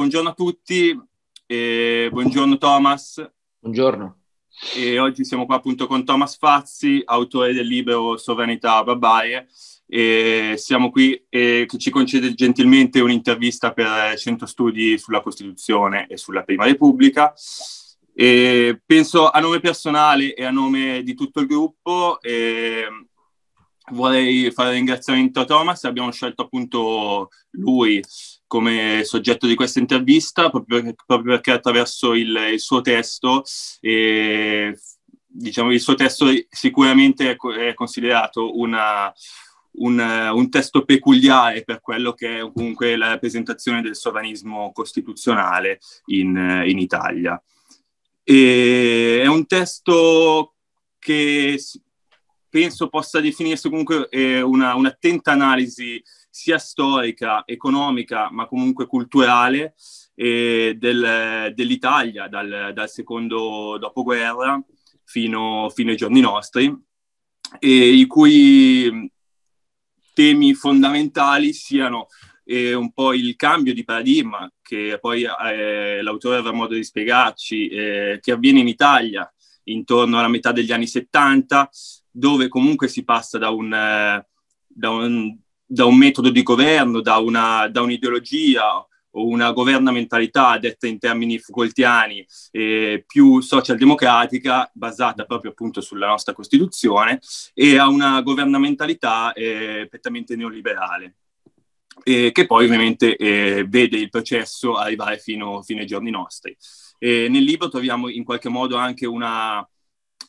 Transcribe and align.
buongiorno 0.00 0.30
a 0.30 0.34
tutti, 0.34 0.98
eh, 1.44 2.08
buongiorno 2.10 2.56
Thomas. 2.56 3.22
Buongiorno. 3.58 4.20
E 4.74 4.98
oggi 4.98 5.26
siamo 5.26 5.44
qua 5.44 5.56
appunto 5.56 5.86
con 5.86 6.06
Thomas 6.06 6.38
Fazzi, 6.38 7.02
autore 7.04 7.52
del 7.52 7.66
libro 7.66 8.16
Sovranità 8.16 8.82
Barbarie. 8.82 9.46
E 9.86 10.54
siamo 10.56 10.90
qui 10.90 11.22
e 11.28 11.66
che 11.68 11.76
ci 11.76 11.90
concede 11.90 12.32
gentilmente 12.32 13.00
un'intervista 13.00 13.74
per 13.74 14.16
100 14.16 14.46
studi 14.46 14.96
sulla 14.96 15.20
Costituzione 15.20 16.06
e 16.06 16.16
sulla 16.16 16.44
Prima 16.44 16.64
Repubblica. 16.64 17.34
E 18.14 18.80
penso 18.86 19.28
a 19.28 19.38
nome 19.38 19.60
personale 19.60 20.32
e 20.32 20.46
a 20.46 20.50
nome 20.50 21.02
di 21.02 21.12
tutto 21.12 21.40
il 21.40 21.46
gruppo 21.46 22.18
eh, 22.22 22.86
vorrei 23.90 24.50
fare 24.50 24.72
ringraziamento 24.72 25.40
a 25.40 25.44
Thomas, 25.44 25.84
abbiamo 25.84 26.10
scelto 26.10 26.40
appunto 26.40 27.28
lui 27.50 28.02
come 28.50 29.02
soggetto 29.04 29.46
di 29.46 29.54
questa 29.54 29.78
intervista 29.78 30.50
proprio 30.50 30.82
perché, 30.82 30.96
proprio 31.06 31.34
perché 31.34 31.52
attraverso 31.52 32.14
il, 32.14 32.36
il, 32.50 32.58
suo 32.58 32.80
testo 32.80 33.44
eh, 33.78 34.76
diciamo 35.24 35.70
il 35.70 35.78
suo 35.78 35.94
testo 35.94 36.26
sicuramente 36.48 37.30
è, 37.30 37.36
è 37.36 37.74
considerato 37.74 38.58
una, 38.58 39.12
un, 39.74 40.00
un, 40.00 40.50
testo 40.50 40.84
peculiare 40.84 41.62
per 41.62 41.80
quello 41.80 42.12
che 42.12 42.40
è 42.40 42.52
comunque 42.52 42.96
la 42.96 43.10
rappresentazione 43.10 43.82
del 43.82 43.94
sovranismo 43.94 44.72
costituzionale 44.72 45.78
in, 46.06 46.64
in 46.66 46.78
Italia. 46.80 47.40
E 48.24 49.20
è 49.22 49.26
un 49.26 49.46
testo 49.46 50.56
che 50.98 51.56
penso 52.48 52.88
possa 52.88 53.20
definirsi 53.20 53.68
comunque 53.68 54.08
eh, 54.08 54.40
una, 54.40 54.74
un'attenta 54.74 55.30
analisi 55.30 56.02
sia 56.30 56.58
storica, 56.58 57.42
economica, 57.44 58.30
ma 58.30 58.46
comunque 58.46 58.86
culturale 58.86 59.74
eh, 60.14 60.76
del, 60.78 61.52
dell'Italia 61.54 62.28
dal, 62.28 62.70
dal, 62.72 62.88
secondo 62.88 63.76
dopoguerra 63.78 64.62
fino, 65.04 65.70
fino 65.74 65.90
ai 65.90 65.96
giorni 65.96 66.20
nostri, 66.20 66.72
e 67.58 67.88
i 67.88 68.06
cui 68.06 69.10
temi 70.14 70.54
fondamentali 70.54 71.52
siano 71.52 72.06
eh, 72.44 72.74
un 72.74 72.92
po' 72.92 73.12
il 73.12 73.36
cambio 73.36 73.74
di 73.74 73.84
paradigma 73.84 74.50
che 74.60 74.98
poi 75.00 75.24
eh, 75.24 76.02
l'autore 76.02 76.36
avrà 76.36 76.52
modo 76.52 76.74
di 76.74 76.84
spiegarci, 76.84 77.68
eh, 77.68 78.18
che 78.20 78.32
avviene 78.32 78.60
in 78.60 78.68
Italia 78.68 79.32
intorno 79.64 80.18
alla 80.18 80.28
metà 80.28 80.52
degli 80.52 80.72
anni 80.72 80.86
70, 80.86 81.68
dove 82.10 82.48
comunque 82.48 82.88
si 82.88 83.04
passa 83.04 83.38
da 83.38 83.50
un, 83.50 83.72
eh, 83.72 84.26
da 84.66 84.90
un, 84.90 85.36
da 85.72 85.84
un 85.84 85.96
metodo 85.96 86.30
di 86.30 86.42
governo, 86.42 87.00
da, 87.00 87.18
una, 87.18 87.68
da 87.68 87.80
un'ideologia 87.80 88.84
o 89.12 89.26
una 89.26 89.52
governamentalità 89.52 90.58
detta 90.58 90.88
in 90.88 90.98
termini 90.98 91.38
Foucaultiani 91.38 92.26
eh, 92.50 93.04
più 93.06 93.40
socialdemocratica, 93.40 94.68
basata 94.74 95.24
proprio 95.24 95.52
appunto 95.52 95.80
sulla 95.80 96.08
nostra 96.08 96.32
Costituzione, 96.32 97.20
e 97.54 97.78
a 97.78 97.86
una 97.88 98.20
governamentalità 98.22 99.32
eh, 99.32 99.86
prettamente 99.88 100.34
neoliberale. 100.34 101.14
Eh, 102.02 102.32
che 102.32 102.46
poi 102.46 102.64
ovviamente 102.64 103.16
eh, 103.16 103.64
vede 103.68 103.98
il 103.98 104.08
processo 104.08 104.74
arrivare 104.74 105.18
fino, 105.18 105.62
fino 105.62 105.80
ai 105.80 105.86
giorni 105.86 106.10
nostri. 106.10 106.56
nel 106.98 107.44
libro 107.44 107.68
troviamo 107.68 108.08
in 108.08 108.24
qualche 108.24 108.48
modo 108.48 108.76
anche 108.76 109.06
una, 109.06 109.66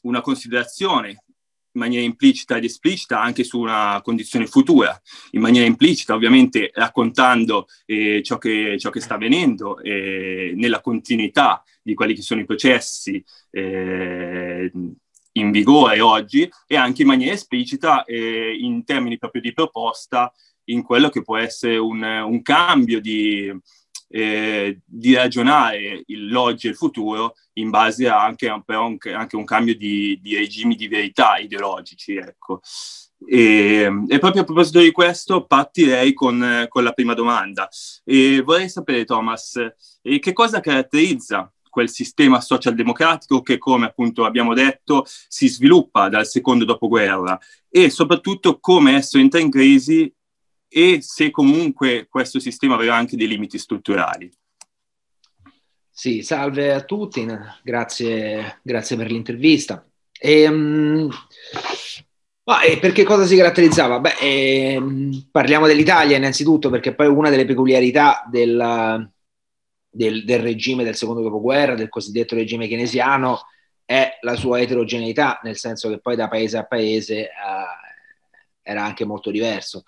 una 0.01 0.21
considerazione 0.21 1.23
in 1.73 1.79
maniera 1.79 2.03
implicita 2.03 2.57
ed 2.57 2.65
esplicita 2.65 3.21
anche 3.21 3.43
su 3.43 3.59
una 3.59 4.01
condizione 4.03 4.47
futura, 4.47 4.99
in 5.31 5.41
maniera 5.41 5.65
implicita 5.65 6.13
ovviamente 6.13 6.71
raccontando 6.73 7.67
eh, 7.85 8.21
ciò, 8.23 8.37
che, 8.37 8.77
ciò, 8.77 8.89
che, 8.89 8.99
sta 8.99 9.15
avvenendo 9.15 9.79
eh, 9.79 10.53
nella 10.55 10.81
continuità 10.81 11.63
di 11.81 11.93
quelli 11.93 12.13
che 12.13 12.21
sono 12.21 12.41
i 12.41 12.45
processi 12.45 13.23
eh, 13.51 14.71
in 15.33 15.51
vigore 15.51 16.01
oggi 16.01 16.49
e 16.67 16.75
anche 16.75 17.03
in 17.03 17.07
maniera 17.07 17.33
esplicita 17.33 18.03
eh, 18.03 18.55
in 18.59 18.83
termini 18.83 19.17
proprio 19.17 19.41
di 19.41 19.53
proposta 19.53 20.31
in 20.65 20.83
quello 20.83 21.09
che 21.09 21.21
può 21.21 21.37
essere 21.37 21.77
un, 21.77 22.01
un 22.03 22.41
cambio 22.41 22.99
di, 22.99 23.51
eh, 24.11 24.79
di 24.85 25.15
ragionare 25.15 26.03
l'oggi 26.07 26.67
e 26.67 26.71
il 26.71 26.75
futuro 26.75 27.35
in 27.53 27.69
base 27.69 28.07
a 28.07 28.23
anche, 28.23 28.49
a, 28.49 28.61
un, 28.67 28.97
anche 29.13 29.35
un 29.35 29.45
cambio 29.45 29.75
di, 29.75 30.19
di, 30.21 30.35
regimi 30.35 30.75
di 30.75 30.87
verità 30.87 31.37
ideologici. 31.37 32.15
Ecco. 32.15 32.61
E, 33.25 33.89
e, 34.07 34.19
proprio 34.19 34.41
a 34.41 34.45
proposito 34.45 34.79
di 34.79 34.91
questo 34.91 35.45
partirei 35.45 36.13
con, 36.13 36.65
con 36.67 36.83
la 36.83 36.91
prima 36.91 37.13
domanda. 37.13 37.69
E 38.03 38.41
vorrei 38.41 38.69
sapere, 38.69 39.05
Thomas, 39.05 39.55
eh, 40.01 40.19
che 40.19 40.33
cosa 40.33 40.59
caratterizza 40.59 41.51
quel 41.69 41.89
sistema 41.89 42.41
socialdemocratico 42.41 43.41
che, 43.41 43.57
come 43.57 43.85
appunto 43.85 44.25
abbiamo 44.25 44.53
detto, 44.53 45.05
si 45.05 45.47
sviluppa 45.47 46.09
dal 46.09 46.27
secondo 46.27 46.65
dopoguerra 46.65 47.39
e 47.69 47.89
soprattutto 47.89 48.59
come 48.59 48.97
esso 48.97 49.17
entra 49.17 49.39
in 49.39 49.49
crisi 49.49 50.13
e 50.73 51.01
se 51.01 51.31
comunque 51.31 52.07
questo 52.09 52.39
sistema 52.39 52.75
aveva 52.75 52.95
anche 52.95 53.17
dei 53.17 53.27
limiti 53.27 53.57
strutturali. 53.57 54.31
Sì, 55.89 56.23
salve 56.23 56.71
a 56.73 56.81
tutti, 56.81 57.27
grazie, 57.61 58.59
grazie 58.63 58.95
per 58.95 59.11
l'intervista. 59.11 59.85
E, 60.17 60.47
um, 60.47 61.09
e 62.65 62.79
per 62.79 63.03
cosa 63.03 63.25
si 63.25 63.35
caratterizzava? 63.35 63.99
Beh, 63.99 64.15
eh, 64.19 64.81
parliamo 65.29 65.67
dell'Italia 65.67 66.15
innanzitutto 66.15 66.69
perché 66.69 66.95
poi 66.95 67.07
una 67.07 67.29
delle 67.29 67.45
peculiarità 67.45 68.25
del, 68.29 69.11
del, 69.89 70.23
del, 70.23 70.39
regime 70.39 70.85
del 70.85 70.95
secondo 70.95 71.21
dopoguerra, 71.21 71.75
del 71.75 71.89
cosiddetto 71.89 72.35
regime 72.35 72.67
keynesiano, 72.67 73.41
è 73.83 74.17
la 74.21 74.35
sua 74.35 74.61
eterogeneità, 74.61 75.41
nel 75.43 75.57
senso 75.57 75.89
che 75.89 75.99
poi 75.99 76.15
da 76.15 76.29
paese 76.29 76.57
a 76.57 76.65
paese 76.65 77.25
eh, 77.25 77.29
era 78.61 78.85
anche 78.85 79.05
molto 79.05 79.31
diverso. 79.31 79.83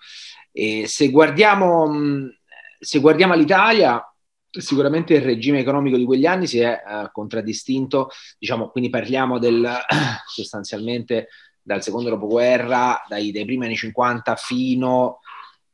E 0.56 0.86
se 0.86 1.10
guardiamo, 1.10 2.30
se 2.78 3.00
guardiamo 3.00 3.34
l'Italia, 3.34 4.00
sicuramente 4.48 5.14
il 5.14 5.22
regime 5.22 5.58
economico 5.58 5.96
di 5.96 6.04
quegli 6.04 6.26
anni 6.26 6.46
si 6.46 6.60
è 6.60 6.80
uh, 6.86 7.10
contraddistinto, 7.10 8.10
diciamo, 8.38 8.68
quindi 8.68 8.88
parliamo 8.88 9.40
del, 9.40 9.68
sostanzialmente 10.32 11.26
dal 11.60 11.82
secondo 11.82 12.08
dopoguerra, 12.08 13.04
dai, 13.08 13.32
dai 13.32 13.44
primi 13.44 13.64
anni 13.64 13.74
50 13.74 14.36
fino 14.36 15.18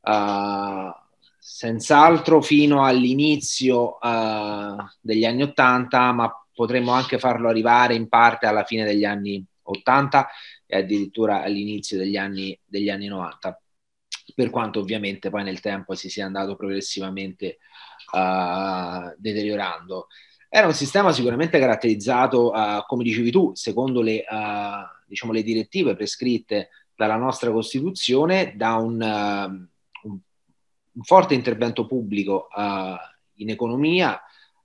uh, 0.00 0.91
senz'altro 1.38 2.41
fino 2.41 2.82
all'inizio 2.82 3.98
uh, 4.00 4.76
degli 4.98 5.26
anni 5.26 5.42
80, 5.42 6.12
ma 6.12 6.47
potremmo 6.54 6.92
anche 6.92 7.18
farlo 7.18 7.50
arrivare 7.50 7.94
in 7.94 8.08
parte 8.08 8.47
alla 8.47 8.64
fine 8.64 8.84
degli 8.84 9.04
anni 9.04 9.44
80 9.62 10.26
e 10.64 10.78
addirittura 10.78 11.42
all'inizio 11.42 11.98
degli 11.98 12.16
anni, 12.16 12.58
degli 12.64 12.88
anni 12.88 13.08
90 13.08 13.60
per 14.34 14.50
quanto 14.50 14.80
ovviamente 14.80 15.30
poi 15.30 15.42
nel 15.42 15.60
tempo 15.60 15.94
si 15.94 16.08
sia 16.08 16.26
andato 16.26 16.56
progressivamente 16.56 17.58
uh, 18.12 19.14
deteriorando. 19.16 20.08
Era 20.48 20.66
un 20.66 20.74
sistema 20.74 21.12
sicuramente 21.12 21.58
caratterizzato, 21.58 22.50
uh, 22.50 22.84
come 22.86 23.04
dicevi 23.04 23.30
tu, 23.30 23.52
secondo 23.54 24.00
le, 24.02 24.24
uh, 24.28 25.04
diciamo, 25.06 25.32
le, 25.32 25.42
direttive 25.42 25.94
prescritte 25.94 26.70
dalla 26.94 27.16
nostra 27.16 27.50
Costituzione, 27.50 28.54
da 28.56 28.74
un, 28.74 29.00
un, 29.00 30.18
un 30.92 31.02
forte 31.02 31.34
intervento 31.34 31.86
pubblico 31.86 32.48
in 33.36 33.48
economia, 33.48 34.20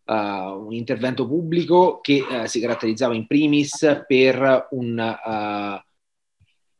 un 0.08 0.74
intervento 0.74 1.26
pubblico 1.26 2.02
che 2.02 2.26
si 2.44 2.60
caratterizzava 2.60 3.16
in 3.16 3.26
primis 3.26 4.04
per 4.06 4.68
un 4.72 5.82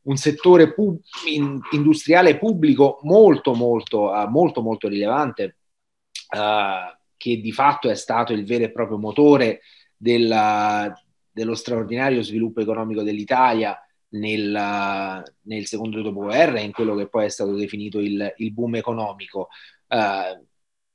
un 0.06 0.18
settore 0.18 0.74
pub- 0.74 1.02
industriale 1.72 2.38
pubblico 2.38 3.00
molto, 3.04 3.54
molto, 3.54 4.10
uh, 4.10 4.28
molto, 4.30 4.62
molto 4.62 4.88
rilevante, 4.88 5.58
uh, 6.36 6.96
che 7.18 7.42
di 7.42 7.52
fatto 7.52 7.90
è 7.90 7.96
stato 7.96 8.34
il 8.34 8.46
vero 8.46 8.66
e 8.66 8.72
proprio 8.72 8.98
motore 8.98 9.62
della, 9.96 10.94
dello 11.32 11.56
straordinario 11.56 12.22
sviluppo 12.22 12.62
economico 12.62 13.02
dell'Italia 13.02 13.80
nel, 14.10 15.24
nel 15.42 15.66
secondo 15.66 16.02
dopoguerra, 16.02 16.60
in 16.60 16.72
quello 16.72 16.96
che 16.96 17.08
poi 17.08 17.26
è 17.26 17.30
stato 17.30 17.56
definito 17.56 18.00
il, 18.00 18.34
il 18.38 18.54
boom 18.54 18.76
economico. 18.76 19.48
Uh, 19.88 20.46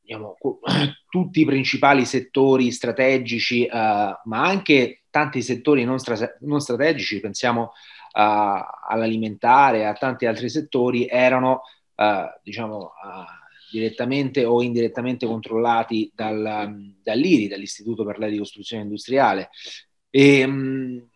diciamo, 0.00 0.36
tutti 1.10 1.40
i 1.40 1.44
principali 1.44 2.04
settori 2.04 2.70
strategici, 2.70 3.66
ma 3.68 4.20
anche 4.24 5.02
tanti 5.10 5.42
settori 5.42 5.82
non, 5.84 5.98
stra- 5.98 6.36
non 6.40 6.60
strategici, 6.60 7.18
pensiamo 7.18 7.62
uh, 7.62 7.99
all'alimentare, 8.12 9.86
a 9.86 9.92
tanti 9.94 10.26
altri 10.26 10.48
settori, 10.48 11.06
erano 11.06 11.62
uh, 11.94 12.24
diciamo, 12.42 12.92
direttamente 13.70 14.44
o 14.44 14.62
indirettamente 14.62 15.26
controllati 15.26 16.10
dal, 16.14 16.94
dall'IRI, 17.02 17.48
dall'Istituto 17.48 18.04
per 18.04 18.18
la 18.18 18.26
ricostruzione 18.26 18.82
industriale. 18.82 19.50
E, 20.10 20.44
um, 20.44 21.08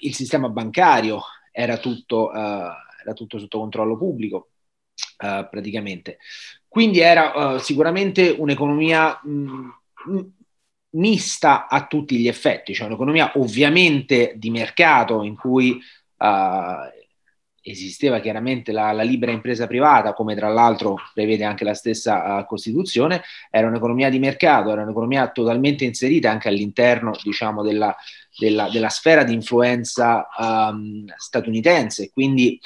il 0.00 0.14
sistema 0.14 0.48
bancario 0.48 1.22
era 1.50 1.78
tutto, 1.78 2.32
era 2.32 3.12
tutto 3.14 3.38
sotto 3.38 3.58
controllo 3.58 3.96
pubblico 3.96 4.50
uh, 5.18 5.48
praticamente. 5.48 6.18
Quindi 6.66 7.00
era 7.00 7.54
uh, 7.54 7.58
sicuramente 7.58 8.28
un'economia 8.28 9.20
mh, 9.22 9.70
mm, 10.10 10.20
mista 10.90 11.66
a 11.66 11.86
tutti 11.86 12.18
gli 12.18 12.28
effetti, 12.28 12.74
cioè 12.74 12.86
un'economia 12.86 13.32
ovviamente 13.36 14.34
di 14.36 14.50
mercato 14.50 15.22
in 15.22 15.34
cui 15.34 15.80
uh, 16.18 16.96
esisteva 17.60 18.20
chiaramente 18.20 18.72
la, 18.72 18.92
la, 18.92 19.02
libera 19.02 19.32
impresa 19.32 19.66
privata, 19.66 20.12
come 20.14 20.34
tra 20.34 20.48
l'altro 20.48 20.96
prevede 21.12 21.44
anche 21.44 21.64
la 21.64 21.74
stessa 21.74 22.36
uh, 22.36 22.46
Costituzione, 22.46 23.22
era 23.50 23.66
un'economia 23.68 24.10
di 24.10 24.18
mercato, 24.18 24.70
era 24.70 24.82
un'economia 24.82 25.28
totalmente 25.30 25.84
inserita 25.84 26.30
anche 26.30 26.48
all'interno 26.48 27.12
diciamo, 27.22 27.62
della, 27.62 27.94
della, 28.38 28.68
della 28.70 28.88
sfera 28.88 29.24
di 29.24 29.34
influenza 29.34 30.26
um, 30.38 31.04
statunitense, 31.16 32.10
quindi 32.12 32.58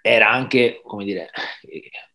era 0.00 0.30
anche, 0.30 0.80
come 0.84 1.04
dire, 1.04 1.30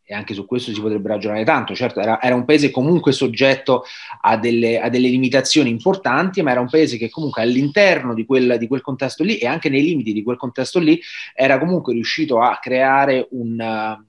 e 0.09 0.13
anche 0.13 0.33
su 0.33 0.45
questo 0.45 0.73
si 0.73 0.79
potrebbe 0.79 1.09
ragionare 1.09 1.43
tanto, 1.43 1.75
certo 1.75 1.99
era, 1.99 2.21
era 2.21 2.33
un 2.33 2.45
paese 2.45 2.71
comunque 2.71 3.11
soggetto 3.11 3.83
a 4.21 4.37
delle, 4.37 4.79
a 4.79 4.87
delle, 4.87 5.09
limitazioni 5.09 5.69
importanti, 5.69 6.41
ma 6.41 6.51
era 6.51 6.61
un 6.61 6.69
paese 6.69 6.95
che 6.95 7.09
comunque 7.09 7.41
all'interno 7.41 8.13
di 8.13 8.25
quel, 8.25 8.55
di 8.57 8.67
quel, 8.67 8.79
contesto 8.79 9.25
lì 9.25 9.37
e 9.37 9.47
anche 9.47 9.67
nei 9.67 9.83
limiti 9.83 10.13
di 10.13 10.23
quel 10.23 10.37
contesto 10.37 10.79
lì 10.79 10.97
era 11.35 11.59
comunque 11.59 11.91
riuscito 11.91 12.39
a 12.39 12.57
creare 12.61 13.27
un, 13.31 13.59
uh, 13.59 14.05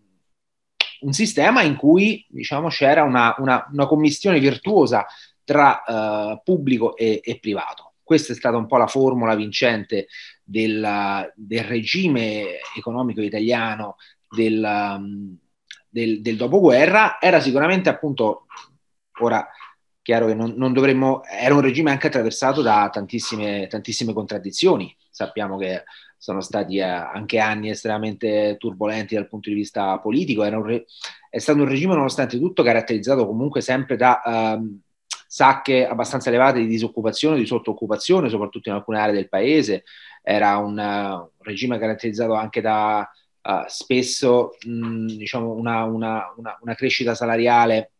un 1.00 1.12
sistema 1.12 1.62
in 1.62 1.74
cui 1.74 2.24
diciamo, 2.28 2.68
c'era 2.68 3.02
una, 3.02 3.34
una, 3.38 3.68
una 3.72 3.86
commissione 3.86 4.38
virtuosa 4.38 5.04
tra 5.42 5.82
uh, 5.84 6.40
pubblico 6.44 6.96
e, 6.96 7.20
e 7.24 7.40
privato. 7.40 7.94
Questa 8.04 8.32
è 8.32 8.36
stata 8.36 8.56
un 8.56 8.68
po' 8.68 8.76
la 8.76 8.86
formula 8.86 9.34
vincente 9.34 10.06
del, 10.44 11.32
del 11.34 11.64
regime 11.64 12.60
economico 12.76 13.20
italiano 13.20 13.96
del, 14.28 14.62
um, 14.62 15.36
del, 15.98 16.22
del 16.22 16.36
dopoguerra, 16.36 17.20
era 17.20 17.40
sicuramente 17.40 17.88
appunto, 17.88 18.46
ora 19.20 19.46
chiaro 20.00 20.26
che 20.26 20.34
non, 20.34 20.54
non, 20.56 20.72
dovremmo, 20.72 21.22
era 21.24 21.54
un 21.54 21.60
regime 21.60 21.90
anche 21.90 22.06
attraversato 22.06 22.62
da 22.62 22.88
tantissime, 22.90 23.66
tantissime 23.66 24.12
contraddizioni, 24.12 24.94
sappiamo 25.10 25.58
che 25.58 25.82
sono 26.16 26.40
stati 26.40 26.78
eh, 26.78 26.82
anche 26.82 27.38
anni 27.38 27.70
estremamente 27.70 28.56
turbolenti 28.58 29.14
dal 29.14 29.28
punto 29.28 29.50
di 29.50 29.56
vista 29.56 29.98
politico, 29.98 30.42
re, 30.62 30.86
è 31.28 31.38
stato 31.38 31.58
un 31.58 31.68
regime 31.68 31.94
nonostante 31.94 32.38
tutto 32.38 32.62
caratterizzato 32.62 33.26
comunque 33.26 33.60
sempre 33.60 33.96
da 33.96 34.22
um, 34.24 34.80
sacche 35.26 35.86
abbastanza 35.86 36.30
elevate 36.30 36.60
di 36.60 36.66
disoccupazione, 36.66 37.36
di 37.36 37.44
sottooccupazione, 37.44 38.30
soprattutto 38.30 38.70
in 38.70 38.76
alcune 38.76 38.98
aree 39.00 39.14
del 39.14 39.28
paese, 39.28 39.84
era 40.22 40.56
un, 40.56 40.78
uh, 40.78 41.20
un 41.20 41.28
regime 41.40 41.78
caratterizzato 41.78 42.32
anche 42.32 42.60
da 42.60 43.08
uh, 43.42 43.64
spesso 43.66 44.56
mh, 44.66 45.16
diciamo 45.16 45.52
una, 45.52 45.84
una, 45.84 46.32
una, 46.36 46.58
una, 46.60 46.74
crescita 46.74 47.14
salariale 47.14 47.92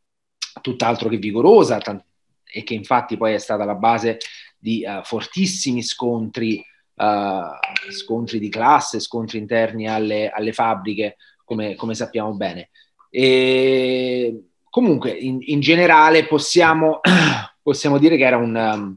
tutt'altro 0.61 1.09
che 1.09 1.17
vigorosa 1.17 1.79
tant- 1.79 2.05
e 2.45 2.63
che 2.63 2.75
infatti 2.75 3.17
poi 3.17 3.35
è 3.35 3.39
stata 3.39 3.65
la 3.65 3.75
base 3.75 4.19
di 4.59 4.85
uh, 4.85 5.03
fortissimi 5.05 5.83
scontri, 5.83 6.65
uh, 6.95 7.91
scontri 7.91 8.39
di 8.39 8.49
classe, 8.49 9.01
scontri 9.01 9.39
interni 9.39 9.89
alle, 9.89 10.31
alle 10.31 10.53
fabbriche, 10.53 11.17
come, 11.45 11.75
come, 11.75 11.95
sappiamo 11.95 12.35
bene. 12.35 12.71
E 13.11 14.49
comunque, 14.69 15.11
in, 15.11 15.39
in 15.41 15.61
generale, 15.61 16.27
possiamo, 16.27 17.01
possiamo, 17.63 17.99
dire 17.99 18.17
che 18.17 18.25
era 18.25 18.37
un, 18.37 18.55
um, 18.55 18.97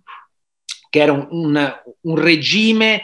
che 0.89 0.99
era 0.99 1.11
un, 1.11 1.27
un, 1.29 1.81
un 2.01 2.15
regime 2.19 3.01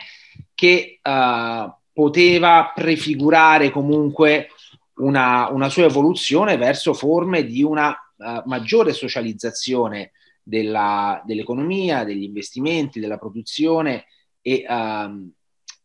che 0.53 0.99
uh, 1.03 1.71
poteva 1.97 2.73
prefigurare 2.75 3.71
comunque 3.71 4.49
una, 4.97 5.49
una 5.49 5.67
sua 5.67 5.85
evoluzione 5.85 6.55
verso 6.55 6.93
forme 6.93 7.43
di 7.43 7.63
una 7.63 7.89
uh, 7.89 8.43
maggiore 8.45 8.93
socializzazione 8.93 10.11
della, 10.43 11.19
dell'economia, 11.25 12.03
degli 12.03 12.21
investimenti, 12.21 12.99
della 12.99 13.17
produzione 13.17 14.05
e, 14.43 14.63
um, 14.69 15.31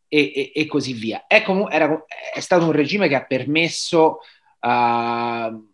e, 0.06 0.32
e, 0.34 0.52
e 0.54 0.66
così 0.66 0.92
via. 0.92 1.24
È, 1.26 1.40
com- 1.42 1.68
era, 1.70 2.04
è, 2.34 2.40
stato 2.40 2.66
un 2.66 2.72
regime 2.72 3.08
che 3.08 3.14
ha 3.14 3.24
permesso 3.24 4.18
uh, 4.60 5.70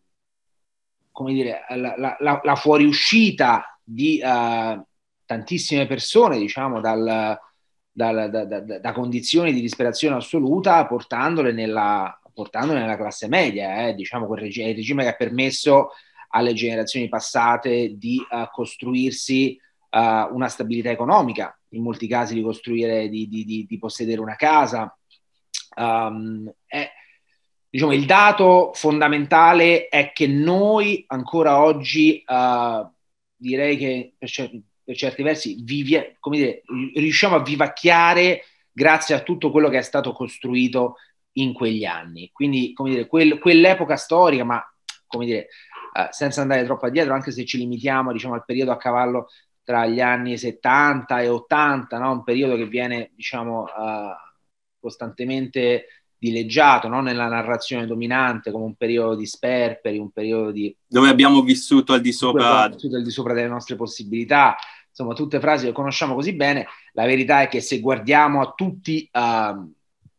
come 1.11 1.33
dire, 1.33 1.65
la, 1.71 2.17
la, 2.21 2.41
la 2.45 2.55
fuoriuscita 2.55 3.77
di 3.83 4.21
uh, 4.23 4.81
tantissime 5.25 5.89
persone, 5.89 6.39
diciamo, 6.39 6.81
dal, 6.81 7.37
da, 7.99 8.29
da, 8.29 8.45
da, 8.45 8.79
da, 8.79 8.93
condizioni 8.93 9.53
di 9.53 9.61
disperazione 9.61 10.15
assoluta 10.15 10.87
portandole 10.87 11.51
nella, 11.51 12.17
portandole 12.33 12.79
nella 12.79 12.97
classe 12.97 13.27
media, 13.27 13.89
eh, 13.89 13.95
diciamo 13.95 14.27
quel 14.27 14.43
regime, 14.43 14.69
il 14.69 14.77
regime 14.77 15.03
che 15.03 15.09
ha 15.09 15.17
permesso 15.17 15.91
alle 16.29 16.53
generazioni 16.53 17.09
passate 17.09 17.97
di 17.97 18.25
uh, 18.31 18.49
costruirsi 18.53 19.59
uh, 19.91 20.33
una 20.33 20.47
stabilità 20.47 20.91
economica, 20.91 21.59
in 21.71 21.83
molti 21.83 22.07
casi 22.07 22.35
di 22.35 22.43
costruire, 22.43 23.09
di, 23.09 23.29
di, 23.29 23.45
di, 23.45 23.67
di 23.67 23.79
possedere 23.79 24.21
una 24.21 24.37
casa. 24.37 24.97
Um, 25.75 26.49
è, 26.67 26.89
diciamo, 27.69 27.93
il 27.93 28.07
dato 28.07 28.71
fondamentale 28.75 29.89
è 29.89 30.13
che 30.13 30.29
noi 30.29 31.05
ancora 31.09 31.61
oggi, 31.61 32.23
uh, 32.25 32.89
direi 33.35 33.77
che 33.77 34.15
per, 34.17 34.31
per 34.89 34.97
certi 34.97 35.23
versi 35.23 35.59
vivi, 35.65 36.01
dire, 36.31 36.63
riusciamo 36.95 37.37
a 37.37 37.43
vivacchiare 37.43 38.45
grazie 38.73 39.15
a 39.15 39.21
tutto 39.21 39.51
quello 39.51 39.69
che 39.69 39.77
è 39.77 39.83
stato 39.83 40.13
costruito 40.13 40.95
in 41.33 41.53
quegli 41.53 41.85
anni. 41.85 42.31
Quindi, 42.33 42.73
come 42.73 42.89
dire, 42.89 43.07
quel, 43.07 43.39
quell'epoca 43.39 43.97
storica, 43.97 44.45
ma 44.45 44.65
come 45.07 45.27
dire, 45.27 45.49
eh, 45.93 46.09
senza 46.09 46.41
andare 46.41 46.65
troppo 46.65 46.87
addietro, 46.87 47.13
anche 47.13 47.33
se 47.33 47.45
ci 47.45 47.59
limitiamo 47.59 48.13
diciamo, 48.13 48.33
al 48.33 48.47
periodo 48.47 48.73
a 48.73 48.79
cavallo 48.79 49.29
tra 49.63 49.85
gli 49.85 50.01
anni 50.01 50.39
70 50.39 51.21
e 51.21 51.29
80, 51.29 51.99
no? 51.99 52.11
un 52.11 52.25
periodo 52.25 52.57
che 52.57 52.67
viene 52.67 53.11
diciamo, 53.15 53.67
eh, 53.67 54.17
costantemente 54.81 55.85
dileggiato 56.19 56.89
no? 56.89 57.01
nella 57.01 57.29
narrazione 57.29 57.87
dominante 57.87 58.51
come 58.51 58.65
un 58.65 58.75
periodo 58.75 59.15
di 59.15 59.27
sperperi, 59.27 59.99
un 59.99 60.11
periodo 60.11 60.51
di... 60.51 60.75
Dove 60.87 61.09
abbiamo 61.09 61.43
vissuto 61.43 61.93
al 61.93 62.01
di 62.01 62.13
sopra... 62.13 62.69
Vissuto 62.69 62.97
al 62.97 63.05
di 63.05 63.11
sopra 63.11 63.33
delle 63.33 63.49
nostre 63.49 63.77
possibilità, 63.77 64.57
insomma 64.99 65.15
tutte 65.15 65.39
frasi 65.39 65.67
che 65.67 65.73
conosciamo 65.73 66.15
così 66.15 66.33
bene, 66.33 66.67
la 66.93 67.05
verità 67.05 67.43
è 67.43 67.49
che 67.49 67.61
se 67.61 67.79
guardiamo 67.79 68.41
a 68.41 68.53
tutti, 68.57 69.09
uh, 69.13 69.73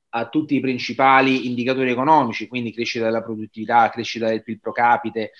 a 0.09 0.29
tutti 0.29 0.55
i 0.55 0.61
principali 0.61 1.47
indicatori 1.47 1.91
economici, 1.91 2.47
quindi 2.47 2.71
crescita 2.71 3.03
della 3.03 3.21
produttività, 3.21 3.89
crescita 3.89 4.27
del 4.27 4.41
PIL 4.41 4.59
pro 4.59 4.71
capite 4.71 5.31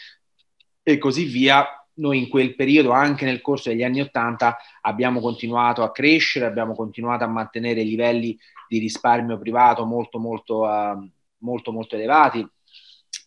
e 0.83 0.97
così 0.97 1.23
via, 1.23 1.65
noi 1.95 2.17
in 2.17 2.27
quel 2.27 2.55
periodo, 2.55 2.91
anche 2.91 3.23
nel 3.23 3.41
corso 3.41 3.69
degli 3.69 3.83
anni 3.83 4.01
Ottanta, 4.01 4.57
abbiamo 4.81 5.21
continuato 5.21 5.83
a 5.83 5.91
crescere, 5.91 6.45
abbiamo 6.45 6.73
continuato 6.73 7.23
a 7.23 7.27
mantenere 7.27 7.83
livelli 7.83 8.37
di 8.67 8.79
risparmio 8.79 9.37
privato 9.37 9.85
molto, 9.85 10.19
molto, 10.19 10.63
uh, 10.63 11.09
molto, 11.39 11.71
molto 11.71 11.95
elevati. 11.95 12.45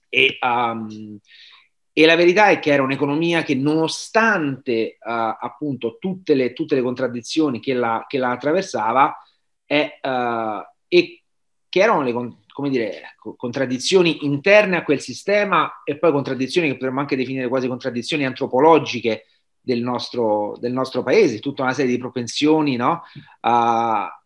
E, 0.08 0.38
um, 0.42 1.18
e 1.94 2.06
la 2.06 2.16
verità 2.16 2.48
è 2.48 2.58
che 2.58 2.72
era 2.72 2.82
un'economia 2.82 3.42
che 3.42 3.54
nonostante 3.54 4.96
uh, 4.98 5.10
appunto 5.38 5.98
tutte 5.98 6.34
le, 6.34 6.52
tutte 6.54 6.74
le, 6.74 6.82
contraddizioni 6.82 7.60
che 7.60 7.74
la, 7.74 8.04
che 8.08 8.18
la 8.18 8.30
attraversava 8.30 9.14
è, 9.64 9.98
uh, 10.02 10.64
e 10.88 11.22
che 11.68 11.80
erano 11.80 12.02
le 12.02 12.12
come 12.52 12.68
dire, 12.70 13.14
contraddizioni 13.36 14.24
interne 14.24 14.76
a 14.76 14.84
quel 14.84 15.00
sistema 15.00 15.82
e 15.84 15.98
poi 15.98 16.12
contraddizioni 16.12 16.68
che 16.68 16.74
potremmo 16.74 17.00
anche 17.00 17.16
definire 17.16 17.48
quasi 17.48 17.68
contraddizioni 17.68 18.24
antropologiche 18.24 19.26
del 19.60 19.80
nostro, 19.80 20.56
del 20.58 20.72
nostro 20.72 21.02
paese, 21.02 21.40
tutta 21.40 21.62
una 21.62 21.72
serie 21.72 21.92
di 21.92 21.98
propensioni 21.98 22.76
no? 22.76 23.02
uh, 23.40 24.21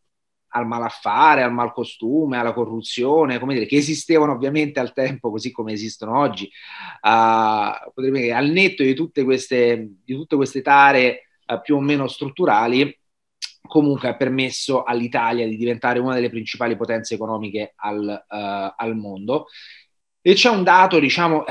al 0.57 0.67
malaffare, 0.67 1.43
al 1.43 1.53
malcostume, 1.53 2.39
alla 2.39 2.55
corruzione, 2.55 3.39
come 3.39 3.55
dire, 3.55 3.67
che 3.67 3.77
esistevano 3.77 4.33
ovviamente 4.33 4.81
al 4.81 4.95
tempo 4.95 5.31
così 5.31 5.53
come 5.53 5.73
esistono 5.73 6.19
oggi, 6.19 6.51
uh, 7.03 8.01
dire, 8.01 8.33
al 8.33 8.49
netto 8.49 8.83
di 8.83 8.95
tutte 8.95 9.23
queste, 9.23 9.97
di 10.03 10.15
tutte 10.15 10.37
queste 10.37 10.63
tare 10.63 11.29
uh, 11.47 11.61
più 11.61 11.77
o 11.77 11.81
meno 11.81 12.09
strutturali, 12.09 12.99
comunque 13.69 14.09
ha 14.09 14.17
permesso 14.17 14.83
all'Italia 14.83 15.47
di 15.47 15.57
diventare 15.57 15.99
una 15.99 16.15
delle 16.15 16.31
principali 16.31 16.75
potenze 16.75 17.15
economiche 17.15 17.75
al, 17.77 18.25
uh, 18.27 18.75
al 18.77 18.97
mondo. 18.97 19.49
E 20.23 20.33
c'è 20.33 20.49
un 20.49 20.65
dato, 20.65 20.99
diciamo, 20.99 21.45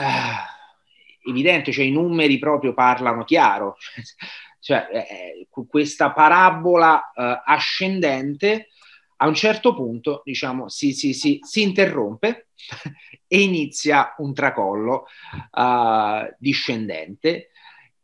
evidente, 1.28 1.72
cioè 1.72 1.86
i 1.86 1.92
numeri 1.92 2.40
proprio 2.40 2.74
parlano 2.74 3.24
chiaro, 3.24 3.78
cioè 4.60 4.88
eh, 4.92 5.48
questa 5.70 6.12
parabola 6.12 7.14
ascendente 7.46 8.70
a 9.18 9.28
un 9.28 9.34
certo 9.34 9.74
punto, 9.74 10.22
diciamo, 10.24 10.68
si, 10.70 10.94
si, 10.94 11.14
si, 11.14 11.40
si 11.42 11.62
interrompe 11.62 12.50
e 13.28 13.42
inizia 13.42 14.14
un 14.18 14.34
tracollo 14.34 15.06
uh, 15.52 16.34
discendente 16.38 17.50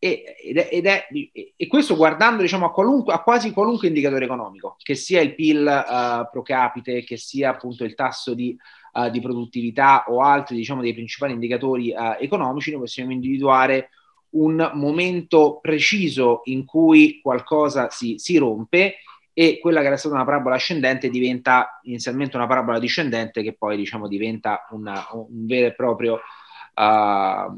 e, 0.04 0.36
ed 0.42 0.58
è, 0.58 0.70
ed 0.72 0.86
è, 0.88 1.08
e 1.56 1.68
questo 1.68 1.96
guardando 1.96 2.42
diciamo, 2.42 2.66
a, 2.66 2.72
qualunque, 2.72 3.14
a, 3.14 3.22
quasi 3.22 3.52
qualunque 3.52 3.88
indicatore 3.88 4.26
economico, 4.26 4.76
che 4.82 4.96
sia 4.96 5.22
il 5.22 5.36
PIL 5.36 5.60
uh, 5.60 6.30
pro 6.32 6.42
capite, 6.42 7.04
che 7.04 7.18
sia 7.18 7.52
appunto 7.52 7.84
il 7.84 7.94
tasso 7.94 8.34
di, 8.34 8.58
uh, 8.94 9.10
di 9.10 9.22
produttività 9.22 10.06
o 10.08 10.22
altri 10.22 10.56
diciamo, 10.56 10.82
dei 10.82 10.94
principali 10.94 11.34
indicatori 11.34 11.94
economici, 12.20 12.72
noi 12.72 12.80
possiamo 12.80 13.12
individuare 13.12 13.90
un 14.32 14.72
momento 14.74 15.60
preciso 15.62 16.42
in 16.46 16.66
cui 16.66 17.20
qualcosa 17.22 17.90
si, 17.90 18.16
si 18.18 18.38
rompe 18.38 18.96
e 19.34 19.60
quella 19.60 19.82
che 19.82 19.88
era 19.88 19.98
stata 19.98 20.16
una 20.16 20.26
parabola 20.26 20.56
ascendente 20.56 21.10
diventa 21.10 21.80
inizialmente 21.84 22.36
una 22.36 22.48
parabola 22.48 22.80
discendente 22.80 23.42
che 23.42 23.54
poi 23.54 23.78
diciamo, 23.78 24.08
diventa 24.08 24.68
una, 24.72 25.06
un 25.14 25.46
vero 25.46 25.68
e 25.68 25.74
proprio 25.74 26.16
uh, 26.16 27.56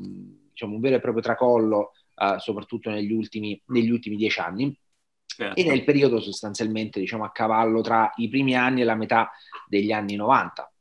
diciamo, 0.52 0.76
un 0.76 0.80
vero 0.80 0.96
e 0.96 1.00
proprio 1.00 1.24
tracollo 1.24 1.92
uh, 2.16 2.38
soprattutto 2.38 2.90
negli 2.90 3.12
ultimi, 3.12 3.60
negli 3.68 3.90
ultimi 3.90 4.16
dieci 4.16 4.40
anni 4.40 4.78
certo. 5.26 5.60
e 5.60 5.64
nel 5.64 5.84
periodo 5.84 6.20
sostanzialmente 6.20 7.00
diciamo, 7.00 7.24
a 7.24 7.32
cavallo 7.32 7.82
tra 7.82 8.12
i 8.18 8.30
primi 8.30 8.56
anni 8.56 8.82
e 8.82 8.86
la 8.86 8.96
metà 8.96 9.32
degli 9.68 9.92
anni 9.92 10.16
90 10.16 10.72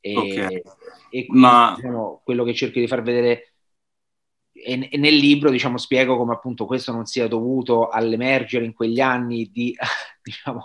e, 0.00 0.16
okay. 0.16 0.62
e 1.10 1.26
quindi, 1.26 1.38
Ma... 1.40 1.74
diciamo, 1.76 2.20
quello 2.24 2.44
che 2.44 2.54
cerco 2.54 2.78
di 2.78 2.86
far 2.86 3.02
vedere 3.02 3.54
e, 4.64 4.96
nel 4.96 5.14
libro 5.14 5.50
diciamo, 5.50 5.78
spiego 5.78 6.16
come 6.16 6.32
appunto 6.32 6.66
questo 6.66 6.92
non 6.92 7.06
sia 7.06 7.28
dovuto 7.28 7.88
all'emergere 7.88 8.64
in 8.64 8.72
quegli 8.72 9.00
anni 9.00 9.50
di, 9.52 9.74
diciamo, 10.22 10.64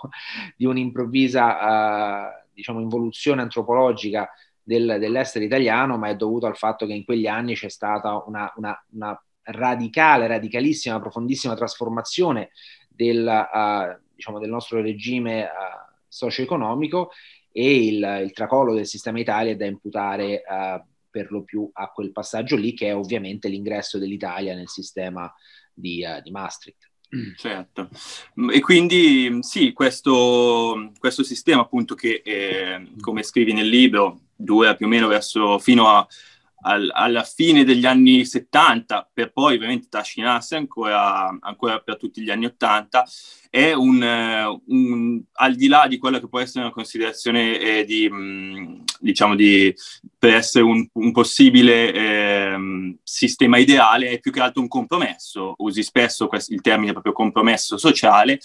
di 0.56 0.64
un'improvvisa 0.64 2.26
uh, 2.26 2.48
diciamo, 2.52 2.80
involuzione 2.80 3.42
antropologica 3.42 4.28
del, 4.62 4.96
dell'essere 4.98 5.44
italiano, 5.44 5.96
ma 5.98 6.08
è 6.08 6.16
dovuto 6.16 6.46
al 6.46 6.56
fatto 6.56 6.86
che 6.86 6.94
in 6.94 7.04
quegli 7.04 7.26
anni 7.26 7.54
c'è 7.54 7.68
stata 7.68 8.22
una, 8.26 8.52
una, 8.56 8.84
una 8.92 9.24
radicale, 9.42 10.26
radicalissima, 10.26 11.00
profondissima 11.00 11.54
trasformazione 11.54 12.50
del, 12.88 13.26
uh, 13.26 14.00
diciamo, 14.14 14.38
del 14.38 14.50
nostro 14.50 14.80
regime 14.80 15.44
uh, 15.44 15.48
socio-economico 16.08 17.10
e 17.52 17.86
il, 17.86 18.20
il, 18.22 18.32
tracollo 18.32 18.74
del 18.74 18.86
sistema 18.86 19.20
Italia 19.20 19.52
è 19.52 19.56
da 19.56 19.66
imputare 19.66 20.42
uh, 20.48 20.82
per 21.14 21.30
lo 21.30 21.44
più 21.44 21.70
a 21.72 21.92
quel 21.92 22.10
passaggio 22.10 22.56
lì, 22.56 22.74
che 22.74 22.88
è 22.88 22.96
ovviamente 22.96 23.46
l'ingresso 23.46 23.98
dell'Italia 23.98 24.56
nel 24.56 24.68
sistema 24.68 25.32
di, 25.72 26.04
uh, 26.04 26.20
di 26.20 26.32
Maastricht. 26.32 26.90
Certo, 27.36 27.88
e 28.52 28.58
quindi 28.58 29.38
sì, 29.42 29.72
questo, 29.72 30.90
questo 30.98 31.22
sistema 31.22 31.60
appunto 31.62 31.94
che, 31.94 32.22
eh, 32.24 32.90
come 32.98 33.22
scrivi 33.22 33.52
nel 33.52 33.68
libro, 33.68 34.22
dura 34.34 34.74
più 34.74 34.86
o 34.86 34.88
meno 34.88 35.06
verso 35.06 35.60
fino 35.60 35.86
a 35.86 36.04
al, 36.64 36.90
alla 36.92 37.22
fine 37.22 37.64
degli 37.64 37.86
anni 37.86 38.24
70, 38.24 39.10
per 39.12 39.32
poi 39.32 39.54
ovviamente 39.54 39.88
trascinarsi 39.88 40.54
ancora, 40.54 41.36
ancora 41.40 41.80
per 41.80 41.96
tutti 41.96 42.22
gli 42.22 42.30
anni 42.30 42.46
80, 42.46 43.06
è 43.50 43.72
un, 43.72 44.60
un, 44.66 45.22
al 45.32 45.54
di 45.54 45.68
là 45.68 45.86
di 45.88 45.98
quella 45.98 46.20
che 46.20 46.28
può 46.28 46.40
essere 46.40 46.64
una 46.64 46.72
considerazione 46.72 47.58
eh, 47.58 47.84
di, 47.84 48.08
mh, 48.08 48.83
diciamo 49.04 49.34
di, 49.34 49.74
per 50.18 50.34
essere 50.34 50.64
un, 50.64 50.86
un 50.92 51.12
possibile 51.12 51.92
eh, 51.92 52.96
sistema 53.02 53.58
ideale, 53.58 54.08
è 54.08 54.18
più 54.18 54.32
che 54.32 54.40
altro 54.40 54.62
un 54.62 54.68
compromesso, 54.68 55.54
usi 55.58 55.82
spesso 55.82 56.26
questo, 56.26 56.54
il 56.54 56.62
termine 56.62 56.92
proprio 56.92 57.12
compromesso 57.12 57.76
sociale, 57.76 58.40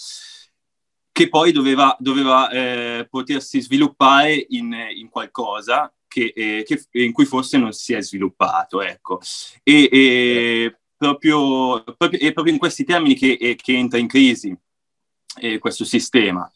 che 1.12 1.28
poi 1.28 1.52
doveva, 1.52 1.96
doveva 1.98 2.50
eh, 2.50 3.06
potersi 3.10 3.60
sviluppare 3.60 4.46
in, 4.50 4.74
in 4.94 5.08
qualcosa 5.08 5.92
che, 6.06 6.32
eh, 6.34 6.64
che, 6.64 6.84
in 6.92 7.12
cui 7.12 7.24
forse 7.24 7.58
non 7.58 7.72
si 7.72 7.94
è 7.94 8.02
sviluppato. 8.02 8.82
Ecco. 8.82 9.20
E, 9.62 9.88
e, 9.90 10.78
proprio, 10.96 11.82
proprio, 11.96 12.20
è 12.20 12.32
proprio 12.32 12.52
in 12.52 12.60
questi 12.60 12.84
termini 12.84 13.14
che, 13.14 13.36
eh, 13.40 13.56
che 13.56 13.72
entra 13.72 13.98
in 13.98 14.06
crisi 14.06 14.56
eh, 15.40 15.58
questo 15.58 15.84
sistema. 15.84 16.50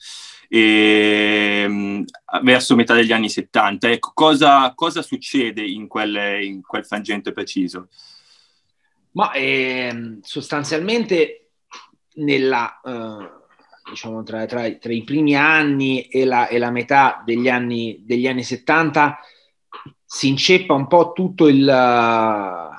E, 0.49 2.05
verso 2.43 2.77
metà 2.77 2.95
degli 2.95 3.13
anni 3.13 3.29
70. 3.29 3.91
Ecco, 3.91 4.13
cosa, 4.15 4.73
cosa 4.75 5.03
succede 5.03 5.63
in 5.63 5.87
quel, 5.87 6.43
in 6.43 6.63
quel, 6.63 6.85
frangente 6.85 7.33
preciso? 7.33 7.89
Ma 9.13 9.33
eh, 9.33 10.19
sostanzialmente 10.23 11.51
nella, 12.15 12.81
eh, 12.85 13.31
diciamo 13.91 14.23
tra, 14.23 14.45
tra, 14.47 14.71
tra, 14.73 14.93
i 14.93 15.05
primi 15.05 15.37
anni 15.37 16.03
e 16.03 16.25
la, 16.25 16.49
e 16.49 16.59
la 16.59 16.71
metà 16.71 17.23
degli 17.25 17.49
anni, 17.49 18.03
degli 18.05 18.27
anni 18.27 18.43
70 18.43 19.19
si 20.05 20.29
inceppa 20.29 20.75
un 20.75 20.87
po' 20.87 21.13
tutto 21.13 21.49
il, 21.49 22.71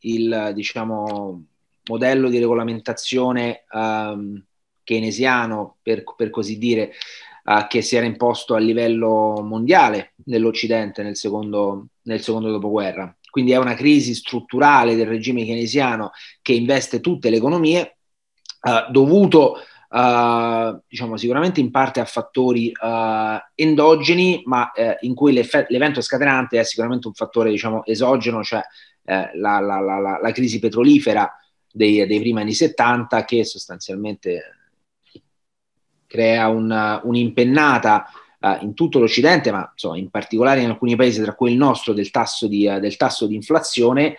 il 0.00 0.50
diciamo, 0.54 1.44
modello 1.84 2.28
di 2.28 2.38
regolamentazione 2.38 3.64
um, 3.72 4.42
keynesiano, 4.92 5.78
per, 5.82 6.04
per, 6.16 6.30
così 6.30 6.58
dire, 6.58 6.92
uh, 7.44 7.66
che 7.66 7.82
si 7.82 7.96
era 7.96 8.06
imposto 8.06 8.54
a 8.54 8.58
livello 8.58 9.40
mondiale 9.42 10.14
nell'Occidente 10.26 11.02
nel 11.02 11.16
secondo, 11.16 11.86
nel 12.02 12.20
secondo 12.20 12.50
dopoguerra. 12.50 13.14
Quindi 13.30 13.52
è 13.52 13.56
una 13.56 13.74
crisi 13.74 14.14
strutturale 14.14 14.94
del 14.94 15.06
regime 15.06 15.44
keynesiano 15.44 16.10
che 16.42 16.52
investe 16.52 17.00
tutte 17.00 17.30
le 17.30 17.36
economie, 17.36 17.96
uh, 18.62 18.90
dovuto 18.90 19.56
Uh, 19.92 20.80
diciamo 20.88 21.18
sicuramente 21.18 21.60
in 21.60 21.70
parte 21.70 22.00
a 22.00 22.06
fattori 22.06 22.72
uh, 22.74 23.36
endogeni, 23.54 24.40
ma 24.46 24.72
uh, 24.74 24.96
in 25.00 25.14
cui 25.14 25.34
l'evento 25.34 26.00
scatenante 26.00 26.58
è 26.58 26.64
sicuramente 26.64 27.08
un 27.08 27.12
fattore 27.12 27.50
diciamo 27.50 27.84
esogeno, 27.84 28.42
cioè 28.42 28.62
la, 29.04 29.60
la, 29.60 29.80
la, 29.80 30.18
la, 30.18 30.32
crisi 30.32 30.60
petrolifera 30.60 31.30
dei, 31.72 32.06
dei, 32.06 32.20
primi 32.20 32.40
anni 32.40 32.52
70 32.52 33.24
che 33.24 33.44
sostanzialmente 33.44 34.61
crea 36.12 36.48
un, 36.48 37.00
un'impennata 37.02 38.06
in 38.60 38.74
tutto 38.74 38.98
l'Occidente, 38.98 39.52
ma 39.52 39.68
insomma, 39.72 39.96
in 39.98 40.10
particolare 40.10 40.60
in 40.60 40.68
alcuni 40.68 40.96
paesi, 40.96 41.22
tra 41.22 41.34
cui 41.34 41.52
il 41.52 41.56
nostro, 41.56 41.92
del 41.92 42.10
tasso 42.10 42.48
di, 42.48 42.64
del 42.80 42.96
tasso 42.96 43.26
di 43.26 43.36
inflazione. 43.36 44.16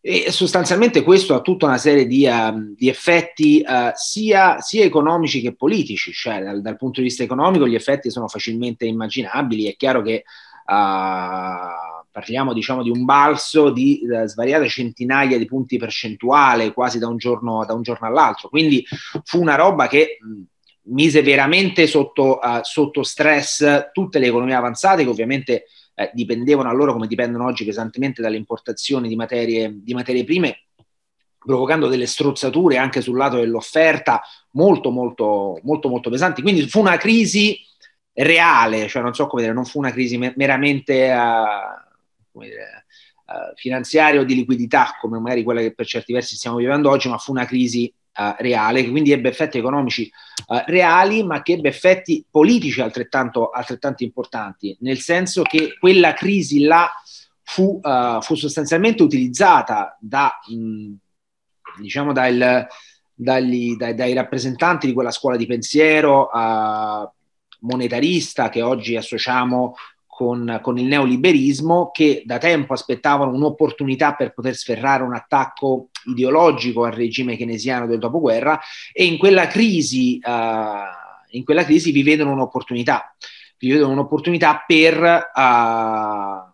E 0.00 0.30
sostanzialmente 0.30 1.02
questo 1.02 1.34
ha 1.34 1.40
tutta 1.40 1.66
una 1.66 1.78
serie 1.78 2.06
di, 2.06 2.26
uh, 2.26 2.74
di 2.74 2.88
effetti 2.88 3.64
uh, 3.66 3.90
sia, 3.94 4.60
sia, 4.60 4.84
economici 4.84 5.40
che 5.40 5.54
politici, 5.54 6.12
cioè 6.12 6.42
dal, 6.42 6.62
dal, 6.62 6.76
punto 6.76 7.00
di 7.00 7.06
vista 7.06 7.22
economico 7.22 7.66
gli 7.66 7.74
effetti 7.74 8.10
sono 8.10 8.28
facilmente 8.28 8.86
immaginabili, 8.86 9.66
è 9.66 9.76
chiaro 9.76 10.02
che 10.02 10.24
uh, 10.66 12.02
parliamo 12.10 12.52
diciamo 12.52 12.82
di 12.82 12.90
un 12.90 13.04
balzo 13.04 13.70
di 13.70 14.02
svariate 14.24 14.68
centinaia 14.68 15.36
di 15.36 15.46
punti 15.46 15.76
percentuali 15.78 16.72
quasi 16.72 16.98
da 16.98 17.08
un 17.08 17.16
giorno, 17.16 17.64
da 17.66 17.74
un 17.74 17.82
giorno 17.82 18.06
all'altro, 18.06 18.48
quindi 18.48 18.86
fu 19.24 19.40
una 19.40 19.56
roba 19.56 19.86
che 19.86 20.18
mh, 20.20 20.42
mise 20.86 21.22
veramente 21.22 21.86
sotto, 21.86 22.40
sotto 22.62 23.02
stress 23.02 23.90
tutte 23.92 24.18
le 24.18 24.26
economie 24.26 24.54
avanzate 24.54 25.02
che 25.04 25.08
ovviamente 25.08 25.64
eh, 25.94 26.10
dipendevano 26.12 26.68
allora 26.68 26.92
come 26.92 27.06
dipendono 27.06 27.44
oggi 27.44 27.64
pesantemente 27.64 28.20
dalle 28.20 28.36
importazioni 28.36 29.08
di 29.08 29.16
materie, 29.16 29.72
di 29.82 29.94
materie 29.94 30.24
prime, 30.24 30.64
provocando 31.38 31.88
delle 31.88 32.06
strozzature 32.06 32.78
anche 32.78 33.00
sul 33.00 33.16
lato 33.16 33.36
dell'offerta 33.36 34.22
molto 34.52 34.90
molto 34.90 35.60
molto 35.62 35.88
molto 35.88 36.10
pesanti. 36.10 36.42
Quindi 36.42 36.68
fu 36.68 36.80
una 36.80 36.96
crisi 36.96 37.58
reale, 38.12 38.88
cioè 38.88 39.02
non 39.02 39.14
so 39.14 39.26
come 39.26 39.42
dire, 39.42 39.54
non 39.54 39.64
fu 39.64 39.78
una 39.78 39.90
crisi 39.90 40.16
meramente 40.18 41.12
uh, 41.12 42.40
dire, 42.40 42.86
uh, 43.26 43.54
finanziaria 43.54 44.20
o 44.20 44.24
di 44.24 44.34
liquidità 44.34 44.96
come 45.00 45.18
magari 45.18 45.42
quella 45.42 45.60
che 45.60 45.74
per 45.74 45.86
certi 45.86 46.12
versi 46.12 46.36
stiamo 46.36 46.56
vivendo 46.56 46.90
oggi, 46.90 47.08
ma 47.08 47.18
fu 47.18 47.32
una 47.32 47.44
crisi 47.44 47.92
uh, 48.16 48.34
reale, 48.38 48.82
che 48.82 48.90
quindi 48.90 49.12
ebbe 49.12 49.28
effetti 49.28 49.58
economici 49.58 50.10
uh, 50.46 50.62
reali, 50.66 51.22
ma 51.24 51.42
che 51.42 51.54
ebbe 51.54 51.68
effetti 51.68 52.24
politici 52.30 52.80
altrettanto, 52.80 53.50
altrettanto 53.50 54.02
importanti, 54.02 54.76
nel 54.80 54.98
senso 54.98 55.42
che 55.42 55.76
quella 55.78 56.14
crisi 56.14 56.60
là 56.60 56.90
fu, 57.42 57.80
uh, 57.82 58.20
fu 58.20 58.34
sostanzialmente 58.34 59.02
utilizzata 59.02 59.96
da, 60.00 60.38
mh, 60.46 60.94
diciamo 61.80 62.12
dal, 62.12 62.66
dagli, 63.14 63.76
dai, 63.76 63.94
dai, 63.94 64.12
rappresentanti 64.12 64.86
di 64.86 64.92
quella 64.92 65.10
scuola 65.10 65.36
di 65.36 65.46
pensiero 65.46 66.30
monetarista 67.60 68.50
che 68.50 68.60
oggi 68.60 68.96
associamo 68.96 69.74
con, 70.14 70.60
con, 70.62 70.78
il 70.78 70.84
neoliberismo 70.84 71.90
che 71.90 72.22
da 72.24 72.38
tempo 72.38 72.72
aspettavano 72.72 73.32
un'opportunità 73.32 74.14
per 74.14 74.32
poter 74.32 74.54
sferrare 74.54 75.02
un 75.02 75.12
attacco 75.12 75.88
ideologico 76.04 76.84
al 76.84 76.92
regime 76.92 77.36
keynesiano 77.36 77.88
del 77.88 77.98
dopoguerra 77.98 78.60
e 78.92 79.06
in 79.06 79.18
quella 79.18 79.48
crisi, 79.48 80.20
uh, 80.22 81.36
in 81.36 81.42
quella 81.44 81.64
crisi 81.64 81.90
vi 81.90 82.04
vedono 82.04 82.30
un'opportunità, 82.30 83.12
vi 83.58 83.72
vedono 83.72 83.90
un'opportunità 83.90 84.62
per, 84.64 85.02
uh, 85.34 86.52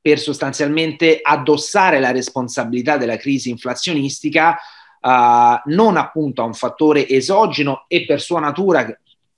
per 0.00 0.18
sostanzialmente 0.18 1.20
addossare 1.20 2.00
la 2.00 2.10
responsabilità 2.10 2.96
della 2.96 3.18
crisi 3.18 3.50
inflazionistica 3.50 4.56
Uh, 5.04 5.60
non 5.66 5.98
appunto 5.98 6.40
a 6.40 6.46
un 6.46 6.54
fattore 6.54 7.06
esogeno 7.06 7.84
e 7.88 8.06
per 8.06 8.22
sua 8.22 8.40
natura 8.40 8.86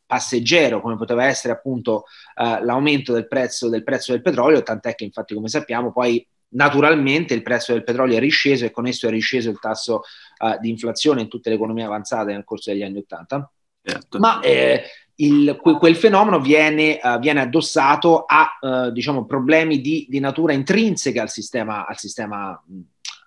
passeggero 0.06 0.80
come 0.80 0.96
poteva 0.96 1.24
essere 1.24 1.52
appunto 1.52 2.04
uh, 2.36 2.64
l'aumento 2.64 3.12
del 3.12 3.26
prezzo, 3.26 3.68
del 3.68 3.82
prezzo 3.82 4.12
del 4.12 4.22
petrolio, 4.22 4.62
tant'è 4.62 4.94
che 4.94 5.04
infatti 5.04 5.34
come 5.34 5.48
sappiamo 5.48 5.92
poi 5.92 6.26
naturalmente 6.48 7.34
il 7.34 7.42
prezzo 7.42 7.72
del 7.72 7.84
petrolio 7.84 8.16
è 8.16 8.20
risceso 8.20 8.64
e 8.64 8.70
con 8.70 8.86
esso 8.86 9.06
è 9.06 9.10
risceso 9.10 9.50
il 9.50 9.58
tasso 9.58 10.02
uh, 10.38 10.58
di 10.60 10.70
inflazione 10.70 11.22
in 11.22 11.28
tutte 11.28 11.48
le 11.48 11.56
economie 11.56 11.84
avanzate 11.84 12.32
nel 12.32 12.44
corso 12.44 12.70
degli 12.70 12.82
anni 12.82 12.98
Ottanta. 12.98 13.50
Certo. 13.82 14.18
Ma 14.18 14.40
eh, 14.40 14.82
il, 15.16 15.56
quel 15.60 15.96
fenomeno 15.96 16.40
viene, 16.40 16.98
uh, 17.00 17.18
viene 17.18 17.40
addossato 17.40 18.24
a 18.24 18.58
uh, 18.60 18.90
diciamo, 18.90 19.24
problemi 19.24 19.80
di, 19.80 20.06
di, 20.08 20.18
natura 20.18 20.52
intrinseca 20.52 21.22
al 21.22 21.30
sistema, 21.30 21.86
al 21.86 21.96
sistema, 21.96 22.60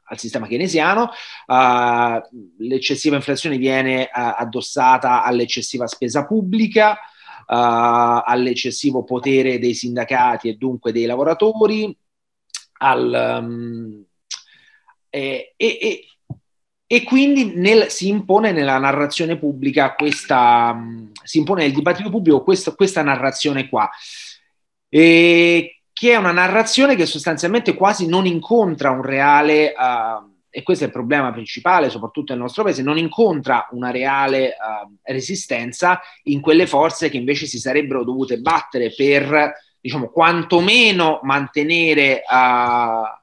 al 0.04 0.20
sistema 0.20 0.48
keynesiano. 0.48 1.12
L'eccessiva 2.58 3.16
inflazione 3.16 3.58
viene 3.58 4.10
addossata 4.12 5.24
all'eccessiva 5.24 5.88
spesa 5.88 6.26
pubblica, 6.26 7.00
all'eccessivo 7.52 9.04
potere 9.04 9.60
dei 9.60 9.74
sindacati 9.74 10.50
e 10.50 10.54
dunque 10.56 10.92
dei 10.92 11.06
lavoratori, 11.06 11.96
al, 12.82 13.40
um, 13.42 14.04
e, 15.10 15.54
e, 15.58 16.06
e 16.86 17.04
quindi 17.04 17.54
nel, 17.56 17.90
si 17.90 18.08
impone 18.08 18.52
nella 18.52 18.78
narrazione 18.78 19.38
pubblica 19.38 19.96
questa, 19.96 20.80
si 21.24 21.40
impone 21.40 21.64
nel 21.64 21.74
dibattito 21.74 22.10
pubblico 22.10 22.44
questa, 22.44 22.74
questa 22.74 23.02
narrazione 23.02 23.68
qua, 23.68 23.90
e, 24.88 25.82
che 25.92 26.12
è 26.12 26.16
una 26.16 26.32
narrazione 26.32 26.96
che 26.96 27.06
sostanzialmente 27.06 27.74
quasi 27.74 28.08
non 28.08 28.26
incontra 28.26 28.92
un 28.92 29.02
reale, 29.02 29.74
uh, 29.76 30.29
e 30.50 30.64
questo 30.64 30.84
è 30.84 30.88
il 30.88 30.94
problema 30.94 31.32
principale, 31.32 31.90
soprattutto 31.90 32.34
nel 32.34 32.42
nostro 32.42 32.64
paese, 32.64 32.82
non 32.82 32.98
incontra 32.98 33.68
una 33.72 33.92
reale 33.92 34.50
uh, 34.50 34.96
resistenza 35.04 36.00
in 36.24 36.42
quelle 36.42 36.66
forze 36.66 37.10
che 37.10 37.18
invece 37.18 37.46
si 37.46 37.60
sarebbero 37.60 38.04
dovute 38.04 38.40
battere 38.40 38.94
per, 38.94 39.54
diciamo, 39.80 40.10
quantomeno 40.10 41.20
mantenere... 41.24 42.22
Uh, 42.30 43.18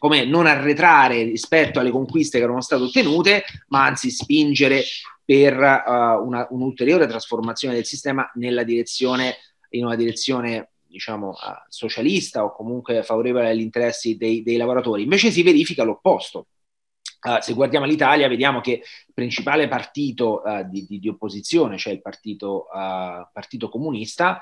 come 0.00 0.24
non 0.24 0.46
arretrare 0.46 1.24
rispetto 1.24 1.78
alle 1.78 1.90
conquiste 1.90 2.38
che 2.38 2.44
erano 2.44 2.62
state 2.62 2.84
ottenute, 2.84 3.44
ma 3.68 3.84
anzi 3.84 4.10
spingere 4.10 4.82
per 5.22 5.54
uh, 5.58 6.26
una, 6.26 6.46
un'ulteriore 6.48 7.06
trasformazione 7.06 7.74
del 7.74 7.84
sistema 7.84 8.28
nella 8.36 8.62
direzione, 8.62 9.36
in 9.72 9.84
una 9.84 9.96
direzione 9.96 10.69
diciamo 10.90 11.34
socialista 11.68 12.44
o 12.44 12.52
comunque 12.52 13.02
favorevole 13.02 13.48
agli 13.48 13.60
interessi 13.60 14.16
dei, 14.16 14.42
dei 14.42 14.56
lavoratori. 14.56 15.02
Invece 15.02 15.30
si 15.30 15.42
verifica 15.42 15.84
l'opposto. 15.84 16.48
Uh, 17.22 17.38
se 17.40 17.52
guardiamo 17.52 17.84
l'Italia, 17.84 18.28
vediamo 18.28 18.60
che 18.60 18.70
il 18.70 19.14
principale 19.14 19.68
partito 19.68 20.42
uh, 20.42 20.66
di, 20.66 20.86
di, 20.86 20.98
di, 20.98 21.08
opposizione, 21.08 21.76
cioè 21.76 21.92
il 21.92 22.00
partito, 22.00 22.66
uh, 22.72 23.26
partito 23.32 23.68
comunista, 23.68 24.40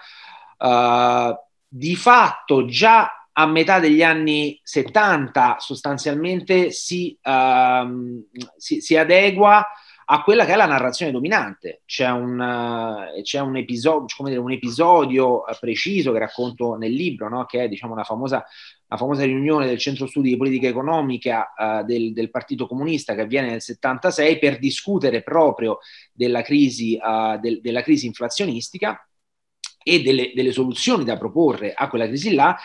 di 1.69 1.95
fatto 1.95 2.65
già 2.67 3.19
a 3.33 3.47
metà 3.47 3.79
degli 3.79 4.03
anni 4.03 4.59
70 4.63 5.59
sostanzialmente 5.61 6.73
si, 6.73 7.17
um, 7.23 8.25
si, 8.57 8.81
si, 8.81 8.97
adegua 8.97 9.65
a 10.11 10.23
quella 10.23 10.47
che 10.47 10.53
è 10.53 10.57
la 10.57 10.67
narrazione 10.67 11.13
dominante. 11.13 11.83
C'è 11.85 12.09
un, 12.09 12.39
uh, 12.39 13.21
c'è 13.21 13.41
un, 13.41 13.57
episodio, 13.57 14.07
dire, 14.25 14.39
un 14.39 14.53
episodio 14.53 15.45
preciso 15.61 16.13
che 16.13 16.19
racconto 16.19 16.77
nel 16.77 16.93
libro, 16.93 17.29
no? 17.29 17.45
che 17.45 17.65
è 17.65 17.69
diciamo, 17.69 17.93
una, 17.93 18.05
famosa, 18.05 18.43
una 18.89 18.99
famosa 18.99 19.25
riunione 19.25 19.67
del 19.67 19.79
Centro 19.79 20.07
Studi 20.07 20.31
di 20.31 20.37
Politica 20.39 20.67
Economica 20.67 21.53
uh, 21.55 21.85
del, 21.85 22.15
del, 22.15 22.31
Partito 22.31 22.67
Comunista 22.67 23.15
che 23.15 23.21
avviene 23.21 23.51
nel 23.51 23.61
76 23.61 24.39
per 24.39 24.59
discutere 24.59 25.23
proprio 25.23 25.79
della 26.13 26.41
crisi, 26.41 26.99
uh, 26.99 27.39
del, 27.39 27.61
della 27.61 27.83
crisi 27.83 28.07
inflazionistica 28.07 29.07
e 29.83 30.03
delle, 30.03 30.33
delle, 30.35 30.53
soluzioni 30.53 31.05
da 31.05 31.19
proporre 31.19 31.75
a 31.75 31.89
quella 31.89 32.07
crisi 32.07 32.33
là 32.35 32.57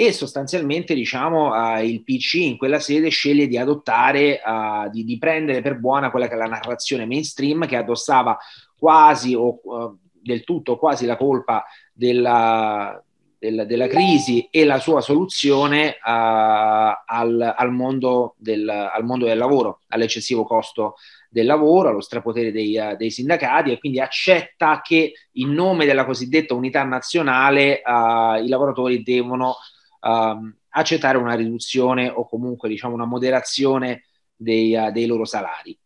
e 0.00 0.12
sostanzialmente 0.12 0.94
diciamo 0.94 1.52
uh, 1.52 1.84
il 1.84 2.02
PC 2.02 2.36
in 2.36 2.56
quella 2.56 2.78
sede 2.78 3.10
sceglie 3.10 3.46
di 3.46 3.58
adottare, 3.58 4.40
uh, 4.42 4.88
di, 4.88 5.04
di, 5.04 5.18
prendere 5.18 5.60
per 5.60 5.78
buona 5.78 6.10
quella 6.10 6.26
che 6.26 6.32
è 6.32 6.38
la 6.38 6.46
narrazione 6.46 7.04
mainstream 7.04 7.66
che 7.66 7.76
addossava 7.76 8.38
quasi 8.78 9.34
o 9.34 9.60
uh, 9.62 9.98
del 10.22 10.42
tutto 10.44 10.78
quasi 10.78 11.04
la 11.04 11.18
colpa 11.18 11.66
della, 11.92 12.98
della, 13.38 13.64
della, 13.64 13.88
crisi 13.88 14.48
e 14.50 14.64
la 14.64 14.78
sua 14.78 15.02
soluzione 15.02 15.98
al, 16.00 17.54
al, 17.54 17.70
mondo 17.70 18.36
del, 18.38 18.66
al, 18.70 19.04
mondo 19.04 19.26
del, 19.26 19.36
lavoro, 19.36 19.80
all'eccessivo 19.88 20.44
costo 20.44 20.94
del 21.28 21.44
lavoro, 21.44 21.90
allo 21.90 22.00
strapotere 22.00 22.52
dei, 22.52 22.80
dei, 22.96 23.10
sindacati 23.10 23.70
e 23.70 23.78
quindi 23.78 24.00
accetta 24.00 24.80
che 24.82 25.12
in 25.32 25.52
nome 25.52 25.84
della 25.84 26.06
cosiddetta 26.06 26.54
unità 26.54 26.84
nazionale 26.84 27.82
i 27.82 28.48
lavoratori 28.48 29.02
devono 29.02 29.56
um, 30.00 30.54
accettare 30.70 31.18
una 31.18 31.34
riduzione 31.34 32.08
o 32.08 32.26
comunque 32.26 32.68
diciamo 32.68 32.94
una 32.94 33.04
moderazione 33.04 34.04
dei, 34.34 34.74
uh, 34.74 34.90
dei 34.90 35.06
loro 35.06 35.24
salari. 35.24 35.76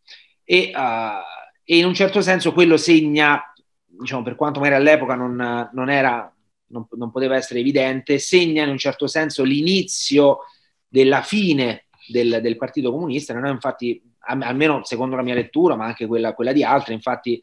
E, 0.44 0.72
uh, 0.74 1.22
e, 1.64 1.79
in 1.79 1.87
un 1.87 1.94
certo 1.94 2.20
senso 2.20 2.53
quello 2.53 2.77
segna, 2.77 3.42
diciamo, 3.85 4.22
per 4.22 4.37
quanto 4.37 4.61
magari 4.61 4.81
all'epoca 4.81 5.14
non, 5.14 5.70
non 5.72 5.90
era, 5.90 6.33
non, 6.66 6.87
non, 6.90 7.11
poteva 7.11 7.37
essere 7.37 7.61
evidente, 7.61 8.18
segna 8.18 8.64
in 8.64 8.70
un 8.70 8.79
certo 8.79 9.07
senso 9.07 9.42
l'inizio 9.42 10.40
della 10.87 11.22
fine 11.22 11.87
del, 12.07 12.40
del 12.42 12.57
Partito 12.57 12.90
Comunista. 12.90 13.33
Non 13.33 13.46
è 13.46 13.50
infatti, 13.50 14.00
almeno 14.20 14.85
secondo 14.85 15.16
la 15.16 15.22
mia 15.22 15.35
lettura, 15.35 15.74
ma 15.74 15.87
anche 15.87 16.07
quella, 16.07 16.35
quella 16.35 16.53
di 16.53 16.62
altri, 16.62 16.94
infatti 16.94 17.40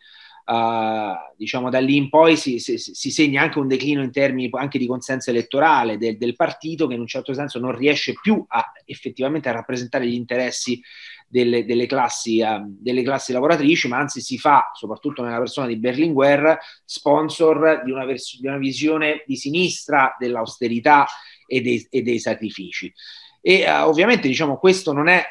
Uh, 0.52 1.16
diciamo 1.38 1.70
da 1.70 1.80
lì 1.80 1.96
in 1.96 2.10
poi 2.10 2.36
si, 2.36 2.60
si, 2.60 2.78
si, 2.78 3.10
segna 3.10 3.42
anche 3.42 3.58
un 3.58 3.70
declino 3.70 4.04
in 4.04 4.12
termini 4.12 4.50
anche 4.52 4.78
di 4.78 4.86
consenso 4.86 5.30
elettorale 5.30 5.98
del, 5.98 6.18
del, 6.18 6.36
partito 6.36 6.88
che 6.88 6.96
in 6.96 7.00
un 7.00 7.08
certo 7.08 7.34
senso 7.34 7.58
non 7.58 7.74
riesce 7.74 8.12
più 8.22 8.44
a, 8.50 8.70
effettivamente 8.84 9.48
a 9.48 9.54
rappresentare 9.54 10.06
gli 10.06 10.14
interessi 10.14 10.82
delle, 11.26 11.64
delle, 11.64 11.86
classi, 11.86 12.42
uh, 12.42 12.66
delle 12.66 13.02
classi, 13.02 13.32
lavoratrici, 13.32 13.88
ma 13.88 14.00
anzi 14.00 14.20
si 14.20 14.38
fa, 14.38 14.72
soprattutto 14.74 15.24
nella 15.24 15.38
persona 15.38 15.68
di 15.68 15.78
Berlinguer, 15.78 16.58
sponsor 16.84 17.84
di 17.86 17.92
una, 17.92 18.04
vers- 18.04 18.38
di 18.38 18.48
una 18.48 18.58
visione 18.58 19.24
di 19.26 19.38
sinistra 19.38 20.18
dell'austerità 20.20 21.08
e 21.48 21.62
dei, 21.62 21.88
e 21.90 22.02
dei 22.02 22.20
sacrifici. 22.20 22.92
E 23.40 23.64
uh, 23.66 23.88
ovviamente 23.88 24.28
diciamo 24.28 24.58
questo 24.58 24.92
non 24.92 25.08
è 25.08 25.24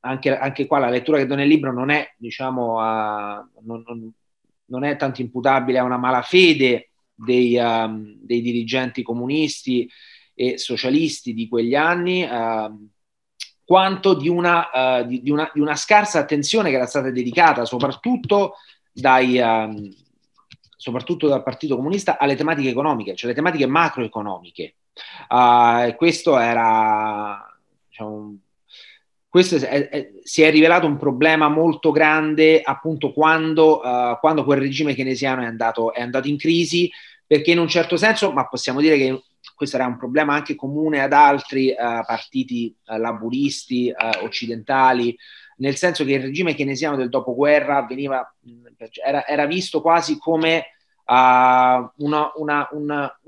anche, 0.00 0.36
anche, 0.36 0.66
qua 0.66 0.78
la 0.78 0.88
lettura 0.88 1.18
che 1.18 1.26
do 1.26 1.34
nel 1.34 1.48
libro 1.48 1.72
non 1.72 1.90
è, 1.90 2.14
diciamo, 2.16 2.76
uh, 2.76 3.48
non, 3.62 3.82
non, 3.84 4.12
non, 4.70 4.84
è 4.84 4.96
tanto 4.96 5.20
imputabile 5.20 5.78
a 5.78 5.84
una 5.84 5.98
malafede 5.98 6.90
dei, 7.14 7.56
um, 7.56 8.16
dei 8.20 8.40
dirigenti 8.40 9.02
comunisti 9.02 9.88
e 10.34 10.58
socialisti 10.58 11.34
di 11.34 11.48
quegli 11.48 11.74
anni, 11.74 12.22
uh, 12.22 12.88
quanto 13.64 14.14
di 14.14 14.28
una, 14.28 15.00
uh, 15.00 15.06
di, 15.06 15.22
di, 15.22 15.30
una, 15.30 15.50
di 15.52 15.60
una, 15.60 15.76
scarsa 15.76 16.18
attenzione 16.18 16.70
che 16.70 16.76
era 16.76 16.86
stata 16.86 17.10
dedicata 17.10 17.64
soprattutto, 17.64 18.54
dai, 18.92 19.38
um, 19.38 19.88
soprattutto 20.76 21.28
dal 21.28 21.42
Partito 21.42 21.76
Comunista 21.76 22.18
alle 22.18 22.36
tematiche 22.36 22.70
economiche, 22.70 23.14
cioè 23.14 23.28
le 23.28 23.36
tematiche 23.36 23.66
macroeconomiche. 23.66 24.76
Uh, 25.28 25.94
questo 25.94 26.38
era 26.38 27.46
diciamo, 27.88 28.38
questo 29.30 29.54
è, 29.54 29.88
è, 29.88 30.10
si 30.24 30.42
è 30.42 30.50
rivelato 30.50 30.88
un 30.88 30.96
problema 30.96 31.48
molto 31.48 31.92
grande 31.92 32.60
appunto 32.62 33.12
quando, 33.12 33.78
uh, 33.78 34.18
quando 34.18 34.42
quel 34.42 34.58
regime 34.58 34.92
keynesiano 34.92 35.42
è 35.42 35.46
andato, 35.46 35.94
è 35.94 36.02
andato, 36.02 36.26
in 36.26 36.36
crisi, 36.36 36.90
perché 37.24 37.52
in 37.52 37.60
un 37.60 37.68
certo 37.68 37.96
senso, 37.96 38.32
ma 38.32 38.48
possiamo 38.48 38.80
dire 38.80 38.96
che 38.96 39.22
questo 39.54 39.76
era 39.76 39.86
un 39.86 39.96
problema 39.96 40.34
anche 40.34 40.56
comune 40.56 41.00
ad 41.00 41.12
altri 41.12 41.68
uh, 41.68 42.04
partiti 42.04 42.74
uh, 42.86 42.96
laburisti 42.96 43.94
occidentali, 44.22 45.16
nel 45.58 45.76
senso 45.76 46.04
che 46.04 46.14
il 46.14 46.22
regime 46.22 46.56
keynesiano 46.56 46.96
del 46.96 47.08
dopoguerra 47.08 47.86
veniva, 47.86 48.34
era, 49.04 49.24
era 49.28 49.46
visto 49.46 49.80
quasi 49.80 50.18
come 50.18 50.72
una, 51.06 51.92
una, 52.34 52.68
una, 52.72 53.18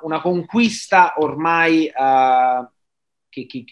una, 0.00 0.20
conquista 0.22 1.14
ormai 1.16 1.90
che, 3.28 3.46
che 3.46 3.64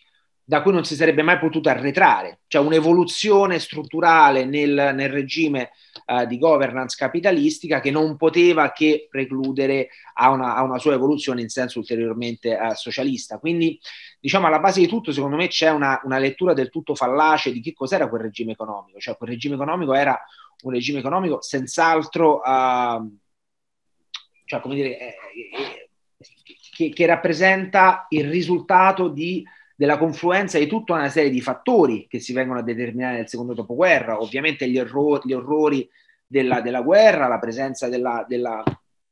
da 0.47 0.61
cui 0.61 0.73
non 0.73 0.85
si 0.85 0.95
sarebbe 0.95 1.23
mai 1.23 1.39
potuto 1.39 1.71
arretrare, 1.71 2.41
cioè 2.49 2.63
un'evoluzione 2.63 3.59
strutturale 3.59 4.45
nel, 4.45 4.93
nel 4.95 5.09
regime 5.09 5.71
uh, 6.07 6.27
di 6.27 6.39
governance 6.39 6.97
capitalistica 6.99 7.81
che 7.81 7.91
non 7.91 8.17
poteva 8.17 8.71
che 8.73 9.09
precludere 9.11 9.89
a 10.15 10.29
una, 10.31 10.55
a 10.55 10.63
una 10.63 10.79
sua 10.79 10.93
evoluzione 10.93 11.41
in 11.41 11.49
senso 11.49 11.79
ulteriormente 11.79 12.55
uh, 12.55 12.75
socialista. 12.75 13.39
Quindi, 13.39 13.81
diciamo, 14.21 14.47
alla 14.47 14.61
base 14.61 14.81
di 14.81 14.87
tutto, 14.87 15.13
secondo 15.13 15.37
me, 15.37 15.49
c'è 15.49 15.71
una, 15.71 15.99
una, 16.05 16.19
lettura 16.19 16.53
del 16.53 16.69
tutto 16.69 16.95
fallace 16.95 17.51
di 17.51 17.63
che 17.63 17.73
cos'era 17.73 18.07
quel 18.09 18.21
regime 18.21 18.53
economico, 18.53 18.99
cioè 18.99 19.17
quel 19.17 19.31
regime 19.31 19.55
economico 19.55 19.95
era 19.95 20.21
un 20.65 20.73
regime 20.73 20.99
economico 20.99 21.41
senz'altro, 21.41 22.43
uh, 22.45 23.19
cioè, 24.45 24.61
come 24.61 24.75
dire, 24.75 24.99
eh, 24.99 25.17
eh, 25.57 25.89
che, 26.71 26.91
che 26.91 27.07
rappresenta 27.07 28.05
il 28.11 28.29
risultato 28.29 29.09
di 29.09 29.43
della 29.77 29.99
confluenza 29.99 30.59
di 30.59 30.67
tutta 30.67 30.95
una 30.95 31.09
serie 31.09 31.31
di 31.31 31.41
fattori 31.41 32.07
che 32.09 32.21
si 32.21 32.33
vengono 32.33 32.61
a 32.61 32.63
determinare 32.63 33.17
nel 33.17 33.29
secondo 33.29 33.55
dopoguerra, 33.55 34.21
ovviamente 34.21 34.69
gli, 34.69 34.79
errori, 34.79 35.23
gli 35.25 35.33
orrori 35.33 35.89
della, 36.27 36.61
della, 36.61 36.81
guerra, 36.81 37.27
la 37.27 37.39
presenza 37.41 37.89
della, 37.89 38.25
della, 38.29 38.63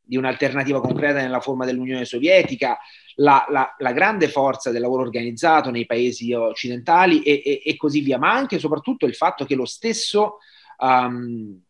di 0.00 0.16
un'alternativa 0.16 0.80
concreta 0.80 1.20
nella 1.20 1.40
forma 1.40 1.64
dell'Unione 1.64 2.04
Sovietica, 2.04 2.78
la, 3.16 3.44
la, 3.50 3.74
la, 3.78 3.92
grande 3.92 4.28
forza 4.28 4.70
del 4.70 4.80
lavoro 4.80 5.02
organizzato 5.02 5.70
nei 5.70 5.84
paesi 5.84 6.32
occidentali 6.32 7.22
e, 7.22 7.42
e, 7.44 7.62
e, 7.64 7.76
così 7.76 8.00
via, 8.00 8.18
ma 8.18 8.32
anche 8.32 8.56
e 8.56 8.58
soprattutto 8.60 9.06
il 9.06 9.14
fatto 9.14 9.44
che 9.44 9.54
lo 9.54 9.66
stesso, 9.66 10.38
um, 10.78 11.60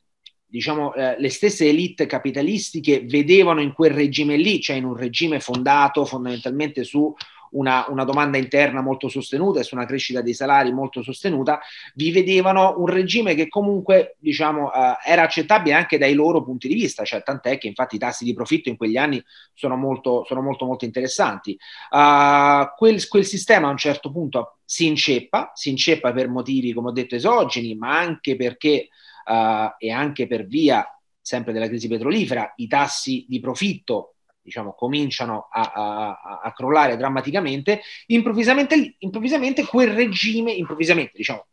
diciamo, 0.47 0.95
eh, 0.95 1.19
le 1.19 1.31
stesse 1.31 1.67
elite 1.67 2.07
capitalistiche 2.07 3.05
vedevano 3.07 3.63
in 3.63 3.73
quel 3.73 3.93
regime 3.93 4.37
lì, 4.37 4.61
cioè 4.61 4.77
in 4.77 4.85
un 4.85 4.97
regime 4.97 5.41
fondato 5.41 6.05
fondamentalmente 6.05 6.85
su 6.85 7.13
una, 7.53 7.87
una, 7.89 8.05
domanda 8.05 8.39
interna 8.39 8.81
molto 8.81 9.09
sostenuta 9.09 9.61
e 9.61 9.63
su 9.63 9.75
una 9.75 9.87
crescita 9.87 10.21
dei 10.21 10.35
salari 10.35 10.73
molto 10.73 11.03
sostenuta, 11.03 11.61
vi 11.95 12.11
vedevano 12.11 12.75
un 12.79 12.87
regime 12.87 13.35
che 13.35 13.49
comunque 13.49 14.17
diciamo, 14.19 14.73
eh, 14.73 14.97
era 15.05 15.23
accettabile 15.23 15.75
anche 15.75 15.99
dai 15.99 16.15
loro 16.15 16.43
punti 16.43 16.69
di 16.69 16.75
vista, 16.75 17.05
cioè, 17.05 17.23
tant'è 17.23 17.59
che 17.59 17.67
infatti 17.67 17.97
i 17.97 17.99
tassi 17.99 18.25
di 18.25 18.35
profitto 18.35 18.69
in 18.69 18.77
quegli 18.77 18.97
anni 18.97 19.23
sono 19.55 19.77
molto, 19.77 20.25
sono 20.27 20.43
molto, 20.43 20.65
molto 20.65 20.85
interessanti. 20.85 21.59
Uh, 21.91 22.73
quel, 22.77 23.07
quel 23.09 23.25
sistema 23.25 23.69
a 23.69 23.71
un 23.71 23.77
certo 23.77 24.11
punto 24.11 24.59
si 24.65 24.87
inceppa, 24.87 25.53
si 25.55 25.71
inceppa 25.71 26.13
per 26.13 26.29
motivi, 26.29 26.73
come 26.73 26.89
ho 26.89 26.93
detto, 26.93 27.15
esogeni, 27.15 27.75
ma 27.75 27.99
anche 27.99 28.37
perché, 28.37 28.89
uh, 29.27 29.75
e 29.79 29.91
anche 29.91 30.27
per 30.27 30.47
via 30.47 30.87
sempre 31.21 31.53
della 31.53 31.69
crisi 31.69 31.89
petrolifera, 31.89 32.53
i 32.57 32.67
tassi 32.67 33.25
di 33.29 33.39
profitto 33.39 34.15
diciamo, 34.43 34.75
cominciano 34.75 35.49
a, 35.51 35.73
a, 35.73 36.41
a 36.43 36.53
crollare 36.53 36.97
drammaticamente, 36.97 37.81
improvvisamente, 38.07 38.97
improvvisamente 38.99 39.65
quel 39.65 39.93
regime, 39.93 40.53
improvvisamente, 40.53 41.13
diciamo, 41.15 41.47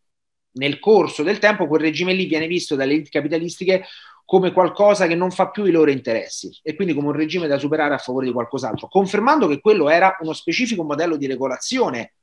nel 0.53 0.79
corso 0.79 1.23
del 1.23 1.39
tempo, 1.39 1.67
quel 1.67 1.81
regime 1.81 2.13
lì 2.13 2.25
viene 2.25 2.47
visto 2.47 2.75
dalle 2.75 2.93
elite 2.93 3.09
capitalistiche 3.09 3.85
come 4.25 4.51
qualcosa 4.51 5.07
che 5.07 5.15
non 5.15 5.31
fa 5.31 5.49
più 5.49 5.65
i 5.65 5.71
loro 5.71 5.89
interessi 5.89 6.55
e 6.61 6.75
quindi 6.75 6.93
come 6.93 7.07
un 7.07 7.13
regime 7.13 7.47
da 7.47 7.57
superare 7.57 7.95
a 7.95 7.97
favore 7.97 8.27
di 8.27 8.31
qualcos'altro, 8.31 8.87
confermando 8.87 9.47
che 9.47 9.59
quello 9.59 9.89
era 9.89 10.17
uno 10.19 10.33
specifico 10.33 10.83
modello 10.83 11.17
di 11.17 11.25
regolazione 11.25 12.13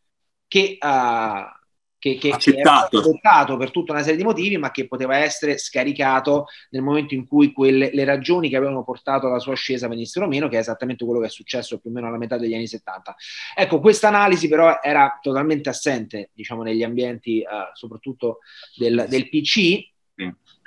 che, 0.47 0.79
uh, 0.81 1.56
che, 2.15 2.19
che, 2.19 2.37
che 2.39 2.59
era 2.59 2.89
adottato 2.89 3.57
per 3.57 3.73
tutta 3.73 3.93
una 3.93 4.03
serie 4.03 4.17
di 4.17 4.23
motivi, 4.23 4.57
ma 4.59 4.71
che 4.71 4.87
poteva 4.87 5.17
essere 5.17 5.59
scaricato 5.59 6.47
nel 6.71 6.83
momento 6.83 7.15
in 7.15 7.27
cui 7.27 7.53
quelle, 7.53 7.91
le 7.93 8.05
ragioni 8.05 8.49
che 8.49 8.57
avevano 8.57 8.85
portato 8.85 9.27
alla 9.27 9.41
sua 9.41 9.55
ascesa 9.55 9.89
venissero 9.89 10.29
meno, 10.29 10.49
che 10.49 10.57
è 10.57 10.61
esattamente 10.61 11.05
quello 11.05 11.21
che 11.21 11.27
è 11.27 11.31
successo 11.31 11.79
più 11.79 11.91
o 11.91 11.93
meno 11.93 12.07
alla 12.07 12.19
metà 12.19 12.39
degli 12.39 12.55
anni 12.55 12.69
70. 12.69 13.17
Ecco, 13.57 13.81
questa 13.81 14.09
analisi 14.09 14.49
però 14.49 14.79
era 14.81 15.19
totalmente 15.21 15.69
assente, 15.69 16.31
diciamo, 16.33 16.63
negli 16.63 16.85
ambienti 16.85 17.41
uh, 17.41 17.75
soprattutto 17.75 18.39
del, 18.77 19.07
del 19.09 19.29
PC. 19.29 19.95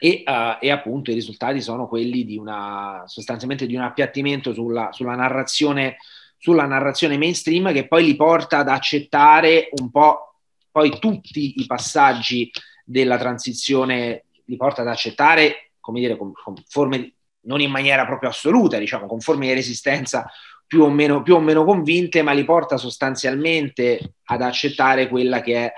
E, 0.02 0.23
uh, 0.25 0.58
e, 0.63 0.69
appunto 0.69 1.12
i 1.12 1.13
risultati 1.15 1.60
sono 1.62 1.88
quelli 1.88 2.23
di 2.23 2.38
una 2.38 3.04
sostanzialmente 3.06 3.65
di 3.65 3.75
un 3.75 3.82
appiattimento 3.82 4.54
sulla, 4.54 4.91
sulla, 4.93 5.15
narrazione, 5.15 5.97
sulla 6.38 6.65
narrazione 6.65 7.17
mainstream 7.17 7.73
che 7.73 7.88
poi 7.88 8.06
li 8.06 8.15
porta 8.15 8.60
ad 8.60 8.69
accettare 8.69 9.69
un 9.73 9.89
po' 9.89 10.29
poi 10.72 10.98
tutti 11.00 11.56
i 11.58 11.66
passaggi 11.66 12.50
della 12.84 13.18
transizione 13.18 14.26
li 14.46 14.56
porta 14.56 14.82
ad 14.82 14.88
accettare, 14.88 15.72
come 15.80 16.00
dire, 16.00 16.18
con, 16.18 16.32
con 16.32 16.56
forme, 16.68 17.14
non 17.42 17.62
in 17.62 17.72
maniera 17.72 18.06
proprio 18.06 18.30
assoluta, 18.30 18.78
diciamo, 18.78 19.06
con 19.06 19.20
forme 19.20 19.48
di 19.48 19.54
resistenza 19.54 20.30
più 20.66 20.84
o, 20.84 20.90
meno, 20.90 21.22
più 21.24 21.36
o 21.36 21.40
meno 21.40 21.64
convinte, 21.64 22.22
ma 22.22 22.32
li 22.32 22.46
porta 22.46 22.78
sostanzialmente 22.78 24.16
ad 24.26 24.42
accettare 24.42 25.08
quella 25.08 25.42
che 25.42 25.66
è 25.66 25.74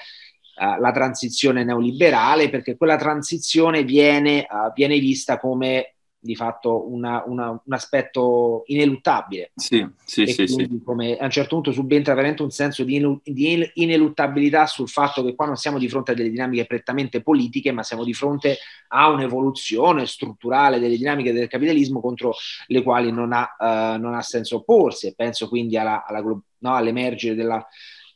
uh, 0.63 0.79
la 0.81 0.91
transizione 0.91 1.63
neoliberale, 1.63 2.49
perché 2.49 2.75
quella 2.75 2.97
transizione 2.97 3.83
viene, 3.83 4.45
uh, 4.49 4.71
viene 4.73 4.99
vista 4.99 5.39
come 5.39 5.95
di 6.23 6.35
fatto 6.35 6.87
una, 6.91 7.23
una, 7.25 7.49
un 7.49 7.73
aspetto 7.73 8.61
ineluttabile. 8.67 9.51
Sì, 9.55 9.85
sì, 10.05 10.21
e 10.21 10.27
sì, 10.27 10.47
sì. 10.47 10.81
Come 10.85 11.17
a 11.17 11.25
un 11.25 11.31
certo 11.31 11.55
punto 11.55 11.71
subentra 11.71 12.13
veramente 12.13 12.43
un 12.43 12.51
senso 12.51 12.83
di, 12.83 13.03
di, 13.23 13.71
ineluttabilità 13.73 14.67
sul 14.67 14.87
fatto 14.87 15.23
che 15.23 15.33
qua 15.33 15.47
non 15.47 15.55
siamo 15.55 15.79
di 15.79 15.89
fronte 15.89 16.11
a 16.11 16.13
delle 16.13 16.29
dinamiche 16.29 16.67
prettamente 16.67 17.23
politiche, 17.23 17.71
ma 17.71 17.81
siamo 17.81 18.03
di 18.03 18.13
fronte 18.13 18.57
a 18.89 19.09
un'evoluzione 19.09 20.05
strutturale 20.05 20.79
delle 20.79 20.95
dinamiche 20.95 21.33
del 21.33 21.47
capitalismo 21.47 21.99
contro 21.99 22.33
le 22.67 22.83
quali 22.83 23.11
non 23.11 23.33
ha, 23.33 23.55
uh, 23.57 23.99
non 23.99 24.13
ha 24.13 24.21
senso 24.21 24.57
opporsi. 24.57 25.07
E 25.07 25.13
penso 25.15 25.49
quindi 25.49 25.75
alla, 25.75 26.05
alla, 26.05 26.21
no, 26.21 26.75
all'emergere 26.75 27.33
della, 27.33 27.65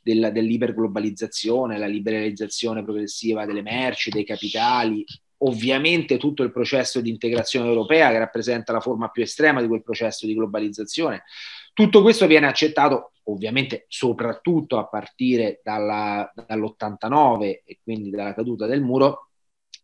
della, 0.00 0.30
dell'iperglobalizzazione, 0.30 1.76
la 1.76 1.86
liberalizzazione 1.86 2.84
progressiva 2.84 3.44
delle 3.44 3.62
merci, 3.62 4.10
dei 4.10 4.24
capitali, 4.24 5.04
ovviamente 5.38 6.16
tutto 6.16 6.42
il 6.42 6.52
processo 6.52 7.00
di 7.00 7.10
integrazione 7.10 7.68
europea 7.68 8.10
che 8.10 8.18
rappresenta 8.18 8.72
la 8.72 8.80
forma 8.80 9.08
più 9.08 9.22
estrema 9.22 9.60
di 9.60 9.66
quel 9.66 9.82
processo 9.82 10.26
di 10.26 10.34
globalizzazione. 10.34 11.24
Tutto 11.72 12.02
questo 12.02 12.26
viene 12.26 12.46
accettato 12.46 13.12
ovviamente 13.28 13.84
soprattutto 13.88 14.78
a 14.78 14.86
partire 14.86 15.60
dalla, 15.62 16.30
dall'89 16.34 17.62
e 17.64 17.78
quindi 17.82 18.10
dalla 18.10 18.34
caduta 18.34 18.66
del 18.66 18.82
muro, 18.82 19.28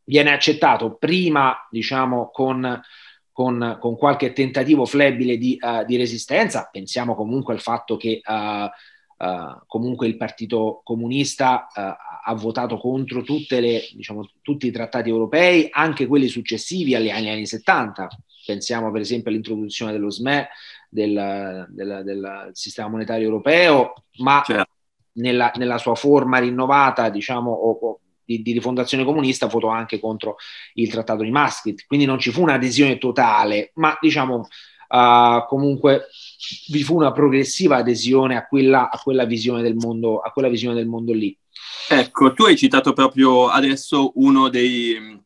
viene 0.04 0.32
accettato 0.32 0.94
prima 0.96 1.56
diciamo 1.70 2.30
con, 2.30 2.80
con, 3.30 3.78
con 3.80 3.96
qualche 3.96 4.32
tentativo 4.32 4.84
flebile 4.84 5.36
di, 5.36 5.58
uh, 5.60 5.84
di, 5.84 5.96
resistenza, 5.96 6.68
pensiamo 6.70 7.14
comunque 7.14 7.54
al 7.54 7.60
fatto 7.60 7.96
che 7.96 8.20
uh, 8.24 8.68
Uh, 9.22 9.62
comunque 9.68 10.08
il 10.08 10.16
Partito 10.16 10.80
Comunista 10.82 11.68
ha 12.24 12.34
votato 12.34 12.78
contro 12.78 13.24
le, 13.48 13.88
diciamo, 13.94 14.28
tutti 14.42 14.66
i 14.66 14.70
trattati 14.70 15.08
europei, 15.08 15.68
anche 15.70 16.06
quelli 16.06 16.28
successivi 16.28 16.94
agli 16.94 17.10
anni, 17.10 17.30
anni 17.30 17.46
70. 17.46 18.08
Pensiamo 18.46 18.90
per 18.90 19.00
esempio 19.00 19.30
all'introduzione 19.30 19.92
dello 19.92 20.10
SME, 20.10 20.48
del, 20.88 21.66
del, 21.70 22.02
del 22.04 22.50
sistema 22.52 22.88
monetario 22.88 23.24
europeo, 23.24 23.94
ma 24.18 24.42
certo. 24.44 24.70
nella, 25.14 25.52
nella, 25.56 25.78
sua 25.78 25.94
forma 25.94 26.38
rinnovata, 26.38 27.08
diciamo, 27.08 27.50
o, 27.50 27.70
o 27.70 28.00
di, 28.24 28.42
di, 28.42 28.52
rifondazione 28.52 29.04
comunista, 29.04 29.46
votò 29.46 29.68
anche 29.68 29.98
contro 29.98 30.36
il 30.74 30.90
trattato 30.90 31.22
di 31.22 31.30
Maastricht. 31.30 31.86
Quindi 31.86 32.06
non 32.06 32.18
ci 32.18 32.30
fu 32.30 32.42
un'adesione 32.42 32.98
totale, 32.98 33.72
ma 33.74 33.96
diciamo 34.00 34.46
uh, 34.88 35.46
comunque 35.46 36.08
vi 36.68 36.82
fu 36.82 36.94
una 36.96 37.12
progressiva 37.12 37.76
adesione 37.76 38.36
a 38.36 38.46
quella, 38.46 38.90
a 38.90 38.98
quella, 38.98 39.24
visione, 39.24 39.62
del 39.62 39.74
mondo, 39.74 40.18
a 40.18 40.30
quella 40.30 40.48
visione 40.48 40.74
del 40.74 40.86
mondo 40.86 41.12
lì. 41.12 41.36
Ecco, 41.88 42.32
tu 42.32 42.44
hai 42.44 42.56
citato 42.56 42.92
proprio 42.92 43.48
adesso 43.48 44.12
uno 44.14 44.48
dei, 44.48 45.20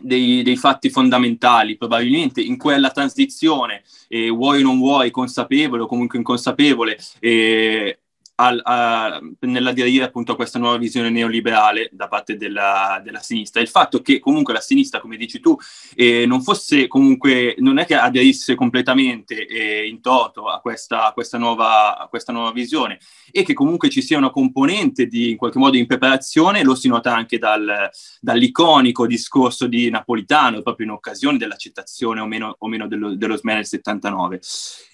dei, 0.00 0.42
dei, 0.42 0.56
fatti 0.56 0.90
fondamentali, 0.90 1.76
probabilmente 1.76 2.40
in 2.40 2.56
quella 2.56 2.90
transizione, 2.90 3.82
eh, 4.08 4.28
vuoi 4.28 4.60
o 4.60 4.64
non 4.64 4.78
vuoi, 4.78 5.10
consapevole 5.10 5.82
o 5.82 5.86
comunque 5.86 6.18
inconsapevole, 6.18 6.98
eh, 7.20 8.01
al, 8.36 8.60
a, 8.64 9.20
nell'aderire 9.40 10.04
appunto 10.04 10.32
a 10.32 10.36
questa 10.36 10.58
nuova 10.58 10.76
visione 10.76 11.10
neoliberale 11.10 11.90
da 11.92 12.08
parte 12.08 12.36
della, 12.36 13.00
della, 13.04 13.20
sinistra. 13.20 13.60
Il 13.60 13.68
fatto 13.68 14.00
che 14.00 14.18
comunque 14.18 14.52
la 14.52 14.60
sinistra, 14.60 15.00
come 15.00 15.16
dici 15.16 15.40
tu, 15.40 15.56
eh, 15.94 16.24
non 16.26 16.42
fosse 16.42 16.86
comunque, 16.86 17.54
non 17.58 17.78
è 17.78 17.86
che 17.86 17.94
aderisse 17.94 18.54
completamente 18.54 19.46
eh, 19.46 19.86
in 19.86 20.00
toto 20.00 20.48
a 20.48 20.60
questa, 20.60 21.06
a, 21.06 21.12
questa 21.12 21.38
nuova, 21.38 21.98
a 21.98 22.08
questa 22.08 22.32
nuova 22.32 22.52
visione 22.52 22.98
e 23.30 23.42
che 23.42 23.54
comunque 23.54 23.88
ci 23.88 24.02
sia 24.02 24.18
una 24.18 24.30
componente 24.30 25.06
di 25.06 25.30
in 25.30 25.36
qualche 25.36 25.58
modo 25.58 25.76
impreparazione, 25.76 26.62
lo 26.62 26.74
si 26.74 26.88
nota 26.88 27.14
anche 27.14 27.38
dal, 27.38 27.90
dall'iconico 28.20 29.06
discorso 29.06 29.66
di 29.66 29.90
Napolitano, 29.90 30.62
proprio 30.62 30.86
in 30.86 30.92
occasione 30.92 31.38
dell'accettazione 31.38 32.20
o 32.20 32.26
meno, 32.26 32.56
o 32.58 32.68
meno 32.68 32.86
dello, 32.88 33.14
dello 33.14 33.36
SME 33.36 33.54
nel 33.54 33.66
79. 33.66 34.40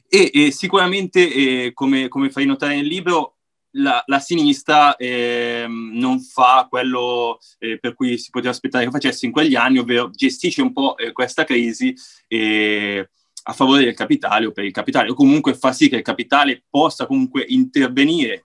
E, 0.08 0.30
e 0.32 0.50
sicuramente, 0.50 1.20
eh, 1.32 1.72
come, 1.74 2.08
come, 2.08 2.30
fai 2.30 2.46
notare 2.46 2.76
nel 2.76 2.86
libro, 2.86 3.36
la, 3.72 4.02
la 4.06 4.18
sinistra 4.18 4.96
eh, 4.96 5.66
non 5.68 6.20
fa 6.20 6.66
quello 6.68 7.38
eh, 7.58 7.78
per 7.78 7.94
cui 7.94 8.16
si 8.16 8.30
poteva 8.30 8.50
aspettare 8.50 8.84
che 8.84 8.90
facesse 8.90 9.26
in 9.26 9.32
quegli 9.32 9.54
anni, 9.54 9.78
ovvero 9.78 10.10
gestisce 10.10 10.62
un 10.62 10.72
po' 10.72 10.96
eh, 10.96 11.12
questa 11.12 11.44
crisi 11.44 11.94
a 13.48 13.52
favore 13.52 13.84
del 13.84 13.94
capitale 13.94 14.46
o 14.46 14.52
per 14.52 14.64
il 14.64 14.72
capitale, 14.72 15.10
o 15.10 15.14
comunque 15.14 15.54
fa 15.54 15.72
sì 15.72 15.88
che 15.88 15.96
il 15.96 16.02
capitale 16.02 16.64
possa 16.68 17.06
comunque 17.06 17.44
intervenire 17.48 18.44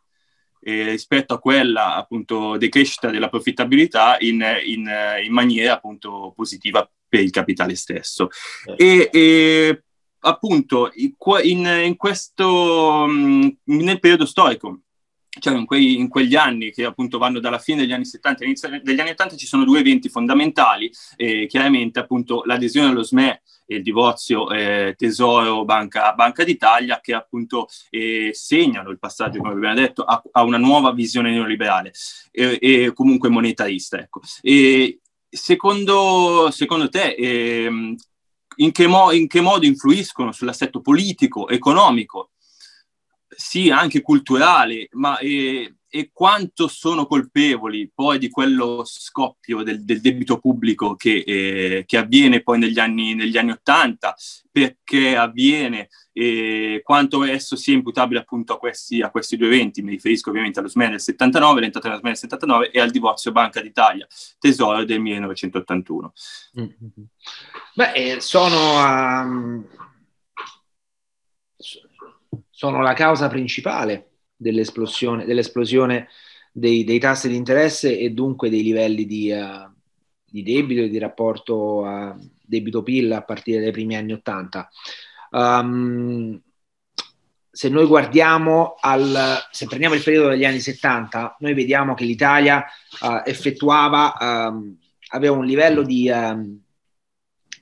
eh, 0.61 0.91
rispetto 0.91 1.33
a 1.33 1.39
quella 1.39 1.95
appunto 1.95 2.57
decrescita 2.57 3.09
della 3.09 3.29
profittabilità 3.29 4.17
in, 4.19 4.43
in, 4.65 4.89
in 5.23 5.33
maniera 5.33 5.73
appunto 5.73 6.31
positiva 6.35 6.89
per 7.07 7.21
il 7.21 7.31
capitale 7.31 7.75
stesso. 7.75 8.29
Eh. 8.77 9.09
E, 9.09 9.09
e 9.11 9.83
appunto 10.23 10.91
in, 10.95 11.65
in 11.65 11.95
questo, 11.95 13.05
mm, 13.07 13.47
nel 13.65 13.99
periodo 13.99 14.25
storico, 14.25 14.79
cioè 15.39 15.55
in, 15.55 15.65
quei, 15.65 15.97
in, 15.97 16.09
quegli 16.09 16.35
anni 16.35 16.71
che 16.71 16.85
appunto 16.85 17.17
vanno 17.17 17.39
dalla 17.39 17.57
fine 17.57 17.81
degli 17.81 17.91
anni 17.91 18.05
70 18.05 18.43
all'inizio 18.43 18.81
degli 18.83 18.99
anni 18.99 19.09
80 19.11 19.35
ci 19.35 19.47
sono 19.47 19.63
due 19.63 19.79
eventi 19.79 20.07
fondamentali, 20.07 20.91
eh, 21.15 21.47
chiaramente 21.47 21.99
appunto 21.99 22.43
l'adesione 22.45 22.89
allo 22.89 23.03
SME 23.03 23.41
e 23.65 23.77
il 23.77 23.83
divorzio 23.83 24.51
eh, 24.51 24.93
Tesoro 24.97 25.65
Banca, 25.65 26.13
Banca, 26.13 26.43
d'Italia 26.43 26.99
che 27.01 27.13
appunto 27.13 27.67
eh, 27.89 28.31
segnano 28.33 28.89
il 28.89 28.99
passaggio, 28.99 29.39
come 29.39 29.53
abbiamo 29.53 29.75
detto, 29.75 30.03
a, 30.03 30.21
a 30.31 30.43
una 30.43 30.57
nuova 30.57 30.91
visione 30.91 31.31
neoliberale 31.31 31.93
e 32.31 32.91
comunque 32.93 33.29
monetarista. 33.29 33.97
Ecco. 33.97 34.21
E 34.41 34.99
secondo, 35.29 36.49
secondo 36.51 36.89
te 36.89 37.15
ehm, 37.15 37.95
in 38.57 38.71
che, 38.71 38.87
mo- 38.87 39.11
in 39.11 39.27
che 39.27 39.41
modo 39.41 39.65
influiscono 39.65 40.31
sull'assetto 40.31 40.81
politico, 40.81 41.47
economico, 41.47 42.31
sì 43.27 43.69
anche 43.69 44.01
culturale, 44.01 44.87
ma 44.91 45.17
eh, 45.19 45.75
e 45.95 46.09
quanto 46.11 46.67
sono 46.67 47.05
colpevoli 47.05 47.91
poi 47.93 48.17
di 48.17 48.31
quello 48.31 48.81
scoppio 48.83 49.61
del, 49.61 49.85
del 49.85 50.01
debito 50.01 50.39
pubblico 50.39 50.95
che, 50.95 51.23
eh, 51.23 51.83
che, 51.85 51.97
avviene 51.97 52.41
poi 52.41 52.57
negli 52.57 52.79
anni, 52.79 53.13
negli 53.13 53.37
anni 53.37 53.51
80, 53.51 54.15
perché 54.51 55.15
avviene 55.15 55.89
e 56.11 56.81
quanto 56.83 57.23
esso 57.23 57.55
sia 57.55 57.75
imputabile 57.75 58.21
appunto 58.21 58.53
a 58.53 58.57
questi, 58.57 59.03
a 59.03 59.11
questi 59.11 59.37
due 59.37 59.45
eventi, 59.45 59.83
mi 59.83 59.91
riferisco 59.91 60.31
ovviamente 60.31 60.57
allo 60.57 60.67
SME 60.67 60.89
del 60.89 60.99
79, 60.99 61.61
l'entrata 61.61 61.89
della 61.89 61.99
SME 61.99 62.09
del 62.09 62.17
79 62.17 62.71
e 62.71 62.79
al 62.79 62.89
divorzio 62.89 63.31
Banca 63.31 63.61
d'Italia, 63.61 64.07
tesoro 64.39 64.83
del 64.85 64.99
1981. 64.99 66.13
Mm-hmm. 66.59 67.03
Beh, 67.75 67.91
eh, 67.91 68.19
sono, 68.19 68.81
um, 68.81 69.67
sono 72.49 72.81
la 72.81 72.93
causa 72.93 73.27
principale 73.27 74.07
dell'esplosione, 74.43 75.25
dell'esplosione 75.25 76.07
dei, 76.51 76.83
dei, 76.83 76.99
tassi 76.99 77.27
di 77.27 77.35
interesse 77.35 77.97
e 77.97 78.11
dunque 78.11 78.49
dei 78.49 78.61
livelli 78.61 79.05
di, 79.05 79.31
uh, 79.31 79.71
di 80.23 80.43
debito 80.43 80.83
e 80.83 80.89
di 80.89 80.99
rapporto 80.99 81.83
a 81.83 82.15
debito-PIL 82.45 83.11
a 83.11 83.23
partire 83.23 83.61
dai 83.61 83.71
primi 83.71 83.95
anni 83.95 84.13
Ottanta. 84.13 84.69
Um, 85.31 86.39
se 87.55 87.69
noi 87.69 87.85
guardiamo 87.85 88.75
al, 88.79 89.37
se 89.51 89.67
prendiamo 89.67 89.93
il 89.93 90.01
periodo 90.01 90.29
degli 90.29 90.45
anni 90.45 90.59
70, 90.59 91.37
noi 91.39 91.53
vediamo 91.53 91.93
che 91.93 92.03
l'Italia 92.03 92.65
uh, 93.01 93.21
effettuava, 93.25 94.15
um, 94.19 94.75
aveva 95.09 95.35
un 95.35 95.45
livello 95.45 95.83
di, 95.83 96.09
um, 96.09 96.59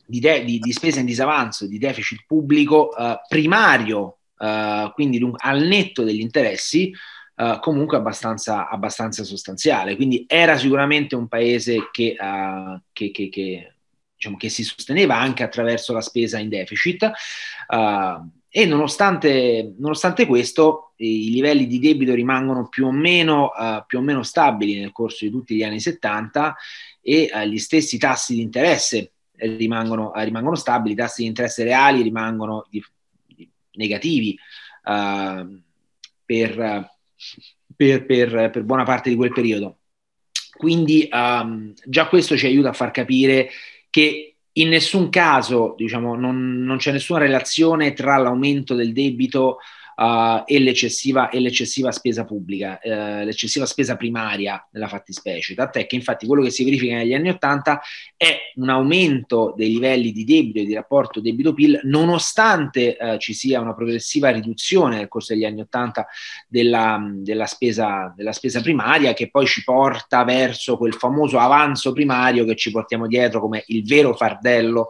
di, 0.06 0.20
de- 0.20 0.46
di, 0.46 0.60
di, 0.60 0.72
spesa 0.72 1.02
in 1.02 1.06
disavanzo, 1.06 1.68
di 1.68 1.78
deficit 1.78 2.24
pubblico 2.26 2.90
uh, 2.98 3.18
primario 3.28 4.20
uh, 4.42 4.92
quindi 4.94 5.22
al 5.38 5.62
netto 5.62 6.04
degli 6.04 6.20
interessi, 6.20 6.92
uh, 7.36 7.60
comunque 7.60 7.98
abbastanza, 7.98 8.68
abbastanza, 8.68 9.24
sostanziale. 9.24 9.96
Quindi 9.96 10.26
era 10.28 10.58
sicuramente 10.58 11.16
un 11.16 11.28
paese 11.28 11.90
che, 11.92 12.16
uh, 12.20 12.80
che, 12.92 13.12
che, 13.12 13.30
che, 13.30 13.76
diciamo, 14.16 14.38
si 14.40 14.64
sosteneva 14.64 15.18
anche 15.18 15.44
attraverso 15.44 15.94
la 15.94 16.02
spesa 16.02 16.40
in 16.40 16.50
deficit. 16.50 17.12
e 18.54 18.66
nonostante, 18.66 19.76
nonostante, 19.78 20.26
questo, 20.26 20.94
i 20.98 21.32
livelli 21.32 21.68
di 21.68 21.80
debito 21.80 22.14
rimangono 22.14 22.68
più 22.68 22.88
o 22.88 22.92
meno, 22.92 23.52
più 23.88 24.00
o 24.00 24.02
meno 24.02 24.24
stabili 24.24 24.80
nel 24.80 24.92
corso 24.92 25.24
di 25.24 25.32
tutti 25.32 25.56
gli 25.56 25.64
anni 25.64 25.80
70 25.80 26.56
e 27.02 27.32
gli 27.48 27.58
stessi 27.58 27.98
tassi 27.98 28.36
di 28.36 28.42
interesse 28.42 29.14
rimangono, 29.38 30.12
rimangono 30.16 30.56
stabili, 30.56 30.94
i 30.94 30.98
tassi 30.98 31.22
di 31.22 31.28
interesse 31.28 31.64
reali 31.64 32.02
rimangono 32.02 32.66
di, 32.70 32.84
negativi 33.74 34.38
uh, 34.86 35.62
per, 36.26 36.90
per, 37.76 38.06
per, 38.06 38.50
per, 38.52 38.64
buona 38.64 38.84
parte 38.84 39.10
di 39.10 39.16
quel 39.16 39.32
periodo. 39.32 39.78
Quindi 40.58 41.10
um, 41.12 41.74
già 41.86 42.08
questo 42.08 42.38
ci 42.38 42.46
aiuta 42.46 42.70
a 42.70 42.74
far 42.74 42.92
capire 42.92 43.50
che 43.90 44.36
in 44.54 44.70
nessun 44.70 45.10
caso 45.10 45.76
diciamo, 45.78 46.16
non, 46.16 46.64
non 46.64 46.78
c'è 46.78 46.92
nessuna 46.92 47.20
relazione 47.20 47.94
tra 47.94 48.18
l'aumento 48.18 48.76
del 48.76 48.94
debito 48.94 49.58
uh, 50.02 50.44
e, 50.46 50.60
l'eccessiva, 50.60 51.30
e, 51.30 51.40
l'eccessiva, 51.40 51.92
spesa 51.92 52.26
pubblica, 52.26 52.80
uh, 52.82 53.24
l'eccessiva 53.24 53.66
spesa 53.66 53.96
primaria 53.96 54.68
nella 54.72 54.88
fattispecie. 54.88 55.54
Tant'è 55.54 55.86
che 55.86 55.96
infatti 55.96 56.26
quello 56.26 56.42
che 56.42 56.50
si 56.50 56.64
verifica 56.64 56.96
negli 56.96 57.14
anni 57.14 57.30
Ottanta 57.30 57.80
è 58.18 58.38
un 58.56 58.70
aumento 58.70 59.54
dei 59.56 59.70
livelli 59.70 60.12
di 60.12 60.24
debito 60.24 60.60
e 60.60 60.66
di 60.66 60.74
rapporto 60.74 61.22
debito-PIL, 61.22 61.82
nonostante 61.84 62.98
uh, 63.00 63.18
ci 63.18 63.34
sia 63.34 63.60
una 63.60 63.76
progressiva 63.76 64.30
riduzione 64.30 64.98
nel 64.98 65.08
corso 65.08 65.34
degli 65.34 65.46
anni 65.46 65.62
Ottanta 65.62 66.08
della, 66.48 67.00
della, 67.14 67.46
spesa, 67.46 68.12
della 68.16 68.34
spesa 68.34 68.62
primaria, 68.62 69.14
che 69.14 69.30
poi 69.30 69.46
ci 69.46 69.64
porta 69.64 70.24
verso 70.24 70.78
quel 70.78 70.94
famoso 70.94 71.38
avanzo 71.38 71.94
primario 71.94 72.46
che 72.46 72.56
ci 72.56 72.72
portiamo 72.72 73.08
dietro 73.08 73.40
come 73.40 73.64
il 73.68 73.86
vero 73.86 74.16
fardello 74.16 74.90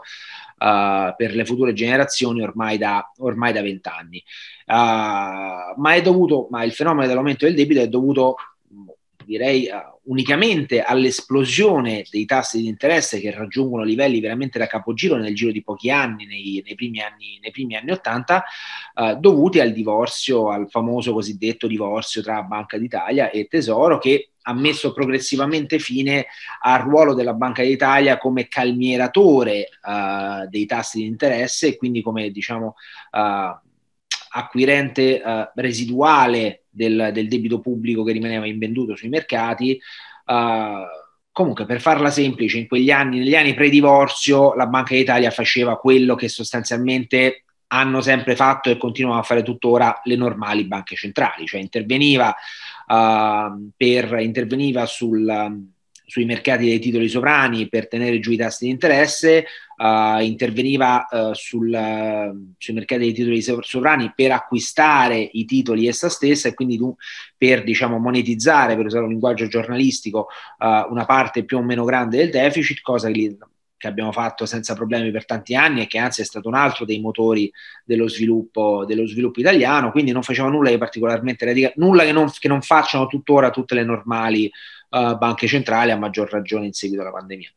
uh, 0.62 1.16
per 1.16 1.34
le 1.34 1.46
future 1.46 1.74
generazioni 1.74 2.42
ormai 2.42 2.78
da, 2.78 3.12
ormai 3.18 3.52
da 3.52 3.62
vent'anni. 3.62 4.24
Uh, 4.68 5.80
ma 5.80 5.94
è 5.94 6.02
dovuto, 6.02 6.48
ma 6.52 6.64
il 6.64 6.72
fenomeno 6.72 7.08
dell'aumento 7.08 7.46
del 7.46 7.56
debito 7.56 7.82
è 7.82 7.88
dovuto 7.88 8.36
direi 9.26 9.68
uh, 9.68 10.00
unicamente 10.12 10.82
all'esplosione 10.82 12.04
dei 12.10 12.26
tassi 12.26 12.62
di 12.62 12.68
interesse 12.68 13.20
che 13.20 13.32
raggiungono 13.32 13.84
livelli 13.84 14.20
veramente 14.20 14.60
da 14.60 14.68
capogiro 14.68 15.16
nel 15.16 15.36
giro 15.36 15.52
di 15.52 15.64
pochi 15.64 15.90
anni, 15.90 16.26
nei, 16.26 16.62
nei, 16.66 16.76
primi, 16.76 17.02
anni, 17.02 17.40
nei 17.42 17.52
primi 17.52 17.76
anni 17.76 17.92
80, 17.92 18.44
uh, 18.96 19.20
dovuti 19.20 19.60
al 19.60 19.72
divorzio, 19.72 20.50
al 20.50 20.70
famoso 20.70 21.14
cosiddetto 21.14 21.68
divorzio 21.68 22.22
tra 22.22 22.42
Banca 22.44 22.78
d'Italia 22.78 23.30
e 23.30 23.48
Tesoro, 23.48 23.98
che 23.98 24.31
ha 24.44 24.54
messo 24.54 24.94
progressivamente 24.94 25.80
fine 25.80 26.28
al 26.62 26.82
ruolo 26.82 27.14
della 27.14 27.34
Banca 27.34 27.64
d'Italia 27.64 28.18
come 28.18 28.48
calmieratore 28.48 29.70
uh, 29.84 30.48
dei 30.50 30.66
tassi 30.66 31.00
di 31.00 31.06
interesse 31.06 31.68
e 31.68 31.78
quindi 31.78 32.02
come 32.02 32.30
diciamo 32.32 32.76
uh, 33.12 33.70
acquirente 34.34 35.22
uh, 35.24 35.50
residuale 35.56 36.64
del, 36.70 37.12
del, 37.14 37.28
debito 37.28 37.60
pubblico 37.60 38.04
che 38.04 38.14
rimaneva 38.14 38.48
invenduto 38.48 38.96
sui 38.96 39.10
mercati. 39.10 39.80
comunque, 41.32 41.66
per 41.66 41.82
farla 41.82 42.10
semplice, 42.10 42.58
in 42.58 42.68
quegli 42.68 42.92
anni, 42.92 43.20
negli 43.20 43.36
anni 43.36 43.54
pre-divorzio, 43.54 44.54
la 44.54 44.68
Banca 44.68 44.96
d'Italia 44.96 45.32
faceva 45.32 45.78
quello 45.78 46.16
che 46.16 46.30
sostanzialmente 46.30 47.44
hanno 47.74 48.02
sempre 48.02 48.36
fatto 48.36 48.70
e 48.70 48.78
continuano 48.78 49.20
a 49.20 49.24
fare 49.24 49.44
tuttora 49.44 50.00
le 50.04 50.16
normali 50.16 50.66
banche 50.66 50.96
centrali, 50.96 51.46
cioè 51.46 51.62
interveniva 51.62 52.36
uh, 52.92 53.70
per, 53.76 54.20
interveniva 54.20 54.86
sul, 54.86 55.64
sui 56.06 56.26
mercati 56.26 56.66
dei 56.66 56.80
titoli 56.80 57.08
sovrani 57.08 57.70
per 57.70 57.88
tenere 57.88 58.20
giù 58.20 58.32
i 58.32 58.38
tassi 58.38 58.66
di 58.66 58.72
interesse, 58.72 59.46
uh, 59.78 60.22
interveniva 60.22 61.08
uh, 61.10 61.34
sul, 61.34 62.54
sui 62.58 62.74
mercati 62.74 63.02
dei 63.02 63.14
titoli 63.14 63.42
sovrani 63.42 64.12
per 64.14 64.32
acquistare 64.32 65.30
i 65.32 65.46
titoli 65.46 65.88
essa 65.88 66.10
stessa 66.10 66.50
e 66.50 66.54
quindi 66.54 66.80
per 67.38 67.64
diciamo, 67.64 67.98
monetizzare, 67.98 68.76
per 68.76 68.86
usare 68.86 69.06
un 69.06 69.12
linguaggio 69.12 69.48
giornalistico, 69.48 70.28
uh, 70.58 70.92
una 70.92 71.06
parte 71.06 71.46
più 71.46 71.58
o 71.58 71.64
meno 71.64 71.86
grande 71.86 72.18
del 72.18 72.30
deficit, 72.30 72.82
cosa 72.82 73.10
che 73.10 73.38
che 73.82 73.88
abbiamo 73.88 74.12
fatto 74.12 74.46
senza 74.46 74.76
problemi 74.76 75.10
per 75.10 75.26
tanti 75.26 75.56
anni 75.56 75.82
e 75.82 75.88
che 75.88 75.98
anzi 75.98 76.22
è 76.22 76.24
stato 76.24 76.48
un 76.48 76.54
altro 76.54 76.86
dei 76.86 77.02
motori 77.02 77.52
dello 77.84 78.08
sviluppo, 78.08 78.86
dello 78.86 79.08
sviluppo 79.08 79.40
italiano, 79.40 79.90
quindi 79.92 80.12
non 80.12 80.22
faceva 80.22 80.50
nulla 80.50 80.70
di 80.70 80.78
particolarmente 80.78 81.46
radicale, 81.46 81.74
nulla 81.78 82.04
che 82.04 82.12
non, 82.12 82.32
che 82.38 82.48
non 82.48 82.62
facciano 82.62 83.08
tuttora 83.08 83.50
tutte 83.50 83.74
le 83.74 83.84
normali 83.84 84.52
uh, 84.90 85.18
banche 85.18 85.48
centrali, 85.48 85.90
a 85.90 85.98
maggior 85.98 86.30
ragione 86.30 86.68
in 86.68 86.74
seguito 86.74 87.02
alla 87.02 87.12
pandemia. 87.12 87.50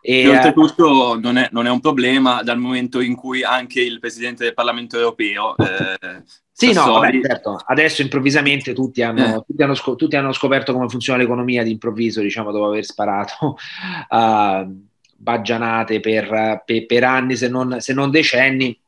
E, 0.00 0.20
e 0.20 0.28
oltretutto 0.28 1.20
non 1.20 1.36
è, 1.36 1.50
non 1.52 1.66
è, 1.66 1.70
un 1.70 1.80
problema 1.80 2.42
dal 2.42 2.56
momento 2.56 3.00
in 3.00 3.14
cui 3.14 3.42
anche 3.42 3.82
il 3.82 4.00
Presidente 4.00 4.44
del 4.44 4.54
Parlamento 4.54 4.96
europeo... 4.96 5.54
Eh, 5.58 6.22
sì, 6.52 6.72
no, 6.72 6.92
vabbè, 6.92 7.20
certo. 7.20 7.58
Adesso 7.66 8.00
improvvisamente 8.00 8.72
tutti 8.72 9.02
hanno, 9.02 9.26
eh. 9.26 9.44
tutti, 9.46 9.62
hanno 9.62 9.74
scop- 9.74 9.98
tutti 9.98 10.16
hanno, 10.16 10.32
scoperto 10.32 10.72
come 10.72 10.88
funziona 10.88 11.18
l'economia 11.18 11.62
d'improvviso, 11.62 12.22
diciamo, 12.22 12.50
dopo 12.50 12.68
aver 12.68 12.82
sparato 12.82 13.58
uh, 14.08 14.86
baggianate 15.16 16.00
per, 16.00 16.62
per, 16.64 16.86
per 16.86 17.04
anni, 17.04 17.36
se 17.36 17.48
non, 17.48 17.80
se 17.80 17.92
non, 17.92 18.10
decenni. 18.10 18.78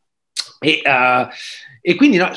E, 0.61 0.83
uh, 0.85 1.27
e 1.81 1.95
quindi 1.95 2.17
no, 2.17 2.31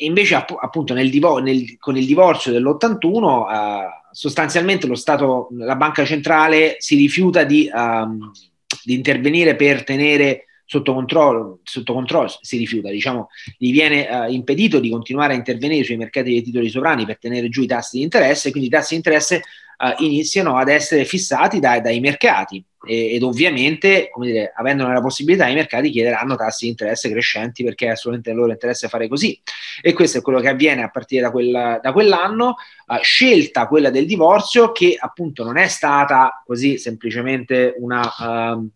invece 0.00 0.34
appunto 0.34 0.94
nel 0.94 1.10
divo- 1.10 1.38
nel, 1.38 1.76
con 1.78 1.96
il 1.96 2.06
divorzio 2.06 2.52
dell'81 2.52 3.22
uh, 3.24 3.44
sostanzialmente 4.10 4.86
lo 4.86 4.94
Stato, 4.94 5.48
la 5.52 5.76
banca 5.76 6.04
centrale 6.04 6.76
si 6.78 6.96
rifiuta 6.96 7.44
di, 7.44 7.70
um, 7.72 8.30
di 8.82 8.94
intervenire 8.94 9.56
per 9.56 9.84
tenere 9.84 10.46
sotto 10.64 10.94
controllo, 10.94 11.60
sotto 11.62 11.92
controllo, 11.92 12.32
si 12.40 12.56
rifiuta, 12.56 12.90
diciamo, 12.90 13.28
gli 13.56 13.70
viene 13.70 14.08
uh, 14.08 14.32
impedito 14.32 14.80
di 14.80 14.90
continuare 14.90 15.34
a 15.34 15.36
intervenire 15.36 15.84
sui 15.84 15.96
mercati 15.96 16.30
dei 16.30 16.42
titoli 16.42 16.68
sovrani 16.68 17.04
per 17.04 17.18
tenere 17.18 17.48
giù 17.48 17.62
i 17.62 17.66
tassi 17.66 17.98
di 17.98 18.02
interesse, 18.02 18.50
quindi 18.50 18.68
i 18.68 18.72
tassi 18.72 18.90
di 18.90 18.96
interesse 18.96 19.42
uh, 19.78 20.02
iniziano 20.02 20.56
ad 20.56 20.68
essere 20.68 21.04
fissati 21.04 21.60
dai, 21.60 21.80
dai 21.80 22.00
mercati 22.00 22.64
e, 22.86 23.14
ed 23.14 23.22
ovviamente, 23.22 24.08
come 24.10 24.26
dire, 24.26 24.52
avendone 24.54 24.94
la 24.94 25.00
possibilità, 25.00 25.46
i 25.48 25.54
mercati 25.54 25.90
chiederanno 25.90 26.36
tassi 26.36 26.64
di 26.64 26.70
interesse 26.70 27.10
crescenti 27.10 27.64
perché 27.64 27.86
è 27.86 27.90
assolutamente 27.90 28.30
nel 28.30 28.38
loro 28.38 28.52
interesse 28.52 28.88
fare 28.88 29.08
così. 29.08 29.40
E 29.82 29.92
questo 29.92 30.18
è 30.18 30.22
quello 30.22 30.40
che 30.40 30.48
avviene 30.48 30.82
a 30.82 30.90
partire 30.90 31.22
da, 31.22 31.30
quel, 31.30 31.80
da 31.82 31.92
quell'anno, 31.92 32.56
uh, 32.86 32.96
scelta 33.02 33.66
quella 33.66 33.90
del 33.90 34.06
divorzio 34.06 34.72
che 34.72 34.96
appunto 34.98 35.44
non 35.44 35.56
è 35.56 35.68
stata 35.68 36.42
così 36.44 36.78
semplicemente 36.78 37.74
una... 37.78 38.02
Uh, 38.18 38.70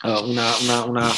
una, 0.00 0.46
una, 0.60 0.84
una 0.84 1.10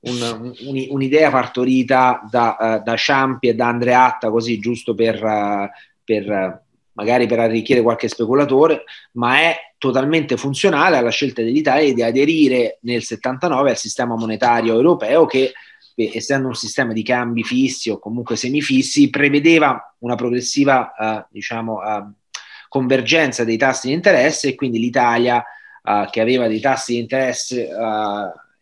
un, 0.00 0.54
un, 0.60 0.86
un'idea 0.90 1.30
partorita 1.30 2.22
da, 2.30 2.56
uh, 2.58 2.82
da 2.84 2.94
Ciampi 2.94 3.48
e 3.48 3.54
da 3.54 3.68
Andreatta, 3.68 4.30
così 4.30 4.58
giusto 4.58 4.94
per, 4.94 5.22
uh, 5.22 5.68
per 6.04 6.66
magari 6.98 7.28
per 7.28 7.38
arricchire 7.38 7.80
qualche 7.80 8.08
speculatore, 8.08 8.82
ma 9.12 9.38
è 9.38 9.56
totalmente 9.78 10.36
funzionale 10.36 10.96
alla 10.96 11.10
scelta 11.10 11.42
dell'Italia 11.42 11.94
di 11.94 12.02
aderire 12.02 12.78
nel 12.82 13.04
79 13.04 13.70
al 13.70 13.76
sistema 13.76 14.16
monetario 14.16 14.74
europeo 14.74 15.24
che 15.24 15.52
essendo 15.94 16.48
un 16.48 16.54
sistema 16.54 16.92
di 16.92 17.04
cambi 17.04 17.44
fissi 17.44 17.88
o 17.88 18.00
comunque 18.00 18.34
semifissi, 18.34 19.10
prevedeva 19.10 19.94
una 19.98 20.16
progressiva 20.16 20.92
uh, 20.96 21.24
diciamo, 21.30 21.74
uh, 21.74 22.12
convergenza 22.68 23.44
dei 23.44 23.56
tassi 23.56 23.88
di 23.88 23.94
interesse 23.94 24.48
e 24.48 24.54
quindi 24.56 24.80
l'Italia 24.80 25.42
uh, 25.82 26.10
che 26.10 26.20
aveva 26.20 26.48
dei 26.48 26.60
tassi 26.60 26.94
di 26.94 26.98
interesse 26.98 27.68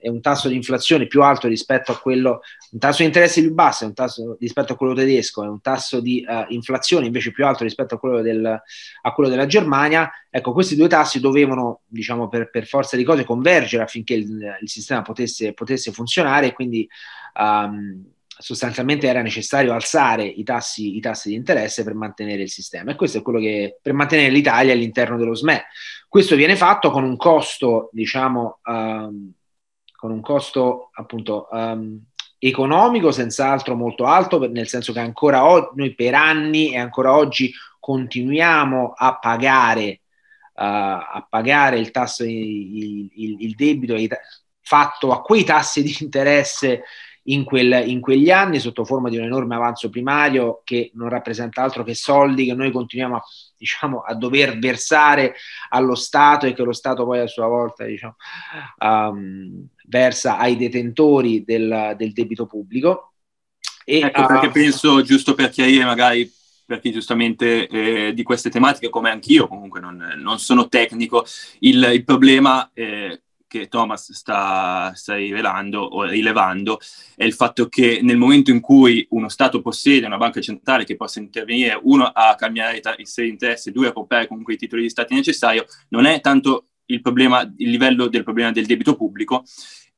e 0.07 0.09
un 0.09 0.21
tasso 0.21 0.47
di 0.47 0.55
inflazione 0.55 1.09
più 1.09 1.21
alto 1.21 1.49
rispetto 1.49 1.91
a 1.91 1.99
quello, 1.99 2.41
un 2.71 2.79
tasso 2.79 2.99
di 2.99 3.07
interesse 3.07 3.41
più 3.41 3.53
basso 3.53 3.87
un 3.87 3.93
tasso 3.93 4.37
rispetto 4.39 4.73
a 4.73 4.77
quello 4.77 4.95
tedesco 4.95 5.43
e 5.43 5.49
un 5.49 5.61
tasso 5.61 5.99
di 5.99 6.25
uh, 6.25 6.45
inflazione 6.53 7.07
invece 7.07 7.33
più 7.33 7.45
alto 7.45 7.65
rispetto 7.65 7.97
a 7.97 7.99
quello, 7.99 8.23
del, 8.23 8.47
a 8.47 9.13
quello, 9.13 9.29
della 9.29 9.47
Germania, 9.47 10.09
ecco 10.31 10.53
questi 10.53 10.77
due 10.77 10.87
tassi 10.87 11.19
dovevano, 11.19 11.81
diciamo, 11.87 12.29
per, 12.29 12.51
per 12.51 12.67
forza 12.67 12.97
di 12.97 13.03
cose 13.03 13.25
convergere 13.25 13.83
affinché 13.83 14.15
il, 14.15 14.59
il 14.61 14.69
sistema 14.69 15.03
potesse, 15.03 15.53
potesse, 15.55 15.91
funzionare 15.91 16.47
e 16.47 16.53
quindi 16.53 16.89
um, 17.41 18.05
sostanzialmente 18.39 19.09
era 19.09 19.23
necessario 19.23 19.73
alzare 19.73 20.25
i 20.25 20.45
tassi, 20.45 20.95
i 20.95 21.01
tassi, 21.01 21.31
di 21.31 21.35
interesse 21.35 21.83
per 21.83 21.95
mantenere 21.95 22.43
il 22.43 22.51
sistema 22.51 22.93
e 22.93 22.95
questo 22.95 23.19
è 23.19 23.23
quello 23.23 23.41
che 23.41 23.79
per 23.83 23.93
mantenere 23.93 24.31
l'Italia 24.31 24.73
all'interno 24.73 25.17
dello 25.17 25.35
SME. 25.35 25.65
Questo 26.09 26.37
viene 26.37 26.55
fatto 26.55 26.93
con 26.93 27.03
un 27.03 27.17
costo, 27.17 27.89
diciamo, 27.93 28.61
um, 28.67 29.33
con 29.97 30.11
un 30.11 30.21
costo 30.21 30.91
appunto 30.93 31.49
um, 31.51 32.01
economico 32.39 33.11
senz'altro 33.11 33.75
molto 33.75 34.05
alto, 34.05 34.39
nel 34.51 34.69
senso 34.69 34.93
che 34.93 35.01
ancora 35.01 35.47
oggi, 35.47 35.69
noi 35.75 35.95
per 35.95 36.15
anni 36.15 36.73
e 36.73 36.79
ancora 36.79 37.17
oggi 37.17 37.53
continuiamo 37.81 38.93
a 38.97 39.19
pagare, 39.19 40.01
uh, 40.53 40.63
a 40.63 41.27
pagare 41.29 41.79
il 41.79 41.91
tasso, 41.91 42.25
il, 42.25 43.11
il, 43.15 43.37
il 43.41 43.55
debito 43.55 43.97
fatto 44.61 45.13
a 45.13 45.23
quei 45.23 45.45
tassi 45.45 45.83
di 45.83 45.97
interesse 46.01 46.83
in, 47.27 47.45
quel, 47.45 47.89
in, 47.89 48.01
quegli 48.01 48.31
anni 48.31 48.59
sotto 48.61 48.85
forma 48.85 49.09
di 49.09 49.17
un 49.17 49.25
enorme 49.25 49.55
avanzo 49.55 49.89
primario 49.89 50.61
che 50.65 50.91
non 50.95 51.09
rappresenta 51.09 51.63
altro 51.63 51.83
che 51.83 51.95
soldi 51.95 52.45
che 52.45 52.55
noi 52.55 52.71
continuiamo 52.71 53.17
a, 53.17 53.23
diciamo, 53.57 54.01
a 54.01 54.15
dover 54.15 54.59
versare 54.59 55.35
allo 55.71 55.95
Stato 55.95 56.47
e 56.47 56.53
che 56.53 56.63
lo 56.63 56.73
Stato 56.73 57.05
poi 57.05 57.21
a 57.21 57.27
sua 57.27 57.47
volta 57.47 57.85
diciamo, 57.85 58.17
um, 58.79 59.67
versa 59.87 60.39
ai 60.39 60.57
detentori 60.57 61.45
del, 61.45 61.95
del 61.97 62.13
debito 62.13 62.47
pubblico. 62.47 63.13
E, 63.85 64.01
ecco 64.01 64.27
perché 64.27 64.47
uh, 64.49 64.53
penso, 64.53 65.03
giusto 65.03 65.35
per 65.35 65.51
chiarire 65.51 65.85
magari 65.85 66.31
per 66.67 66.81
chi 66.81 66.91
giustamente 66.91 67.69
eh, 67.69 68.13
di 68.13 68.23
queste 68.25 68.51
tematiche, 68.51 68.91
come 68.91 69.11
anch'io 69.11 69.47
comunque 69.47 69.79
non, 69.79 70.15
non 70.17 70.41
sono 70.41 70.67
tecnico, 70.67 71.25
il, 71.61 71.91
il 71.93 72.05
problema 72.05 72.69
eh, 72.75 73.23
che 73.47 73.69
Thomas 73.69 74.13
sta, 74.13 74.93
sta, 74.95 75.15
rivelando 75.15 75.81
o 75.81 76.05
rilevando 76.05 76.79
è 77.15 77.25
il 77.25 77.33
fatto 77.33 77.69
che 77.69 78.01
nel 78.03 78.17
momento 78.17 78.51
in 78.51 78.61
cui 78.61 79.07
uno 79.11 79.29
Stato 79.29 79.61
possiede 79.61 80.07
una 80.07 80.17
banca 80.17 80.41
centrale 80.41 80.85
che 80.85 80.97
possa 80.97 81.21
intervenire, 81.21 81.79
uno, 81.83 82.05
a 82.05 82.35
cambiare 82.35 82.81
il 82.99 83.07
sei 83.07 83.29
interesse, 83.29 83.73
due, 83.73 83.89
a 83.89 83.93
comprare 83.93 84.27
comunque 84.27 84.55
i 84.55 84.59
titoli 84.59 84.83
di 84.83 84.91
Stato 84.91 85.15
necessari, 85.15 85.63
non 85.91 86.07
è 86.07 86.21
tanto 86.21 86.67
il, 86.87 87.01
problema, 87.01 87.43
il 87.57 87.71
livello 87.71 88.09
del 88.09 88.23
problema 88.23 88.53
del 88.53 88.67
debito 88.67 88.97
pubblico, 88.97 89.45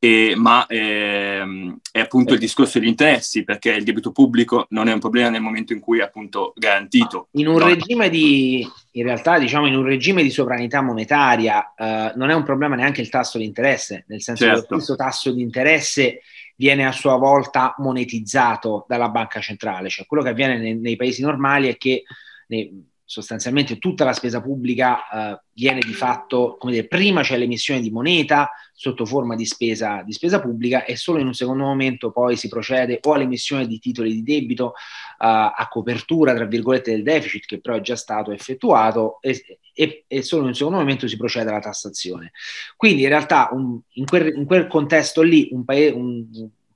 eh, 0.01 0.35
ma 0.37 0.65
ehm, 0.67 1.79
è 1.91 1.99
appunto 2.01 2.35
il 2.35 2.39
discorso 2.39 2.79
degli 2.79 2.89
interessi, 2.89 3.45
perché 3.45 3.73
il 3.73 3.85
debito 3.85 4.13
pubblico 4.13 4.67
non 4.71 4.89
è 4.89 4.93
un 4.93 5.01
problema 5.01 5.29
nel 5.29 5.41
momento 5.41 5.73
in 5.73 5.81
cui 5.81 5.99
è 5.99 6.03
appunto 6.03 6.53
garantito. 6.57 7.29
In 7.33 7.49
un 7.49 7.59
no? 7.59 7.67
regime 7.67 8.09
di, 8.09 8.67
in 8.93 9.05
realtà 9.05 9.39
diciamo 9.39 9.67
in 9.67 9.77
un 9.77 9.85
regime 9.85 10.23
di 10.23 10.31
sovranità 10.31 10.81
monetaria 10.81 11.75
eh, 11.75 12.13
non 12.17 12.31
è 12.31 12.35
un 12.35 12.43
problema 12.43 12.75
neanche 12.75 13.01
il 13.01 13.09
tasso 13.09 13.39
di 13.39 13.45
interesse, 13.45 14.05
nel 14.09 14.23
senso 14.23 14.45
certo. 14.45 14.61
che 14.63 14.67
questo 14.67 14.97
tasso 14.97 15.33
di 15.33 15.43
interesse 15.43 16.23
viene 16.57 16.87
a 16.87 16.93
sua 16.93 17.17
volta 17.17 17.75
monetizzato 17.79 18.85
dalla 18.89 19.09
banca 19.09 19.41
centrale, 19.41 19.89
cioè 19.89 20.07
quello 20.07 20.23
che 20.23 20.31
avviene 20.31 20.59
nei, 20.59 20.77
nei 20.77 20.97
paesi 20.97 21.23
normali 21.23 21.69
è 21.69 21.77
che 21.77 22.03
nei, 22.49 22.85
sostanzialmente 23.09 23.79
tutta 23.79 24.05
la 24.05 24.13
spesa 24.13 24.43
pubblica 24.43 25.09
eh, 25.09 25.41
viene 25.55 25.81
di 25.81 25.95
fatto, 25.95 26.57
come 26.59 26.73
dire, 26.73 26.87
prima 26.87 27.23
c'è 27.23 27.39
l'emissione 27.39 27.81
di 27.81 27.91
moneta 27.91 28.51
sotto 28.75 29.07
forma 29.07 29.35
di 29.35 29.47
spesa, 29.47 30.03
di 30.03 30.13
spesa 30.13 30.43
pubblica 30.43 30.85
e 30.85 30.95
solo 30.95 31.19
in 31.19 31.27
un 31.27 31.33
secondo 31.33 31.65
momento 31.65 32.11
poi 32.13 32.37
si 32.37 32.49
procede 32.49 33.01
o 33.03 33.15
all'emissione 33.15 33.67
di 33.67 33.79
titoli 33.79 34.13
di 34.13 34.23
debito 34.23 34.75
eh, 34.75 35.27
a 35.27 35.69
copertura, 35.71 36.35
tra 36.35 36.45
virgolette, 36.45 36.91
del 36.91 37.03
deficit 37.03 37.47
che 37.47 37.61
però 37.63 37.77
è 37.77 37.81
già 37.81 37.97
stato 37.97 38.31
effettuato 38.31 39.23
e, 39.23 39.59
e, 39.73 40.05
e 40.07 40.23
solo 40.23 40.43
in 40.43 40.49
un 40.49 40.55
secondo 40.55 40.79
momento 40.79 41.09
si 41.09 41.17
procede 41.17 41.49
alla 41.49 41.61
tassazione. 41.61 42.33
Quindi 42.77 43.05
in 43.05 43.09
realtà 43.09 43.49
un, 43.53 43.81
in, 43.93 44.05
quel, 44.05 44.37
in, 44.37 44.45
quel, 44.45 44.67
contesto 44.67 45.23
lì 45.23 45.49
un, 45.53 45.65
paese, 45.65 45.95
un, 45.95 46.27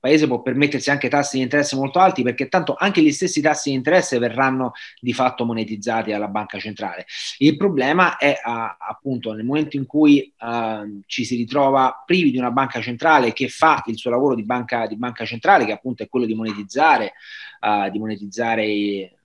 paese 0.03 0.27
può 0.27 0.41
permettersi 0.41 0.89
anche 0.89 1.07
tassi 1.07 1.37
di 1.37 1.43
interesse 1.43 1.77
molto 1.77 1.99
alti 1.99 2.23
perché 2.23 2.49
tanto 2.49 2.75
anche 2.77 3.01
gli 3.01 3.13
stessi 3.13 3.39
tassi 3.39 3.69
di 3.69 3.75
interesse 3.77 4.19
verranno 4.19 4.73
di 4.99 5.13
fatto 5.13 5.45
monetizzati 5.45 6.11
dalla 6.11 6.27
banca 6.27 6.59
centrale. 6.59 7.05
Il 7.37 7.55
problema 7.55 8.17
è 8.17 8.37
uh, 8.43 8.49
appunto 8.79 9.31
nel 9.31 9.45
momento 9.45 9.77
in 9.77 9.85
cui 9.85 10.33
uh, 10.39 11.01
ci 11.05 11.23
si 11.23 11.37
ritrova 11.37 12.03
privi 12.05 12.31
di 12.31 12.37
una 12.37 12.51
banca 12.51 12.81
centrale 12.81 13.31
che 13.31 13.47
fa 13.47 13.81
il 13.85 13.95
suo 13.95 14.09
lavoro 14.09 14.35
di 14.35 14.43
banca, 14.43 14.87
di 14.87 14.97
banca 14.97 15.23
centrale, 15.23 15.63
che 15.63 15.71
appunto 15.71 16.03
è 16.03 16.09
quello 16.09 16.25
di 16.25 16.35
monetizzare, 16.35 17.13
uh, 17.61 17.89
di 17.89 17.97
monetizzare 17.97 19.19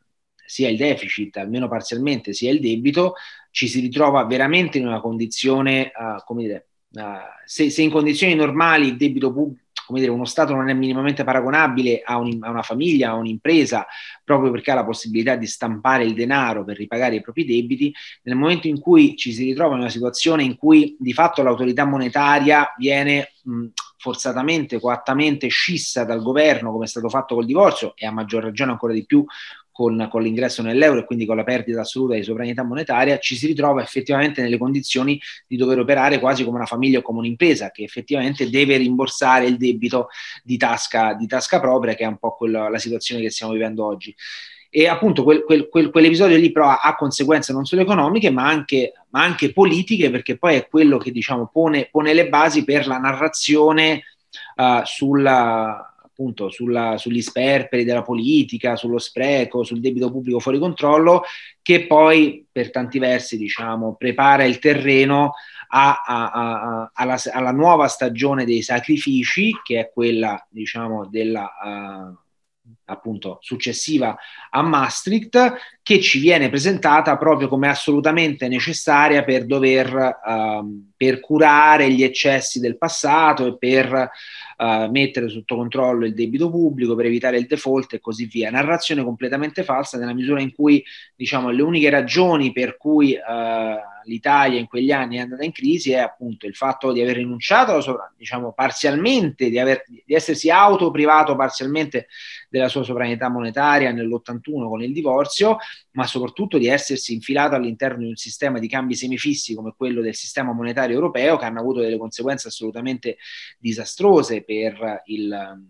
sia 0.47 0.69
il 0.69 0.77
deficit, 0.77 1.39
almeno 1.39 1.67
parzialmente, 1.67 2.33
sia 2.33 2.53
il 2.53 2.61
debito, 2.61 3.15
ci 3.51 3.67
si 3.67 3.81
ritrova 3.81 4.25
veramente 4.27 4.79
in 4.79 4.87
una 4.87 5.01
condizione, 5.01 5.91
come 6.25 6.43
dire, 6.43 6.67
se, 7.45 7.69
se 7.69 7.83
in 7.83 7.91
condizioni 7.91 8.35
normali 8.35 8.87
il 8.87 8.97
debito 8.97 9.31
pubblico 9.31 9.67
come 9.89 10.01
dire, 10.01 10.13
uno 10.13 10.27
Stato 10.27 10.55
non 10.55 10.69
è 10.69 10.75
minimamente 10.75 11.25
paragonabile 11.25 12.03
a, 12.05 12.19
un, 12.19 12.37
a, 12.43 12.51
una 12.51 12.61
famiglia, 12.61 13.09
a 13.09 13.15
un'impresa, 13.15 13.87
proprio 14.23 14.51
perché 14.51 14.71
ha 14.71 14.75
la 14.75 14.85
possibilità 14.85 15.35
di 15.35 15.47
stampare 15.47 16.05
il 16.05 16.13
denaro 16.13 16.63
per 16.63 16.77
ripagare 16.77 17.15
i 17.15 17.23
propri 17.23 17.47
debiti, 17.47 17.91
nel 18.25 18.37
momento 18.37 18.67
in 18.67 18.81
cui 18.81 19.17
ci 19.17 19.33
si 19.33 19.45
ritrova 19.45 19.77
in 19.77 19.81
una 19.81 19.89
situazione 19.89 20.43
in 20.43 20.59
cui 20.59 20.95
di 20.99 21.15
fatto 21.15 21.43
l'autorità 21.43 21.87
monetaria 21.87 22.75
viene 22.77 23.33
mh, 23.45 23.69
forzatamente, 23.97 24.79
coattamente 24.79 25.49
scissa 25.49 26.05
dal 26.05 26.21
governo, 26.21 26.71
come 26.71 26.85
è 26.85 26.89
stato 26.89 27.09
fatto 27.09 27.35
col 27.35 27.47
divorzio, 27.47 27.95
e 27.97 28.05
a 28.05 28.13
maggior 28.13 28.43
ragione 28.43 28.73
ancora 28.73 28.93
di 28.93 29.07
più 29.07 29.25
con, 29.79 30.09
con, 30.11 30.23
l'ingresso 30.23 30.61
nell'euro 30.61 30.99
e 30.99 31.05
quindi 31.05 31.25
con 31.25 31.37
la 31.37 31.45
perdita 31.45 31.83
assoluta 31.83 32.15
di 32.15 32.25
sovranità 32.25 32.65
monetaria, 32.65 33.21
ci 33.21 33.37
si 33.37 33.47
ritrova 33.47 33.81
effettivamente 33.81 34.43
nelle 34.43 34.59
condizioni 34.59 35.21
di 35.47 35.57
dover 35.57 35.79
operare 35.79 36.19
quasi 36.19 36.43
come 36.43 36.57
una 36.57 36.67
famiglia 36.67 36.99
o 36.99 37.03
come 37.03 37.21
un'impresa 37.21 37.71
che 37.71 37.85
effettivamente 37.85 38.51
deve 38.51 38.77
rimborsare 38.77 39.47
il 39.47 39.57
debito 39.57 40.09
di 40.43 40.57
tasca, 40.57 41.15
di 41.15 41.29
tasca 41.29 41.61
propria, 41.61 41.95
che 41.95 42.03
è 42.03 42.09
un 42.09 42.17
po' 42.17 42.35
quella, 42.35 42.69
la 42.69 42.79
situazione 42.79 43.23
che 43.23 43.31
stiamo 43.31 43.53
vivendo 43.53 43.87
oggi. 43.87 44.13
E 44.69 44.89
appunto 44.89 45.23
quel, 45.23 45.45
quel, 45.45 45.69
quel, 45.69 45.91
quell'episodio 45.91 46.37
lì 46.37 46.51
però 46.51 46.71
ha, 46.71 46.81
ha, 46.83 46.97
conseguenze 46.97 47.53
non 47.53 47.65
solo 47.65 47.83
economiche 47.83 48.31
ma 48.31 48.49
anche, 48.49 48.95
ma 49.11 49.23
anche, 49.23 49.53
politiche 49.53 50.11
perché 50.11 50.37
poi 50.37 50.57
è 50.57 50.67
quello 50.67 50.99
che 50.99 51.13
diciamo 51.13 51.49
pone, 51.53 51.87
pone 51.89 52.13
le 52.15 52.29
basi 52.29 52.65
per 52.65 52.89
la 52.89 52.99
narrazione 52.99 54.03
uh, 54.57 54.81
sulla, 54.83 55.95
appunto 56.19 56.51
sulla, 56.51 56.99
sugli 56.99 57.23
sperperi 57.23 57.85
della 57.85 58.03
politica, 58.03 58.75
sullo 58.75 58.99
spreco, 58.99 59.63
sul 59.63 59.79
debito 59.79 60.11
pubblico 60.11 60.41
fuori 60.41 60.59
controllo, 60.59 61.23
che 61.63 61.87
poi 61.87 62.45
per 62.51 62.73
tanti 62.73 62.99
versi 62.99 63.39
diciamo, 63.39 63.95
prepara 63.95 64.43
il 64.43 64.59
terreno 64.59 65.35
a, 65.69 66.03
a, 66.05 66.31
a, 66.31 66.91
alla, 66.93 67.17
alla, 67.33 67.53
nuova 67.53 67.87
stagione 67.87 68.45
dei 68.45 68.63
sacrifici, 68.63 69.53
che 69.63 69.79
è 69.79 69.91
quella 69.93 70.45
diciamo, 70.51 71.07
della... 71.07 71.49
Uh, 71.63 72.27
appunto 72.89 73.39
successiva 73.41 74.17
a 74.51 74.63
Maastricht, 74.63 75.55
che 75.83 76.01
ci 76.01 76.19
viene 76.19 76.49
presentata 76.49 77.17
proprio 77.17 77.49
come 77.49 77.69
assolutamente 77.69 78.49
necessaria 78.49 79.25
per 79.25 79.47
dover 79.47 80.19
uh, 80.25 80.87
per 80.97 81.21
curare 81.21 81.91
gli 81.91 82.03
eccessi 82.03 82.59
del 82.61 82.77
passato 82.77 83.47
e 83.47 83.57
per 83.57 84.11
uh, 84.57 84.91
mettere 84.91 85.29
sotto 85.29 85.57
controllo 85.57 86.05
il 86.05 86.15
debito 86.15 86.51
pubblico, 86.51 86.95
per 86.95 87.07
evitare 87.07 87.39
il 87.39 87.47
default 87.47 87.95
e 87.95 88.01
così 88.01 88.27
via. 88.27 88.51
Narrazione 88.51 89.05
completamente 89.05 89.63
falsa 89.63 89.97
nella 89.97 90.13
misura 90.13 90.41
in 90.41 90.53
cui 90.53 90.85
diciamo 91.15 91.51
le 91.51 91.63
uniche 91.63 91.89
ragioni 91.89 92.53
per 92.53 92.77
cui 92.77 93.13
uh, 93.13 93.99
l'Italia 94.09 94.59
in 94.59 94.67
quegli 94.67 94.91
anni 94.91 95.17
è 95.17 95.21
andata 95.21 95.45
in 95.45 95.53
crisi 95.53 95.93
è 95.93 95.99
appunto 95.99 96.47
il 96.47 96.55
fatto 96.55 96.93
di 96.93 97.01
aver 97.01 97.17
rinunciato, 97.17 97.81
diciamo, 98.17 98.53
parzialmente, 98.53 99.51
di, 99.51 99.59
aver, 99.59 99.85
di 99.87 100.15
essersi 100.15 100.51
autoprivato 100.51 101.37
parzialmente 101.37 102.09
della 102.49 102.69
sua 102.79 102.93
sovranità 102.93 103.29
monetaria 103.29 103.93
nell'81 103.93 104.69
con 104.69 104.83
il 104.83 104.93
divorzio, 104.93 105.59
ma 105.93 106.07
soprattutto 106.07 106.59
di 106.59 106.67
essersi 106.67 107.15
infilato 107.15 107.55
all'interno 107.55 107.99
di 107.99 108.09
un 108.09 108.17
sistema 108.17 108.59
di 108.59 108.69
cambi 108.69 108.95
semifissi 108.95 109.55
come 109.55 109.75
quello 109.77 110.01
del 110.01 110.15
sistema 110.15 110.53
monetario 110.53 110.95
europeo 110.95 111.37
che 111.37 111.45
hanno 111.45 111.61
avuto 111.61 111.81
delle 111.81 111.99
conseguenze 111.99 112.49
assolutamente 112.49 113.19
disastrose 113.59 114.43
per 114.43 115.03
il, 115.07 115.63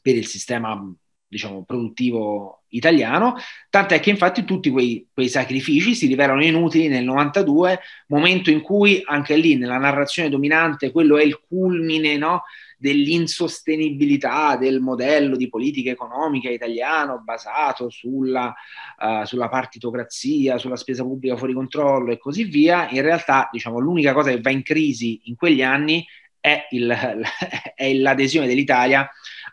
per 0.00 0.16
il 0.16 0.26
sistema 0.26 0.94
diciamo, 1.32 1.64
produttivo 1.64 2.64
italiano, 2.68 3.36
tant'è 3.70 4.00
che 4.00 4.10
infatti 4.10 4.44
tutti 4.44 4.68
quei, 4.68 5.08
quei, 5.14 5.30
sacrifici 5.30 5.94
si 5.94 6.06
rivelano 6.06 6.44
inutili 6.44 6.88
nel 6.88 7.04
92, 7.04 7.80
momento 8.08 8.50
in 8.50 8.60
cui 8.60 9.00
anche 9.06 9.36
lì 9.36 9.56
nella 9.56 9.78
narrazione 9.78 10.28
dominante 10.28 10.92
quello 10.92 11.16
è 11.16 11.22
il 11.22 11.40
culmine 11.48 12.18
no, 12.18 12.42
dell'insostenibilità 12.82 14.56
del 14.56 14.80
modello 14.80 15.36
di 15.36 15.48
politica 15.48 15.90
economica 15.90 16.50
italiano 16.50 17.22
basato 17.22 17.88
sulla, 17.90 18.52
uh, 18.98 19.24
sulla 19.24 19.48
partitocrazia, 19.48 20.58
sulla 20.58 20.74
spesa 20.74 21.04
pubblica 21.04 21.36
fuori 21.36 21.52
controllo 21.52 22.10
e 22.10 22.18
così 22.18 22.42
via, 22.42 22.88
in 22.90 23.02
realtà 23.02 23.48
diciamo, 23.52 23.78
l'unica 23.78 24.12
cosa 24.12 24.30
che 24.30 24.40
va 24.40 24.50
in 24.50 24.64
crisi 24.64 25.20
in 25.26 25.36
quegli 25.36 25.62
anni 25.62 26.04
è, 26.40 26.66
il, 26.70 26.92
è 27.76 27.94
l'adesione 27.94 28.48
dell'Italia 28.48 29.08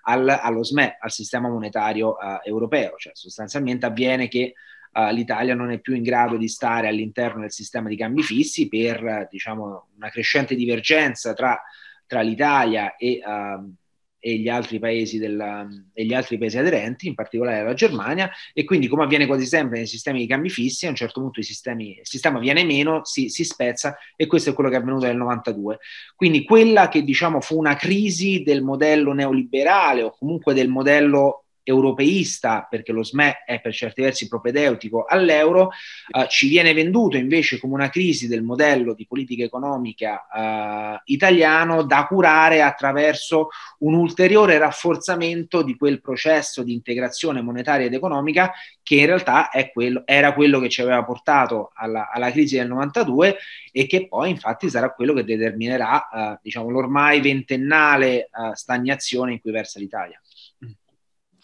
al, 0.06 0.28
allo 0.28 0.64
SME, 0.64 0.98
al 1.00 1.12
sistema 1.12 1.50
monetario 1.50 2.14
uh, 2.14 2.40
europeo, 2.44 2.96
cioè 2.98 3.12
sostanzialmente 3.14 3.86
avviene 3.86 4.28
che 4.28 4.56
uh, 4.94 5.14
l'Italia 5.14 5.54
non 5.54 5.70
è 5.70 5.78
più 5.78 5.94
in 5.94 6.02
grado 6.02 6.36
di 6.36 6.48
stare 6.48 6.88
all'interno 6.88 7.42
del 7.42 7.52
sistema 7.52 7.90
di 7.90 7.96
cambi 7.96 8.24
fissi 8.24 8.68
per 8.68 9.28
diciamo, 9.30 9.90
una 9.98 10.10
crescente 10.10 10.56
divergenza 10.56 11.36
tra, 11.36 11.62
tra 12.10 12.22
l'Italia 12.22 12.96
e, 12.96 13.22
uh, 13.24 13.72
e 14.18 14.38
gli 14.40 14.50
altri 14.50 14.80
paesi 14.80 15.20
della, 15.20 15.68
e 15.94 16.06
gli 16.06 16.14
altri 16.16 16.40
paesi 16.40 16.58
aderenti, 16.58 17.08
in 17.08 17.14
particolare 17.14 17.64
la 17.64 17.76
Germania, 17.76 18.32
e 18.52 18.64
quindi 18.64 18.88
come 18.88 19.04
avviene 19.04 19.28
quasi 19.28 19.46
sempre 19.46 19.78
nei 19.78 19.86
sistemi 19.86 20.18
di 20.18 20.26
cambi 20.26 20.50
fissi, 20.50 20.88
a 20.88 20.90
un 20.90 20.96
certo 20.96 21.22
punto 21.22 21.40
sistemi, 21.44 22.00
il 22.00 22.08
sistema 22.08 22.40
viene 22.40 22.64
meno, 22.64 23.06
si, 23.06 23.30
si, 23.30 23.44
spezza 23.44 23.96
e 24.16 24.26
questo 24.26 24.50
è 24.50 24.54
quello 24.54 24.72
che 24.72 24.78
è 24.78 24.80
avvenuto 24.80 25.06
nel 25.06 25.18
92. 25.18 25.78
Quindi 26.16 26.44
quella 26.44 26.90
che 26.90 27.04
diciamo 27.04 27.42
fu 27.42 27.60
una 27.60 27.76
crisi 27.76 28.42
del 28.42 28.64
modello 28.64 29.14
neoliberale 29.14 30.02
o 30.02 30.16
comunque 30.18 30.56
del 30.56 30.68
modello 30.68 31.44
europeista, 31.70 32.66
perché 32.70 32.92
lo 32.92 33.04
SME 33.04 33.44
è 33.46 33.62
per 33.62 33.74
certi 33.74 34.02
versi 34.02 34.28
propedeutico 34.28 35.06
all'euro, 35.06 35.70
eh, 36.10 36.28
ci 36.28 36.48
viene 36.48 36.74
venduto 36.74 37.16
invece 37.16 37.60
come 37.60 37.76
una 37.76 37.90
crisi 37.90 38.28
del 38.28 38.44
modello 38.44 38.94
di 38.94 39.06
politica 39.06 39.44
economica 39.44 40.28
eh, 40.28 41.02
italiano 41.06 41.84
da 41.84 42.06
curare 42.08 42.62
attraverso 42.62 43.50
un 43.80 43.94
ulteriore 43.94 44.58
rafforzamento 44.58 45.62
di 45.62 45.78
quel 45.78 46.02
processo 46.02 46.64
di 46.64 46.74
integrazione 46.74 47.42
monetaria 47.42 47.86
ed 47.86 47.94
economica 47.94 48.52
che 48.82 48.96
in 48.96 49.06
realtà 49.06 49.50
quello, 49.72 50.02
era 50.06 50.34
quello 50.34 50.60
che 50.60 50.70
ci 50.70 50.82
aveva 50.82 51.04
portato 51.04 51.72
alla, 51.76 52.10
alla, 52.12 52.32
crisi 52.32 52.58
del 52.58 52.68
92 52.68 53.38
e 53.72 53.86
che 53.86 54.08
poi 54.08 54.32
infatti 54.32 54.68
sarà 54.68 54.92
quello 54.92 55.14
che 55.14 55.24
determinerà 55.24 56.10
eh, 56.10 56.40
diciamo, 56.42 56.70
l'ormai 56.70 57.22
ventennale 57.22 58.24
eh, 58.24 58.30
stagnazione 58.54 59.34
in 59.34 59.42
cui 59.42 59.52
versa 59.52 59.78
l'Italia. 59.78 60.20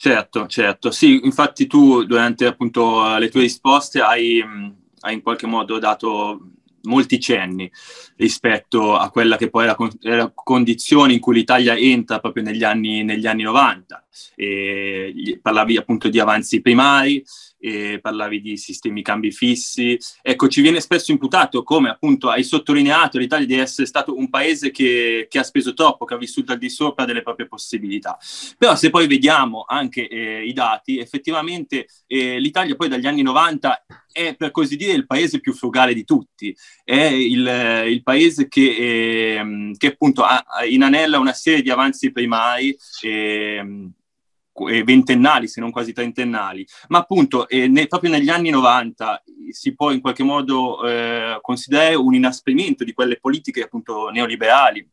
Certo, 0.06 0.46
certo. 0.46 0.92
Sì, 0.92 1.22
infatti 1.24 1.66
tu 1.66 2.04
durante 2.04 2.46
appunto 2.46 3.18
le 3.18 3.28
tue 3.28 3.42
risposte 3.42 4.02
hai, 4.02 4.40
hai 5.00 5.14
in 5.16 5.24
qualche 5.24 5.48
modo 5.48 5.80
dato 5.80 6.52
molti 6.84 7.20
cenni 7.20 7.72
rispetto 8.16 8.96
a 8.96 9.10
quella 9.10 9.36
che 9.36 9.50
poi 9.50 9.64
è 9.64 9.76
la, 10.16 10.32
condizione 10.32 11.14
in 11.14 11.20
cui 11.20 11.34
l'Italia 11.34 11.76
entra 11.76 12.20
proprio 12.20 12.44
negli 12.44 12.64
anni, 12.64 13.04
negli 13.04 13.26
anni 13.26 13.42
90. 13.42 14.05
E 14.36 15.40
parlavi 15.42 15.78
appunto 15.78 16.10
di 16.10 16.20
avanzi 16.20 16.62
primari, 16.62 17.24
e 17.66 18.00
parlavi 18.00 18.42
di 18.42 18.58
sistemi 18.58 19.02
cambi 19.02 19.32
fissi. 19.32 19.98
Ecco, 20.22 20.48
ci 20.48 20.62
viene 20.62 20.80
spesso 20.80 21.12
imputato, 21.12 21.64
come 21.64 21.90
appunto 21.90 22.30
hai 22.30 22.44
sottolineato, 22.44 23.18
l'Italia 23.18 23.46
di 23.48 23.56
essere 23.56 23.88
stato 23.88 24.16
un 24.16 24.30
paese 24.30 24.70
che, 24.72 25.28
che 25.30 25.40
ha 25.40 25.44
speso 25.44 25.74
troppo, 25.74 26.06
che 26.06 26.14
ha 26.14 26.18
vissuto 26.18 26.52
al 26.52 26.60
di 26.60 26.70
sopra 26.70 27.06
delle 27.06 27.24
proprie 27.24 27.48
possibilità. 27.48 28.18
Però 28.58 28.76
se 28.76 28.90
poi 28.90 29.08
vediamo 29.08 29.66
anche 29.68 30.08
eh, 30.08 30.46
i 30.46 30.54
dati, 30.54 31.00
effettivamente 31.00 31.88
eh, 32.06 32.40
l'Italia 32.40 32.76
poi 32.76 32.90
dagli 32.90 33.08
anni 33.08 33.24
90 33.24 33.86
è 34.12 34.36
per 34.36 34.52
così 34.52 34.78
dire 34.78 34.94
il 34.94 35.08
paese 35.08 35.40
più 35.40 35.54
frugale 35.54 35.94
di 35.94 36.06
tutti, 36.06 36.56
è 36.84 37.04
il, 37.04 37.86
il 37.88 38.04
paese 38.04 38.48
che, 38.48 39.40
eh, 39.40 39.72
che 39.76 39.88
appunto 39.88 40.24
ha, 40.24 40.46
inanella 40.70 41.20
una 41.20 41.34
serie 41.34 41.62
di 41.62 41.70
avanzi 41.70 42.12
primari. 42.12 42.78
Eh, 43.02 43.56
eh, 43.56 43.90
ventennali, 44.84 45.48
se 45.48 45.60
non 45.60 45.72
quasi 45.72 45.92
trentennali, 45.92 46.66
ma 46.88 47.00
appunto 47.00 47.48
eh, 47.50 47.68
ne, 47.68 47.88
proprio 47.88 48.12
negli 48.12 48.30
anni 48.30 48.50
90 48.50 49.24
si 49.50 49.76
può 49.76 49.92
in 49.92 50.02
qualche 50.02 50.24
modo 50.24 50.86
eh, 50.88 51.38
considerare 51.42 51.96
un 51.96 52.14
inasprimento 52.14 52.84
di 52.84 52.94
quelle 52.94 53.20
politiche 53.20 53.64
appunto 53.64 54.10
neoliberali 54.10 54.90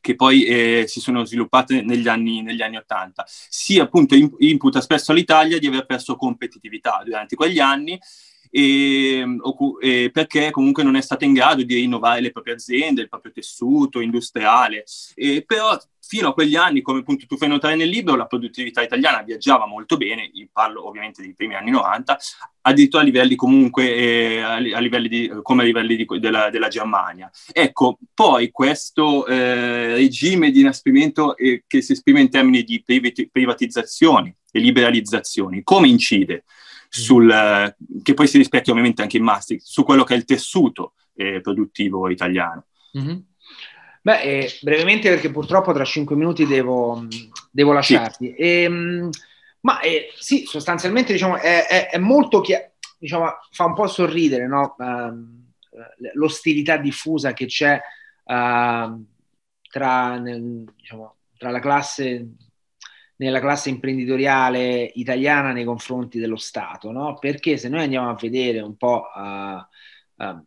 che 0.00 0.16
poi 0.16 0.44
eh, 0.44 0.84
si 0.88 1.00
sono 1.00 1.24
sviluppate 1.24 1.82
negli 1.82 2.08
anni, 2.08 2.42
negli 2.42 2.62
anni 2.62 2.76
80. 2.76 3.24
Si 3.26 3.78
appunto 3.78 4.16
imputa 4.38 4.80
spesso 4.80 5.12
all'Italia 5.12 5.58
di 5.58 5.66
aver 5.66 5.86
perso 5.86 6.16
competitività 6.16 7.02
durante 7.04 7.36
quegli 7.36 7.60
anni 7.60 7.98
e, 8.50 9.24
e 9.80 10.10
perché 10.12 10.50
comunque 10.50 10.82
non 10.82 10.96
è 10.96 11.00
stata 11.00 11.24
in 11.24 11.32
grado 11.32 11.62
di 11.62 11.74
rinnovare 11.74 12.20
le 12.20 12.32
proprie 12.32 12.54
aziende, 12.54 13.02
il 13.02 13.08
proprio 13.08 13.32
tessuto 13.32 14.00
industriale. 14.00 14.84
E, 15.14 15.44
però 15.46 15.78
fino 16.10 16.30
a 16.30 16.32
quegli 16.32 16.56
anni, 16.56 16.82
come 16.82 16.98
appunto 16.98 17.24
tu 17.24 17.36
fai 17.36 17.48
notare 17.48 17.76
nel 17.76 17.88
libro, 17.88 18.16
la 18.16 18.26
produttività 18.26 18.82
italiana 18.82 19.22
viaggiava 19.22 19.64
molto 19.66 19.96
bene, 19.96 20.28
parlo 20.52 20.88
ovviamente 20.88 21.22
dei 21.22 21.34
primi 21.34 21.54
anni 21.54 21.70
90, 21.70 22.18
addirittura 22.62 23.02
a 23.02 23.06
livelli 23.06 23.36
comunque 23.36 23.94
eh, 23.94 24.40
a 24.40 24.80
livelli 24.80 25.06
di, 25.08 25.30
come 25.42 25.62
a 25.62 25.66
livelli 25.66 25.94
di, 25.94 26.06
della, 26.18 26.50
della, 26.50 26.66
Germania. 26.66 27.30
Ecco, 27.52 27.98
poi 28.12 28.50
questo 28.50 29.24
eh, 29.24 29.94
regime 29.94 30.50
di 30.50 30.58
inasprimento 30.58 31.36
eh, 31.36 31.62
che 31.64 31.80
si 31.80 31.92
esprime 31.92 32.22
in 32.22 32.28
termini 32.28 32.64
di 32.64 32.82
privatizzazioni 33.30 34.34
e 34.50 34.58
liberalizzazioni, 34.58 35.62
come 35.62 35.86
incide? 35.86 36.42
Sul, 36.90 37.74
che 38.02 38.14
poi 38.14 38.26
si 38.26 38.36
rispecchia 38.36 38.72
ovviamente 38.72 39.00
anche 39.00 39.16
in 39.16 39.22
Maastricht, 39.22 39.64
su 39.64 39.84
quello 39.84 40.02
che 40.02 40.14
è 40.14 40.16
il 40.16 40.24
tessuto 40.24 40.94
eh, 41.14 41.40
produttivo 41.40 42.08
italiano. 42.08 42.66
Mm-hmm. 42.98 43.18
Beh, 44.02 44.20
eh, 44.22 44.58
brevemente 44.62 45.08
perché 45.08 45.30
purtroppo 45.30 45.72
tra 45.72 45.84
cinque 45.84 46.16
minuti 46.16 46.46
devo, 46.46 47.06
devo 47.50 47.72
lasciarti. 47.72 48.26
Sì. 48.26 48.34
E, 48.34 48.62
ehm, 48.62 49.10
ma 49.60 49.80
eh, 49.80 50.08
sì, 50.18 50.44
sostanzialmente 50.46 51.12
diciamo, 51.12 51.36
è, 51.36 51.66
è, 51.66 51.90
è 51.90 51.98
molto 51.98 52.40
chiaro, 52.40 52.72
diciamo, 52.98 53.30
fa 53.50 53.66
un 53.66 53.74
po' 53.74 53.86
sorridere 53.86 54.46
no? 54.46 54.74
uh, 54.78 55.78
l'ostilità 56.14 56.76
diffusa 56.78 57.34
che 57.34 57.46
c'è 57.46 57.74
uh, 57.74 59.04
tra, 59.68 60.18
nel, 60.18 60.64
diciamo, 60.74 61.16
tra 61.36 61.50
la 61.50 61.60
classe 61.60 62.26
nella 63.20 63.40
classe 63.40 63.68
imprenditoriale 63.68 64.90
italiana 64.94 65.52
nei 65.52 65.64
confronti 65.64 66.18
dello 66.18 66.36
Stato, 66.36 66.90
no? 66.90 67.18
Perché 67.18 67.58
se 67.58 67.68
noi 67.68 67.82
andiamo 67.82 68.08
a 68.08 68.16
vedere 68.18 68.60
un 68.60 68.76
po' 68.76 69.08
uh, 69.14 70.24
uh, 70.24 70.44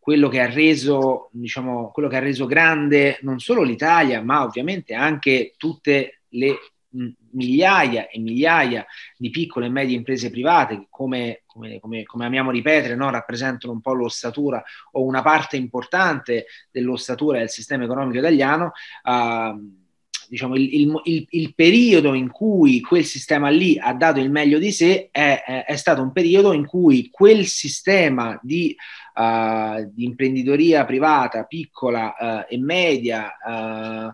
quello, 0.00 0.28
che 0.28 0.40
ha 0.40 0.50
reso, 0.50 1.28
diciamo, 1.32 1.92
quello 1.92 2.08
che 2.08 2.16
ha 2.16 2.20
reso 2.20 2.46
grande 2.46 3.18
non 3.22 3.38
solo 3.38 3.62
l'Italia, 3.62 4.20
ma 4.20 4.42
ovviamente 4.42 4.94
anche 4.94 5.54
tutte 5.56 6.22
le 6.30 6.58
migliaia 6.90 8.08
e 8.08 8.18
migliaia 8.18 8.84
di 9.16 9.30
piccole 9.30 9.66
e 9.66 9.70
medie 9.70 9.94
imprese 9.94 10.30
private 10.30 10.78
che 10.78 10.86
come, 10.90 11.42
come, 11.46 11.78
come, 11.78 12.02
come 12.02 12.24
amiamo 12.24 12.50
ripetere 12.50 12.96
no, 12.96 13.10
rappresentano 13.10 13.72
un 13.72 13.80
po' 13.80 13.92
l'ossatura 13.92 14.60
o 14.92 15.04
una 15.04 15.22
parte 15.22 15.56
importante 15.56 16.46
dell'ossatura 16.70 17.38
del 17.38 17.50
sistema 17.50 17.84
economico 17.84 18.18
italiano 18.18 18.72
uh, 19.04 19.86
diciamo, 20.28 20.54
il, 20.54 20.74
il, 20.74 21.00
il, 21.04 21.26
il, 21.30 21.54
periodo 21.54 22.14
in 22.14 22.30
cui 22.30 22.80
quel 22.80 23.04
sistema 23.04 23.48
lì 23.48 23.78
ha 23.78 23.92
dato 23.94 24.20
il 24.20 24.30
meglio 24.30 24.58
di 24.58 24.70
sé 24.72 25.08
è, 25.10 25.42
è, 25.44 25.64
è 25.64 25.76
stato 25.76 26.02
un 26.02 26.12
periodo 26.12 26.52
in 26.52 26.66
cui 26.66 27.08
quel 27.10 27.46
sistema 27.46 28.38
di, 28.42 28.76
uh, 29.14 29.90
di 29.92 30.04
imprenditoria 30.04 30.84
privata, 30.84 31.44
piccola 31.44 32.14
uh, 32.18 32.52
e 32.52 32.58
media, 32.58 33.36
uh, 33.44 34.12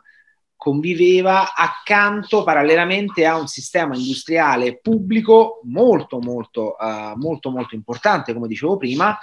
conviveva 0.56 1.54
accanto 1.54 2.42
parallelamente 2.42 3.26
a 3.26 3.36
un 3.38 3.46
sistema 3.46 3.94
industriale 3.94 4.78
pubblico 4.80 5.60
molto 5.64 6.20
molto 6.20 6.76
molto 7.16 7.50
molto 7.50 7.74
importante 7.74 8.32
come 8.32 8.48
dicevo 8.48 8.78
prima 8.78 9.18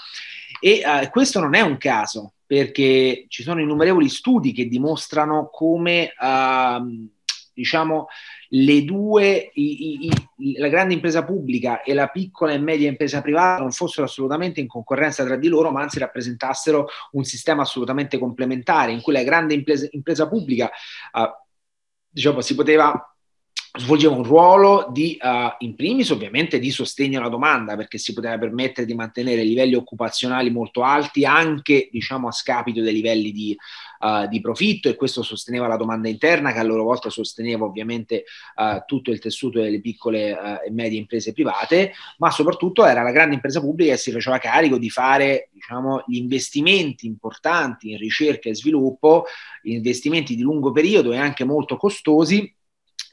e 0.59 0.83
questo 1.09 1.39
non 1.39 1.55
è 1.55 1.61
un 1.61 1.77
caso 1.77 2.33
perché 2.51 3.27
ci 3.29 3.43
sono 3.43 3.61
innumerevoli 3.61 4.09
studi 4.09 4.51
che 4.51 4.67
dimostrano 4.67 5.47
come, 5.49 6.11
uh, 6.19 7.09
diciamo, 7.53 8.07
le 8.49 8.83
due, 8.83 9.51
i, 9.53 10.09
i, 10.35 10.57
la 10.57 10.67
grande 10.67 10.93
impresa 10.93 11.23
pubblica 11.23 11.81
e 11.81 11.93
la 11.93 12.07
piccola 12.07 12.51
e 12.51 12.57
media 12.57 12.89
impresa 12.89 13.21
privata 13.21 13.61
non 13.61 13.71
fossero 13.71 14.05
assolutamente 14.05 14.59
in 14.59 14.67
concorrenza 14.67 15.23
tra 15.23 15.37
di 15.37 15.47
loro, 15.47 15.71
ma 15.71 15.81
anzi 15.81 15.99
rappresentassero 15.99 16.89
un 17.11 17.23
sistema 17.23 17.61
assolutamente 17.61 18.17
complementare, 18.17 18.91
in 18.91 18.99
cui 18.99 19.13
la 19.13 19.23
grande 19.23 19.53
impresa, 19.53 19.87
impresa 19.91 20.27
pubblica, 20.27 20.69
uh, 21.13 21.21
diciamo, 22.09 22.41
si 22.41 22.53
poteva 22.53 23.15
svolgeva 23.79 24.15
un 24.15 24.23
ruolo 24.23 24.89
di, 24.91 25.17
uh, 25.21 25.55
in 25.59 25.75
primis 25.75 26.09
ovviamente, 26.09 26.59
di 26.59 26.71
sostegno 26.71 27.19
alla 27.19 27.29
domanda, 27.29 27.77
perché 27.77 27.97
si 27.97 28.13
poteva 28.13 28.37
permettere 28.37 28.85
di 28.85 28.93
mantenere 28.93 29.43
livelli 29.43 29.75
occupazionali 29.75 30.49
molto 30.49 30.83
alti 30.83 31.23
anche, 31.23 31.87
diciamo, 31.89 32.27
a 32.27 32.31
scapito 32.31 32.81
dei 32.81 32.93
livelli 32.93 33.31
di, 33.31 33.55
uh, 33.99 34.27
di 34.27 34.41
profitto 34.41 34.89
e 34.89 34.95
questo 34.95 35.23
sosteneva 35.23 35.67
la 35.67 35.77
domanda 35.77 36.09
interna 36.09 36.51
che 36.51 36.59
a 36.59 36.63
loro 36.63 36.83
volta 36.83 37.09
sosteneva 37.09 37.63
ovviamente 37.63 38.25
uh, 38.55 38.83
tutto 38.85 39.11
il 39.11 39.19
tessuto 39.19 39.61
delle 39.61 39.79
piccole 39.79 40.61
e 40.65 40.71
medie 40.71 40.99
imprese 40.99 41.31
private, 41.31 41.93
ma 42.17 42.29
soprattutto 42.29 42.85
era 42.85 43.03
la 43.03 43.11
grande 43.11 43.35
impresa 43.35 43.61
pubblica 43.61 43.93
che 43.93 43.97
si 43.97 44.11
faceva 44.11 44.37
carico 44.37 44.77
di 44.77 44.89
fare, 44.89 45.49
diciamo, 45.51 46.03
gli 46.07 46.17
investimenti 46.17 47.05
importanti 47.05 47.91
in 47.91 47.97
ricerca 47.97 48.49
e 48.49 48.55
sviluppo, 48.55 49.25
investimenti 49.63 50.35
di 50.35 50.41
lungo 50.41 50.71
periodo 50.71 51.13
e 51.13 51.17
anche 51.17 51.45
molto 51.45 51.77
costosi 51.77 52.53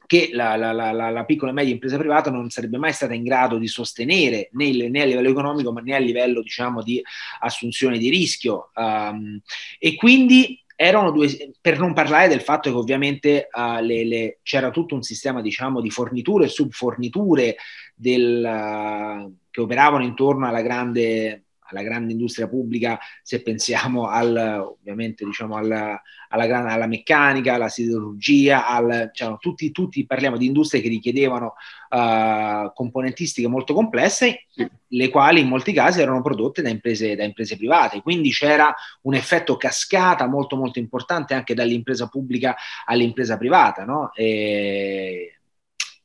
che 0.09 0.31
la, 0.33 0.57
la, 0.57 0.73
la, 0.73 0.91
la, 0.91 1.25
piccola 1.27 1.51
e 1.51 1.55
media 1.55 1.75
impresa 1.75 1.99
privata 1.99 2.31
non 2.31 2.49
sarebbe 2.49 2.79
mai 2.79 2.95
stata 2.95 3.13
in 3.13 3.23
grado 3.23 3.59
di 3.59 3.67
sostenere 3.67 4.49
né, 4.53 4.89
né 4.89 5.03
a 5.03 5.05
livello 5.05 5.29
economico 5.29 5.71
ma 5.71 5.83
né 5.83 5.95
a 5.95 5.99
livello 5.99 6.41
diciamo, 6.41 6.83
di 6.83 7.03
assunzione 7.41 7.99
di 7.99 8.09
rischio. 8.09 8.71
Um, 8.75 9.39
e 9.79 9.97
quindi 9.97 10.65
erano 10.75 11.11
due, 11.11 11.29
per 11.61 11.79
non 11.79 11.93
parlare 11.93 12.29
del 12.29 12.41
fatto 12.41 12.71
che 12.71 12.77
ovviamente 12.77 13.49
uh, 13.53 13.83
le, 13.83 14.05
le, 14.07 14.39
c'era 14.43 14.71
tutto 14.71 14.95
un 14.95 15.03
sistema 15.03 15.43
diciamo, 15.43 15.83
di 15.83 15.91
forniture 15.91 16.47
e 16.47 16.49
subforniture 16.49 17.57
del, 17.95 18.43
uh, 18.43 19.37
che 19.51 19.61
operavano 19.61 20.05
intorno 20.05 20.47
alla 20.47 20.63
grande 20.63 21.48
alla 21.69 21.83
grande 21.83 22.13
industria 22.13 22.49
pubblica, 22.49 22.99
se 23.23 23.43
pensiamo 23.43 24.09
al, 24.09 24.77
ovviamente 24.81 25.25
diciamo 25.25 25.57
alla, 25.57 26.01
alla, 26.29 26.73
alla 26.73 26.87
meccanica, 26.87 27.55
alla 27.55 27.69
siderurgia, 27.69 28.67
al, 28.67 29.11
cioè, 29.13 29.37
tutti, 29.39 29.71
tutti, 29.71 30.07
parliamo 30.07 30.37
di 30.37 30.47
industrie 30.47 30.81
che 30.81 30.89
richiedevano 30.89 31.55
uh, 31.91 32.73
componentistiche 32.73 33.49
molto 33.49 33.75
complesse, 33.75 34.47
le 34.89 35.09
quali 35.11 35.41
in 35.41 35.49
molti 35.49 35.73
casi 35.73 36.01
erano 36.01 36.23
prodotte 36.23 36.63
da 36.63 36.71
imprese, 36.71 37.15
da 37.15 37.25
imprese 37.25 37.57
private. 37.57 38.03
Quindi 38.03 38.31
c'era 38.31 38.75
un 39.03 39.15
effetto 39.15 39.57
cascata 39.57 40.27
molto 40.27 40.57
molto 40.57 40.79
importante 40.79 41.35
anche 41.35 41.55
dall'impresa 41.55 42.09
pubblica 42.09 42.57
all'impresa 42.87 43.37
privata. 43.37 43.85
No? 43.85 44.13
E, 44.15 45.39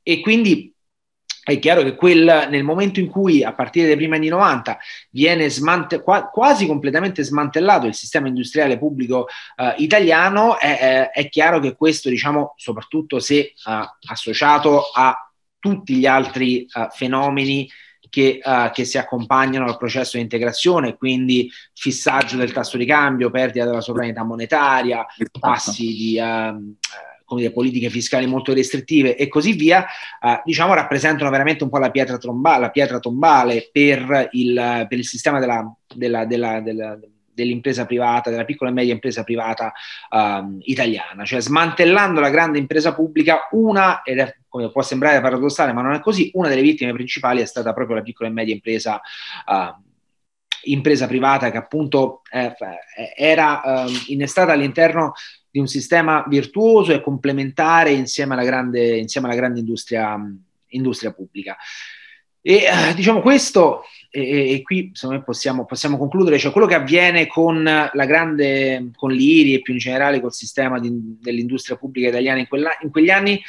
e 0.01 0.19
quindi 0.19 0.73
è 1.43 1.59
chiaro 1.59 1.83
che 1.83 1.95
quel, 1.95 2.47
nel 2.49 2.63
momento 2.63 2.99
in 2.99 3.09
cui 3.09 3.43
a 3.43 3.53
partire 3.53 3.87
dai 3.87 3.97
primi 3.97 4.15
anni 4.15 4.29
90 4.29 4.77
viene 5.09 5.49
smante, 5.49 6.01
qua, 6.01 6.29
quasi 6.29 6.65
completamente 6.65 7.23
smantellato 7.23 7.85
il 7.85 7.93
sistema 7.93 8.27
industriale 8.27 8.77
pubblico 8.77 9.27
eh, 9.57 9.75
italiano, 9.77 10.57
è, 10.57 10.79
è, 10.79 11.09
è, 11.09 11.29
chiaro 11.29 11.59
che 11.59 11.75
questo, 11.75 12.09
diciamo, 12.09 12.53
soprattutto 12.55 13.19
se 13.19 13.35
eh, 13.37 13.53
associato 14.07 14.83
a 14.93 15.15
tutti 15.59 15.95
gli 15.95 16.05
altri 16.05 16.61
eh, 16.63 16.87
fenomeni 16.91 17.69
che, 18.13 18.39
uh, 18.43 18.69
che, 18.71 18.85
si 18.85 18.99
accompagnano 18.99 19.65
al 19.65 19.77
processo 19.77 20.17
di 20.17 20.23
integrazione, 20.23 20.97
quindi 20.97 21.49
fissaggio 21.73 22.37
del 22.37 22.51
tasso 22.51 22.77
di 22.77 22.85
cambio, 22.85 23.31
perdita 23.31 23.65
della 23.65 23.81
sovranità 23.81 24.23
monetaria, 24.23 25.03
tassi 25.39 25.87
di, 25.87 26.19
uh, 26.19 26.75
come 27.33 27.41
dire, 27.41 27.53
politiche 27.53 27.89
fiscali 27.89 28.25
molto 28.25 28.53
restrittive 28.53 29.15
e 29.15 29.27
così 29.27 29.53
via, 29.53 29.85
eh, 29.85 30.41
diciamo 30.45 30.73
rappresentano 30.73 31.29
veramente 31.29 31.63
un 31.63 31.69
po' 31.69 31.79
la 31.79 31.91
pietra, 31.91 32.17
tromba, 32.17 32.57
la 32.57 32.69
pietra 32.69 32.99
tombale 32.99 33.69
per 33.71 34.29
il, 34.31 34.85
per 34.87 34.97
il 34.97 35.05
sistema 35.05 35.39
della, 35.39 35.75
della, 35.93 36.25
della, 36.25 36.61
della 36.61 36.97
dell'impresa 37.33 37.85
privata, 37.85 38.29
della 38.29 38.45
piccola 38.45 38.69
e 38.69 38.73
media 38.73 38.93
impresa 38.93 39.23
privata 39.23 39.73
um, 40.11 40.59
italiana, 40.61 41.25
cioè 41.25 41.41
smantellando 41.41 42.19
la 42.19 42.29
grande 42.29 42.59
impresa 42.59 42.93
pubblica, 42.93 43.47
una, 43.51 44.03
ed 44.03 44.19
è 44.19 44.35
come 44.47 44.69
può 44.69 44.81
sembrare 44.83 45.19
paradossale, 45.19 45.73
ma 45.73 45.81
non 45.81 45.93
è 45.93 45.99
così, 45.99 46.29
una 46.35 46.47
delle 46.47 46.61
vittime 46.61 46.93
principali 46.93 47.41
è 47.41 47.45
stata 47.45 47.73
proprio 47.73 47.95
la 47.95 48.03
piccola 48.03 48.29
e 48.29 48.31
media 48.31 48.53
impresa, 48.53 49.01
uh, 49.47 49.81
impresa 50.65 51.07
privata 51.07 51.49
che 51.49 51.57
appunto 51.57 52.21
eh, 52.31 52.53
era 53.17 53.61
uh, 53.63 53.91
innestata 54.07 54.53
all'interno 54.53 55.13
di 55.53 55.59
un 55.59 55.67
sistema 55.67 56.25
virtuoso 56.27 56.93
e 56.93 57.01
complementare 57.01 57.91
insieme 57.91 58.33
alla 58.33 58.43
grande, 58.43 58.97
insieme 58.97 59.27
alla 59.27 59.35
grande 59.35 59.59
industria, 59.59 60.19
industria 60.69 61.13
pubblica. 61.13 61.55
E 62.41 62.63
eh, 62.63 62.93
diciamo 62.95 63.21
questo, 63.21 63.83
e, 64.09 64.53
e 64.53 64.61
qui 64.63 64.89
secondo 64.93 65.19
me 65.19 65.23
possiamo, 65.23 65.65
possiamo, 65.65 65.99
concludere, 65.99 66.39
cioè 66.39 66.51
quello 66.51 66.65
che 66.65 66.73
avviene 66.73 67.27
con 67.27 67.63
la 67.63 68.05
grande, 68.07 68.89
con 68.95 69.11
l'IRI 69.11 69.53
e 69.53 69.61
più 69.61 69.73
in 69.73 69.79
generale 69.79 70.19
col 70.19 70.33
sistema 70.33 70.79
di, 70.79 70.89
dell'industria 71.21 71.77
pubblica 71.77 72.07
italiana 72.07 72.39
in, 72.39 72.47
quella, 72.47 72.71
in 72.81 72.89
quegli 72.89 73.11
anni, 73.11 73.39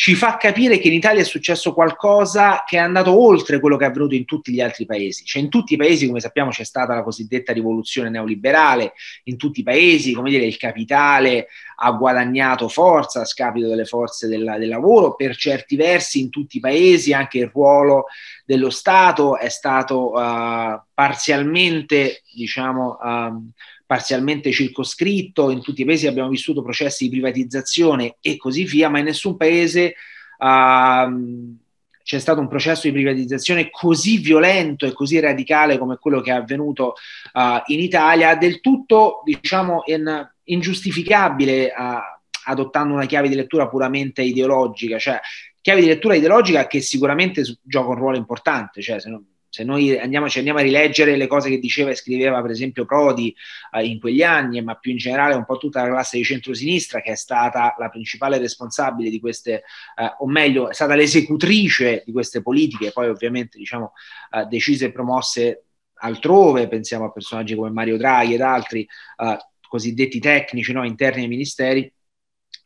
ci 0.00 0.14
fa 0.14 0.36
capire 0.36 0.78
che 0.78 0.86
in 0.86 0.94
Italia 0.94 1.22
è 1.22 1.24
successo 1.24 1.74
qualcosa 1.74 2.62
che 2.64 2.76
è 2.76 2.78
andato 2.78 3.20
oltre 3.20 3.58
quello 3.58 3.76
che 3.76 3.84
è 3.84 3.88
avvenuto 3.88 4.14
in 4.14 4.26
tutti 4.26 4.52
gli 4.52 4.60
altri 4.60 4.86
paesi. 4.86 5.24
Cioè 5.24 5.42
in 5.42 5.48
tutti 5.48 5.74
i 5.74 5.76
paesi, 5.76 6.06
come 6.06 6.20
sappiamo, 6.20 6.50
c'è 6.50 6.62
stata 6.62 6.94
la 6.94 7.02
cosiddetta 7.02 7.52
rivoluzione 7.52 8.08
neoliberale, 8.08 8.92
in 9.24 9.36
tutti 9.36 9.58
i 9.58 9.62
paesi, 9.64 10.12
come 10.12 10.30
dire, 10.30 10.44
il 10.44 10.56
capitale 10.56 11.48
ha 11.80 11.90
guadagnato 11.90 12.68
forza 12.68 13.22
a 13.22 13.24
scapito 13.24 13.66
delle 13.66 13.86
forze 13.86 14.28
del, 14.28 14.54
del 14.56 14.68
lavoro, 14.68 15.16
per 15.16 15.34
certi 15.34 15.74
versi 15.74 16.20
in 16.20 16.30
tutti 16.30 16.58
i 16.58 16.60
paesi 16.60 17.12
anche 17.12 17.38
il 17.38 17.50
ruolo 17.52 18.04
dello 18.44 18.70
Stato 18.70 19.36
è 19.36 19.48
stato 19.48 20.12
uh, 20.12 20.80
parzialmente, 20.94 22.22
diciamo, 22.32 22.98
uh, 23.02 23.50
parzialmente 23.88 24.52
circoscritto, 24.52 25.48
in 25.48 25.62
tutti 25.62 25.80
i 25.80 25.84
paesi 25.86 26.06
abbiamo 26.06 26.28
vissuto 26.28 26.60
processi 26.60 27.04
di 27.04 27.10
privatizzazione 27.10 28.16
e 28.20 28.36
così 28.36 28.64
via, 28.64 28.90
ma 28.90 28.98
in 28.98 29.06
nessun 29.06 29.38
paese 29.38 29.94
uh, 30.40 31.56
c'è 32.02 32.18
stato 32.18 32.38
un 32.38 32.48
processo 32.48 32.86
di 32.86 32.92
privatizzazione 32.92 33.70
così 33.70 34.18
violento 34.18 34.84
e 34.84 34.92
così 34.92 35.18
radicale 35.20 35.78
come 35.78 35.96
quello 35.96 36.20
che 36.20 36.32
è 36.32 36.34
avvenuto 36.34 36.96
uh, 37.32 37.62
in 37.72 37.80
Italia, 37.80 38.36
del 38.36 38.60
tutto, 38.60 39.22
diciamo, 39.24 39.84
in, 39.86 40.32
ingiustificabile 40.44 41.72
uh, 41.74 41.96
adottando 42.44 42.92
una 42.92 43.06
chiave 43.06 43.30
di 43.30 43.36
lettura 43.36 43.68
puramente 43.68 44.20
ideologica, 44.20 44.98
cioè 44.98 45.18
chiave 45.62 45.80
di 45.80 45.86
lettura 45.86 46.14
ideologica 46.14 46.66
che 46.66 46.82
sicuramente 46.82 47.42
gioca 47.62 47.88
un 47.88 47.96
ruolo 47.96 48.18
importante, 48.18 48.82
cioè 48.82 49.00
se 49.00 49.08
non, 49.08 49.24
se 49.50 49.64
noi 49.64 49.98
andiamo, 49.98 50.28
ci 50.28 50.38
andiamo 50.38 50.58
a 50.58 50.62
rileggere 50.62 51.16
le 51.16 51.26
cose 51.26 51.48
che 51.48 51.58
diceva 51.58 51.90
e 51.90 51.94
scriveva 51.94 52.40
per 52.42 52.50
esempio 52.50 52.84
Prodi 52.84 53.34
eh, 53.72 53.86
in 53.86 53.98
quegli 53.98 54.22
anni, 54.22 54.60
ma 54.62 54.74
più 54.74 54.92
in 54.92 54.98
generale 54.98 55.34
un 55.34 55.44
po' 55.44 55.56
tutta 55.56 55.82
la 55.82 55.88
classe 55.88 56.18
di 56.18 56.24
centrosinistra 56.24 57.00
che 57.00 57.12
è 57.12 57.16
stata 57.16 57.74
la 57.78 57.88
principale 57.88 58.38
responsabile 58.38 59.10
di 59.10 59.20
queste, 59.20 59.62
eh, 59.96 60.14
o 60.18 60.26
meglio, 60.26 60.68
è 60.68 60.74
stata 60.74 60.94
l'esecutrice 60.94 62.02
di 62.04 62.12
queste 62.12 62.42
politiche, 62.42 62.92
poi 62.92 63.08
ovviamente 63.08 63.58
diciamo 63.58 63.92
eh, 64.30 64.44
decise 64.44 64.86
e 64.86 64.92
promosse 64.92 65.64
altrove, 66.00 66.68
pensiamo 66.68 67.06
a 67.06 67.12
personaggi 67.12 67.54
come 67.54 67.70
Mario 67.70 67.96
Draghi 67.96 68.34
ed 68.34 68.40
altri 68.40 68.86
eh, 69.16 69.38
cosiddetti 69.66 70.18
tecnici 70.18 70.72
no, 70.72 70.84
interni 70.84 71.22
ai 71.22 71.28
ministeri, 71.28 71.92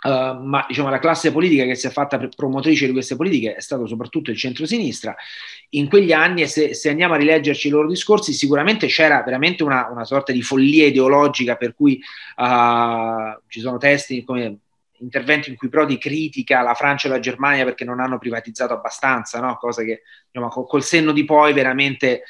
Uh, 0.03 0.37
ma 0.43 0.65
diciamo, 0.67 0.91
la 0.91 0.99
classe 0.99 1.31
politica 1.31 1.65
che 1.65 1.77
si 1.77 1.87
è 1.87 1.91
fatta 1.91 2.19
promotrice 2.35 2.87
di 2.87 2.93
queste 2.93 3.15
politiche 3.15 3.55
è 3.55 3.61
stato 3.61 3.87
soprattutto 3.87 4.33
il 4.33 4.37
centro-sinistra. 4.37 5.15
In 5.71 5.89
quegli 5.89 6.13
anni, 6.13 6.47
se, 6.49 6.75
se, 6.75 6.89
andiamo 6.89 7.15
a 7.15 7.19
rileggerci 7.19 7.69
i 7.69 7.71
loro 7.71 7.89
discorsi, 7.89 8.33
sicuramente 8.33 8.89
c'era 8.89 9.23
veramente 9.23 9.63
una, 9.63 9.89
una 9.91 10.05
sorta 10.05 10.33
di 10.33 10.43
follia 10.43 10.87
ideologica 10.87 11.55
per 11.55 11.77
cui 11.77 12.01
uh, 12.37 13.41
ci 13.47 13.61
sono 13.61 13.79
testi 13.79 14.25
come 14.25 14.59
interventi 15.03 15.51
in 15.51 15.57
cui 15.57 15.69
Prodi 15.69 15.99
critica 15.99 16.63
la 16.63 16.75
Francia 16.75 17.07
e 17.07 17.11
la 17.11 17.21
Germania 17.21 17.65
perché 17.65 17.85
non 17.85 18.01
hanno 18.01 18.19
privatizzato 18.19 18.73
abbastanza, 18.73 19.41
no? 19.41 19.57
cose 19.57 19.85
che 19.85 20.03
diciamo, 20.31 20.49
col 20.49 20.83
senno 20.83 21.13
di 21.13 21.25
poi 21.25 21.53
veramente 21.53 22.23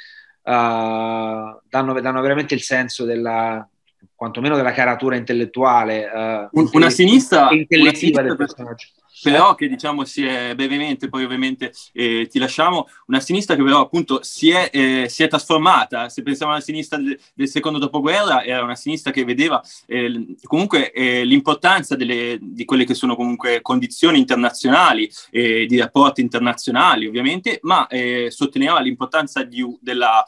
uh, 0.42 0.50
danno, 0.50 2.00
danno 2.00 2.20
veramente 2.20 2.54
il 2.54 2.62
senso 2.62 3.04
della, 3.04 3.66
quantomeno 4.14 4.56
della 4.56 4.72
caratura 4.72 5.16
intellettuale. 5.16 6.48
Uh, 6.52 6.68
una 6.72 6.90
sinistra, 6.90 7.50
intellettiva 7.50 7.82
una 7.82 7.94
sinistra 7.94 8.22
del 8.22 8.36
personaggio. 8.36 8.86
Però 9.22 9.54
che 9.54 9.68
diciamo 9.68 10.04
si 10.04 10.24
è 10.24 10.54
brevemente, 10.56 11.08
poi 11.08 11.22
ovviamente 11.22 11.72
eh, 11.92 12.26
ti 12.28 12.40
lasciamo, 12.40 12.88
una 13.06 13.20
sinistra 13.20 13.54
che 13.54 13.62
però 13.62 13.80
appunto 13.80 14.20
si 14.22 14.50
è, 14.50 14.68
eh, 14.72 15.06
si 15.08 15.22
è 15.22 15.28
trasformata, 15.28 16.08
se 16.08 16.22
pensiamo 16.22 16.50
alla 16.50 16.60
sinistra 16.60 16.98
del, 16.98 17.16
del, 17.32 17.48
secondo 17.48 17.78
dopoguerra, 17.78 18.42
era 18.42 18.64
una 18.64 18.74
sinistra 18.74 19.12
che 19.12 19.24
vedeva 19.24 19.62
eh, 19.86 20.34
comunque 20.42 20.90
eh, 20.90 21.24
l'importanza 21.24 21.94
delle, 21.94 22.36
di 22.40 22.64
quelle 22.64 22.84
che 22.84 22.94
sono 22.94 23.14
comunque 23.14 23.62
condizioni 23.62 24.18
internazionali, 24.18 25.08
eh, 25.30 25.66
di 25.66 25.78
rapporti 25.78 26.20
internazionali 26.20 27.06
ovviamente, 27.06 27.60
ma 27.62 27.86
eh, 27.86 28.26
sottolineava 28.28 28.80
l'importanza 28.80 29.44
di, 29.44 29.64
della 29.80 30.24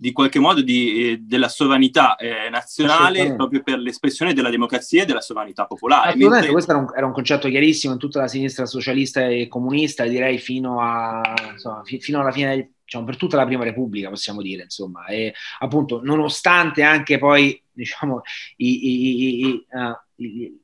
di 0.00 0.12
qualche 0.12 0.38
modo 0.38 0.62
di, 0.62 1.10
eh, 1.10 1.18
della 1.18 1.48
sovranità 1.48 2.14
eh, 2.14 2.48
nazionale 2.50 3.34
proprio 3.34 3.64
per 3.64 3.80
l'espressione 3.80 4.32
della 4.32 4.48
democrazia 4.48 5.02
e 5.02 5.06
della 5.06 5.20
sovranità 5.20 5.66
popolare. 5.66 6.14
Mentre... 6.14 6.52
questo 6.52 6.70
era 6.70 6.80
un, 6.80 6.86
era 6.94 7.04
un, 7.04 7.12
concetto 7.12 7.48
chiarissimo 7.48 7.94
in 7.94 7.98
tutta 7.98 8.20
la 8.20 8.28
sinistra 8.28 8.64
socialista 8.64 9.26
e 9.26 9.48
comunista, 9.48 10.04
direi 10.04 10.38
fino, 10.38 10.80
a, 10.80 11.20
insomma, 11.50 11.82
fi, 11.82 11.98
fino 11.98 12.20
alla 12.20 12.30
fine, 12.30 12.74
diciamo, 12.84 13.04
per 13.04 13.16
tutta 13.16 13.36
la 13.36 13.44
prima 13.44 13.64
repubblica 13.64 14.08
possiamo 14.08 14.40
dire, 14.40 14.62
insomma, 14.62 15.04
e 15.06 15.34
appunto 15.58 16.00
nonostante 16.00 16.84
anche 16.84 17.18
poi, 17.18 17.60
diciamo, 17.72 18.20
i, 18.58 18.88
i, 18.88 19.46
i, 19.46 19.66
uh, 19.72 20.60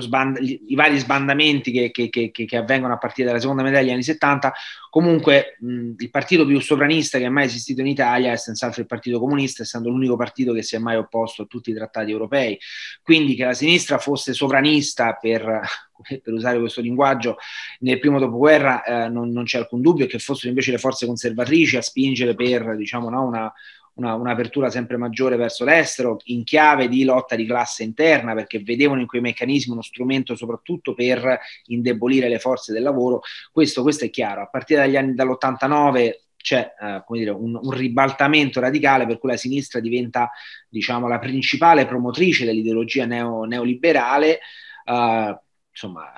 sband- 0.00 0.38
i 0.40 0.74
vari 0.74 0.98
sbandamenti 0.98 1.70
che, 1.70 1.90
che, 1.90 2.08
che, 2.08 2.30
che, 2.30 2.56
avvengono 2.56 2.94
a 2.94 2.98
partire 2.98 3.28
dalla 3.28 3.40
seconda 3.40 3.62
metà 3.62 3.78
degli 3.78 3.90
anni 3.90 4.02
70, 4.02 4.52
comunque 4.90 5.56
mh, 5.60 5.92
il 5.98 6.10
partito 6.10 6.46
più 6.46 6.60
sovranista 6.60 7.18
che 7.18 7.24
è 7.24 7.28
mai 7.28 7.44
esistito 7.44 7.80
in 7.80 7.88
Italia 7.88 8.32
è 8.32 8.36
senz'altro 8.36 8.80
il 8.80 8.86
Partito 8.86 9.18
Comunista, 9.18 9.62
essendo 9.62 9.88
l'unico 9.88 10.16
partito 10.16 10.52
che 10.52 10.62
si 10.62 10.76
è 10.76 10.78
mai 10.78 10.96
opposto 10.96 11.42
a 11.42 11.46
tutti 11.46 11.70
i 11.70 11.74
trattati 11.74 12.10
europei. 12.10 12.58
Quindi 13.02 13.34
che 13.34 13.44
la 13.44 13.54
sinistra 13.54 13.98
fosse 13.98 14.32
sovranista 14.32 15.14
per, 15.14 15.42
per 16.22 16.32
usare 16.32 16.58
questo 16.58 16.80
linguaggio 16.80 17.36
nel 17.80 17.98
primo 17.98 18.18
dopoguerra 18.18 18.82
eh, 18.82 19.08
non, 19.08 19.30
non, 19.30 19.44
c'è 19.44 19.58
alcun 19.58 19.80
dubbio, 19.80 20.06
che 20.06 20.18
fossero 20.18 20.48
invece 20.48 20.70
le 20.70 20.78
forze 20.78 21.06
conservatrici 21.06 21.76
a 21.76 21.82
spingere 21.82 22.34
per 22.34 22.76
diciamo, 22.76 23.08
no, 23.10 23.24
una, 23.24 23.52
una, 23.94 24.14
un'apertura 24.14 24.70
sempre 24.70 24.96
maggiore 24.96 25.36
verso 25.36 25.64
l'estero, 25.64 26.18
in 26.24 26.44
chiave 26.44 26.88
di 26.88 27.04
lotta 27.04 27.36
di 27.36 27.46
classe 27.46 27.82
interna, 27.82 28.34
perché 28.34 28.60
vedevano 28.60 29.00
in 29.00 29.06
quei 29.06 29.20
meccanismi 29.20 29.72
uno 29.72 29.82
strumento 29.82 30.34
soprattutto 30.36 30.94
per 30.94 31.38
indebolire 31.66 32.28
le 32.28 32.38
forze 32.38 32.72
del 32.72 32.82
lavoro. 32.82 33.20
Questo, 33.52 33.82
questo 33.82 34.04
è 34.04 34.10
chiaro. 34.10 34.42
A 34.42 34.48
partire 34.48 34.80
dagli 34.80 34.96
anni 34.96 35.14
dall'89 35.14 36.22
c'è 36.36 36.74
eh, 36.78 37.02
come 37.06 37.18
dire, 37.20 37.30
un, 37.30 37.58
un, 37.60 37.70
ribaltamento 37.70 38.60
radicale 38.60 39.06
per 39.06 39.18
cui 39.18 39.30
la 39.30 39.36
sinistra 39.38 39.80
diventa 39.80 40.30
diciamo, 40.68 41.08
la 41.08 41.18
principale 41.18 41.86
promotrice 41.86 42.44
dell'ideologia 42.44 43.06
neo, 43.06 43.44
neoliberale. 43.44 44.40
Eh, 44.84 45.38
insomma, 45.70 46.12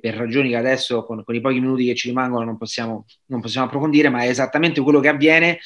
per 0.00 0.14
ragioni 0.14 0.50
che 0.50 0.56
adesso 0.56 1.04
con, 1.04 1.24
con, 1.24 1.34
i 1.34 1.40
pochi 1.40 1.60
minuti 1.60 1.84
che 1.84 1.94
ci 1.94 2.08
rimangono 2.08 2.44
non 2.44 2.56
possiamo, 2.56 3.06
non 3.26 3.40
possiamo 3.40 3.66
approfondire, 3.66 4.08
ma 4.08 4.22
è 4.22 4.28
esattamente 4.28 4.80
quello 4.80 5.00
che 5.00 5.08
avviene 5.08 5.58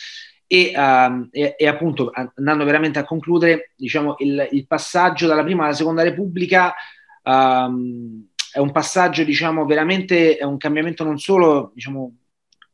e, 0.46 0.72
um, 0.76 1.28
e, 1.30 1.54
e, 1.56 1.66
appunto 1.66 2.10
andando 2.34 2.64
veramente 2.64 2.98
a 2.98 3.04
concludere, 3.04 3.72
diciamo, 3.76 4.16
il, 4.18 4.48
il 4.52 4.66
passaggio 4.66 5.26
dalla 5.26 5.42
prima 5.42 5.64
alla 5.64 5.74
seconda 5.74 6.02
repubblica 6.02 6.74
um, 7.22 8.26
è 8.52 8.58
un 8.58 8.70
passaggio, 8.70 9.24
diciamo, 9.24 9.64
veramente, 9.64 10.36
è 10.36 10.44
un 10.44 10.58
cambiamento 10.58 11.02
non 11.02 11.18
solo, 11.18 11.72
diciamo, 11.74 12.14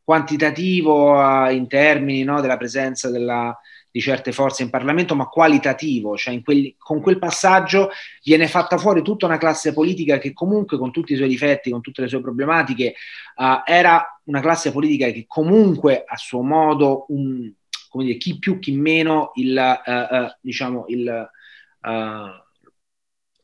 quantitativo 0.04 1.12
uh, 1.12 1.50
in 1.50 1.68
termini 1.68 2.22
no, 2.22 2.40
della 2.40 2.56
presenza 2.56 3.10
della, 3.10 3.56
di 3.90 4.00
certe 4.00 4.32
forze 4.32 4.62
in 4.62 4.70
Parlamento, 4.70 5.14
ma 5.14 5.26
qualitativo, 5.26 6.16
cioè 6.16 6.40
quelli, 6.42 6.74
con 6.76 7.00
quel 7.00 7.18
passaggio 7.18 7.90
viene 8.22 8.46
fatta 8.46 8.76
fuori 8.76 9.02
tutta 9.02 9.26
una 9.26 9.38
classe 9.38 9.72
politica 9.72 10.18
che 10.18 10.32
comunque 10.32 10.78
con 10.78 10.90
tutti 10.90 11.12
i 11.12 11.16
suoi 11.16 11.28
difetti, 11.28 11.70
con 11.70 11.80
tutte 11.80 12.02
le 12.02 12.08
sue 12.08 12.20
problematiche, 12.20 12.94
uh, 13.36 13.62
era 13.64 14.20
una 14.24 14.40
classe 14.40 14.70
politica 14.70 15.06
che 15.10 15.24
comunque 15.26 16.04
a 16.06 16.16
suo 16.16 16.42
modo 16.42 17.06
un, 17.08 17.50
come 17.90 18.04
dire, 18.04 18.18
chi 18.18 18.38
più, 18.38 18.60
chi 18.60 18.72
meno, 18.72 19.32
il, 19.34 19.82
uh, 19.84 20.14
uh, 20.14 20.36
diciamo, 20.40 20.86
uh, 20.86 22.28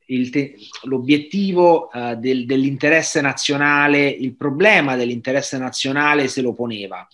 il 0.06 0.30
te- 0.30 0.54
l'obiettivo 0.84 1.90
del, 2.16 2.46
dell'interesse 2.46 3.20
nazionale, 3.20 4.06
il 4.06 4.36
problema 4.36 4.94
dell'interesse 4.94 5.58
nazionale 5.58 6.28
se 6.28 6.42
lo 6.42 6.54
poneva. 6.54 7.06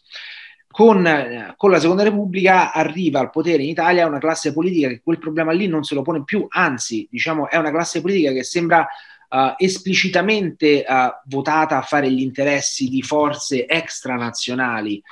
Con, 0.69 1.55
con, 1.57 1.71
la 1.71 1.81
Seconda 1.81 2.03
Repubblica 2.03 2.71
arriva 2.73 3.21
al 3.21 3.31
potere 3.31 3.63
in 3.63 3.71
Italia 3.71 4.07
una 4.07 4.19
classe 4.19 4.53
politica 4.53 4.89
che 4.89 5.01
quel 5.03 5.19
problema 5.19 5.53
lì 5.53 5.69
non 5.69 5.85
se 5.85 5.95
lo 5.95 6.03
pone 6.03 6.23
più, 6.25 6.45
anzi, 6.49 7.09
diciamo, 7.11 7.49
è 7.49 7.57
una 7.57 7.71
classe 7.71 8.03
politica 8.03 8.33
che 8.33 8.43
sembra 8.43 8.87
uh, 9.33 9.55
esplicitamente 9.57 10.85
uh, 10.87 11.13
votata 11.25 11.79
a 11.79 11.83
fare 11.83 12.11
gli 12.11 12.21
interessi 12.21 12.89
di 12.89 13.03
forze 13.03 13.67
extranazionali 13.67 15.03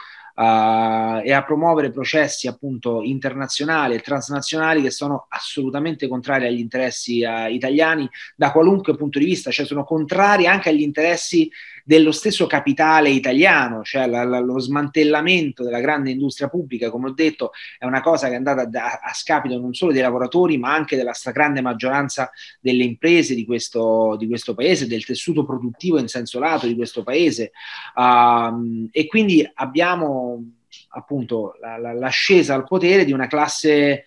uh, 0.40 1.20
e 1.22 1.32
a 1.32 1.44
promuovere 1.44 1.90
processi 1.90 2.48
appunto 2.48 3.02
internazionali 3.02 3.94
e 3.94 4.00
transnazionali 4.00 4.80
che 4.80 4.90
sono 4.90 5.26
assolutamente 5.28 6.08
contrari 6.08 6.46
agli 6.46 6.58
interessi 6.58 7.22
uh, 7.22 7.50
italiani 7.50 8.08
da 8.34 8.50
qualunque 8.50 8.96
punto 8.96 9.18
di 9.18 9.26
vista, 9.26 9.50
cioè 9.50 9.66
sono 9.66 9.84
contrari 9.84 10.46
anche 10.46 10.70
agli 10.70 10.80
interessi 10.80 11.50
dello 11.90 12.12
stesso 12.12 12.46
capitale 12.46 13.10
italiano, 13.10 13.82
cioè 13.82 14.06
la, 14.06 14.22
la, 14.22 14.38
lo 14.38 14.60
smantellamento 14.60 15.64
della 15.64 15.80
grande 15.80 16.12
industria 16.12 16.48
pubblica, 16.48 16.88
come 16.88 17.08
ho 17.08 17.12
detto, 17.12 17.50
è 17.80 17.84
una 17.84 18.00
cosa 18.00 18.28
che 18.28 18.34
è 18.34 18.36
andata 18.36 18.64
da, 18.64 19.00
a 19.02 19.12
scapito 19.12 19.58
non 19.58 19.74
solo 19.74 19.90
dei 19.90 20.00
lavoratori, 20.00 20.56
ma 20.56 20.72
anche 20.72 20.94
della 20.94 21.14
stragrande 21.14 21.60
maggioranza 21.60 22.30
delle 22.60 22.84
imprese 22.84 23.34
di 23.34 23.44
questo, 23.44 24.14
di 24.20 24.28
questo 24.28 24.54
paese, 24.54 24.86
del 24.86 25.04
tessuto 25.04 25.44
produttivo 25.44 25.98
in 25.98 26.06
senso 26.06 26.38
lato 26.38 26.68
di 26.68 26.76
questo 26.76 27.02
paese. 27.02 27.50
Uh, 27.96 28.88
e 28.92 29.08
quindi 29.08 29.44
abbiamo 29.54 30.44
appunto 30.90 31.56
la, 31.60 31.76
la, 31.76 31.92
l'ascesa 31.92 32.54
al 32.54 32.68
potere 32.68 33.04
di 33.04 33.10
una 33.10 33.26
classe, 33.26 34.04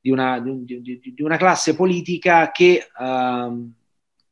di 0.00 0.10
una, 0.10 0.40
di, 0.40 0.82
di, 0.82 1.00
di 1.14 1.22
una 1.22 1.36
classe 1.36 1.76
politica 1.76 2.50
che, 2.50 2.88
uh, 2.98 3.70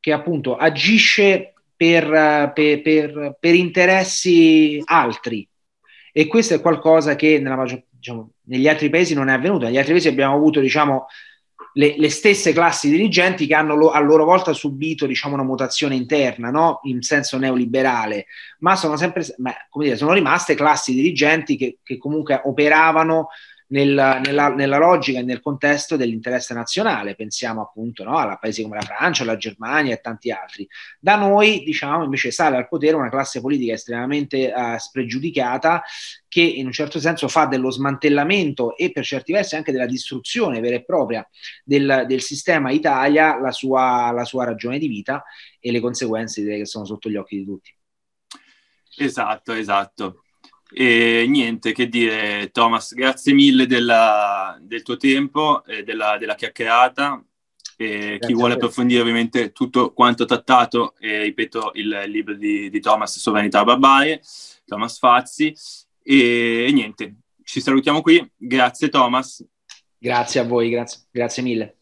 che 0.01 0.11
appunto 0.11 0.57
agisce 0.57 1.53
per, 1.79 2.51
per, 2.53 2.81
per, 2.81 3.37
per, 3.39 3.55
interessi 3.55 4.81
altri. 4.83 5.47
E 6.11 6.27
questo 6.27 6.55
è 6.55 6.59
qualcosa 6.59 7.15
che 7.15 7.39
nella, 7.39 7.63
diciamo, 7.87 8.31
negli 8.47 8.67
altri 8.67 8.89
paesi 8.89 9.13
non 9.13 9.29
è 9.29 9.33
avvenuto. 9.33 9.63
Negli 9.63 9.77
altri 9.77 9.93
paesi 9.93 10.09
abbiamo 10.09 10.35
avuto 10.35 10.59
diciamo, 10.59 11.05
le, 11.75 11.95
le, 11.97 12.09
stesse 12.09 12.51
classi 12.51 12.89
dirigenti 12.89 13.47
che 13.47 13.55
hanno 13.55 13.75
lo, 13.75 13.91
a 13.91 13.99
loro 14.01 14.25
volta 14.25 14.51
subito 14.51 15.05
diciamo, 15.05 15.35
una 15.35 15.43
mutazione 15.43 15.95
interna 15.95 16.49
no? 16.49 16.81
in 16.83 17.01
senso 17.01 17.37
neoliberale, 17.37 18.25
ma 18.59 18.75
sono 18.75 18.97
sempre 18.97 19.25
beh, 19.37 19.67
come 19.69 19.85
dire, 19.85 19.95
sono 19.95 20.11
rimaste 20.11 20.55
classi 20.55 20.93
dirigenti 20.93 21.55
che, 21.55 21.77
che 21.81 21.97
comunque 21.97 22.41
operavano 22.43 23.29
nel, 23.69 24.21
nella, 24.23 24.49
nella, 24.49 24.77
logica 24.77 25.19
e 25.19 25.23
nel 25.23 25.41
contesto 25.41 25.95
dell'interesse 25.95 26.53
nazionale. 26.53 27.15
Pensiamo 27.15 27.61
appunto 27.61 28.03
no, 28.03 28.17
a 28.17 28.37
paesi 28.37 28.61
come 28.61 28.75
la 28.75 28.81
Francia, 28.85 29.25
la 29.25 29.37
Germania 29.37 29.93
e 29.93 30.01
tanti 30.01 30.31
altri. 30.31 30.67
Da 30.99 31.15
noi, 31.15 31.63
diciamo, 31.63 32.03
invece 32.03 32.31
sale 32.31 32.57
al 32.57 32.67
potere 32.67 32.95
una 32.95 33.09
classe 33.09 33.41
politica 33.41 33.73
estremamente 33.73 34.51
uh, 34.53 34.77
spregiudicata 34.77 35.83
che 36.27 36.41
in 36.41 36.67
un 36.67 36.71
certo 36.71 36.99
senso 36.99 37.27
fa 37.27 37.45
dello 37.45 37.71
smantellamento 37.71 38.75
e 38.77 38.91
per 38.91 39.03
certi 39.03 39.31
versi 39.31 39.55
anche 39.55 39.71
della 39.71 39.87
distruzione 39.87 40.59
vera 40.59 40.75
e 40.75 40.83
propria 40.83 41.27
del, 41.63 42.05
del 42.07 42.21
sistema 42.21 42.71
Italia 42.71 43.39
la 43.39 43.51
sua, 43.51 44.11
la 44.11 44.25
sua 44.25 44.45
ragione 44.45 44.77
di 44.77 44.87
vita 44.87 45.23
e 45.59 45.71
le 45.71 45.79
conseguenze 45.79 46.43
che 46.43 46.65
sono 46.65 46.85
sotto 46.85 47.09
gli 47.09 47.15
occhi 47.15 47.37
di 47.37 47.45
tutti. 47.45 47.75
Esatto, 48.97 49.53
esatto. 49.53 50.23
E 50.71 51.25
niente, 51.27 51.71
che 51.71 51.89
dire, 51.89 52.49
Thomas, 52.51 52.93
grazie 52.93 53.33
mille 53.33 53.65
della, 53.65 54.57
del 54.61 54.83
tuo 54.83 54.97
tempo, 54.97 55.63
e 55.65 55.83
della, 55.83 56.17
della 56.17 56.35
chiacchierata. 56.35 57.23
E 57.81 58.17
chi 58.19 58.33
vuole 58.33 58.55
approfondire 58.55 58.99
ovviamente 58.99 59.53
tutto 59.53 59.93
quanto 59.93 60.25
trattato, 60.25 60.95
eh, 60.99 61.23
ripeto, 61.23 61.71
il 61.75 62.03
libro 62.07 62.33
di, 62.35 62.69
di 62.69 62.79
Thomas, 62.81 63.17
Sovranità 63.17 63.63
Barbarie, 63.63 64.21
Thomas 64.65 64.97
Fazzi. 64.97 65.55
E, 66.03 66.65
e, 66.67 66.71
niente, 66.73 67.15
ci 67.43 67.61
salutiamo 67.61 68.01
qui. 68.01 68.29
Grazie 68.35 68.89
Thomas. 68.89 69.45
Grazie 69.97 70.41
a 70.41 70.43
voi, 70.43 70.69
grazie, 70.69 71.01
grazie 71.09 71.41
mille. 71.41 71.78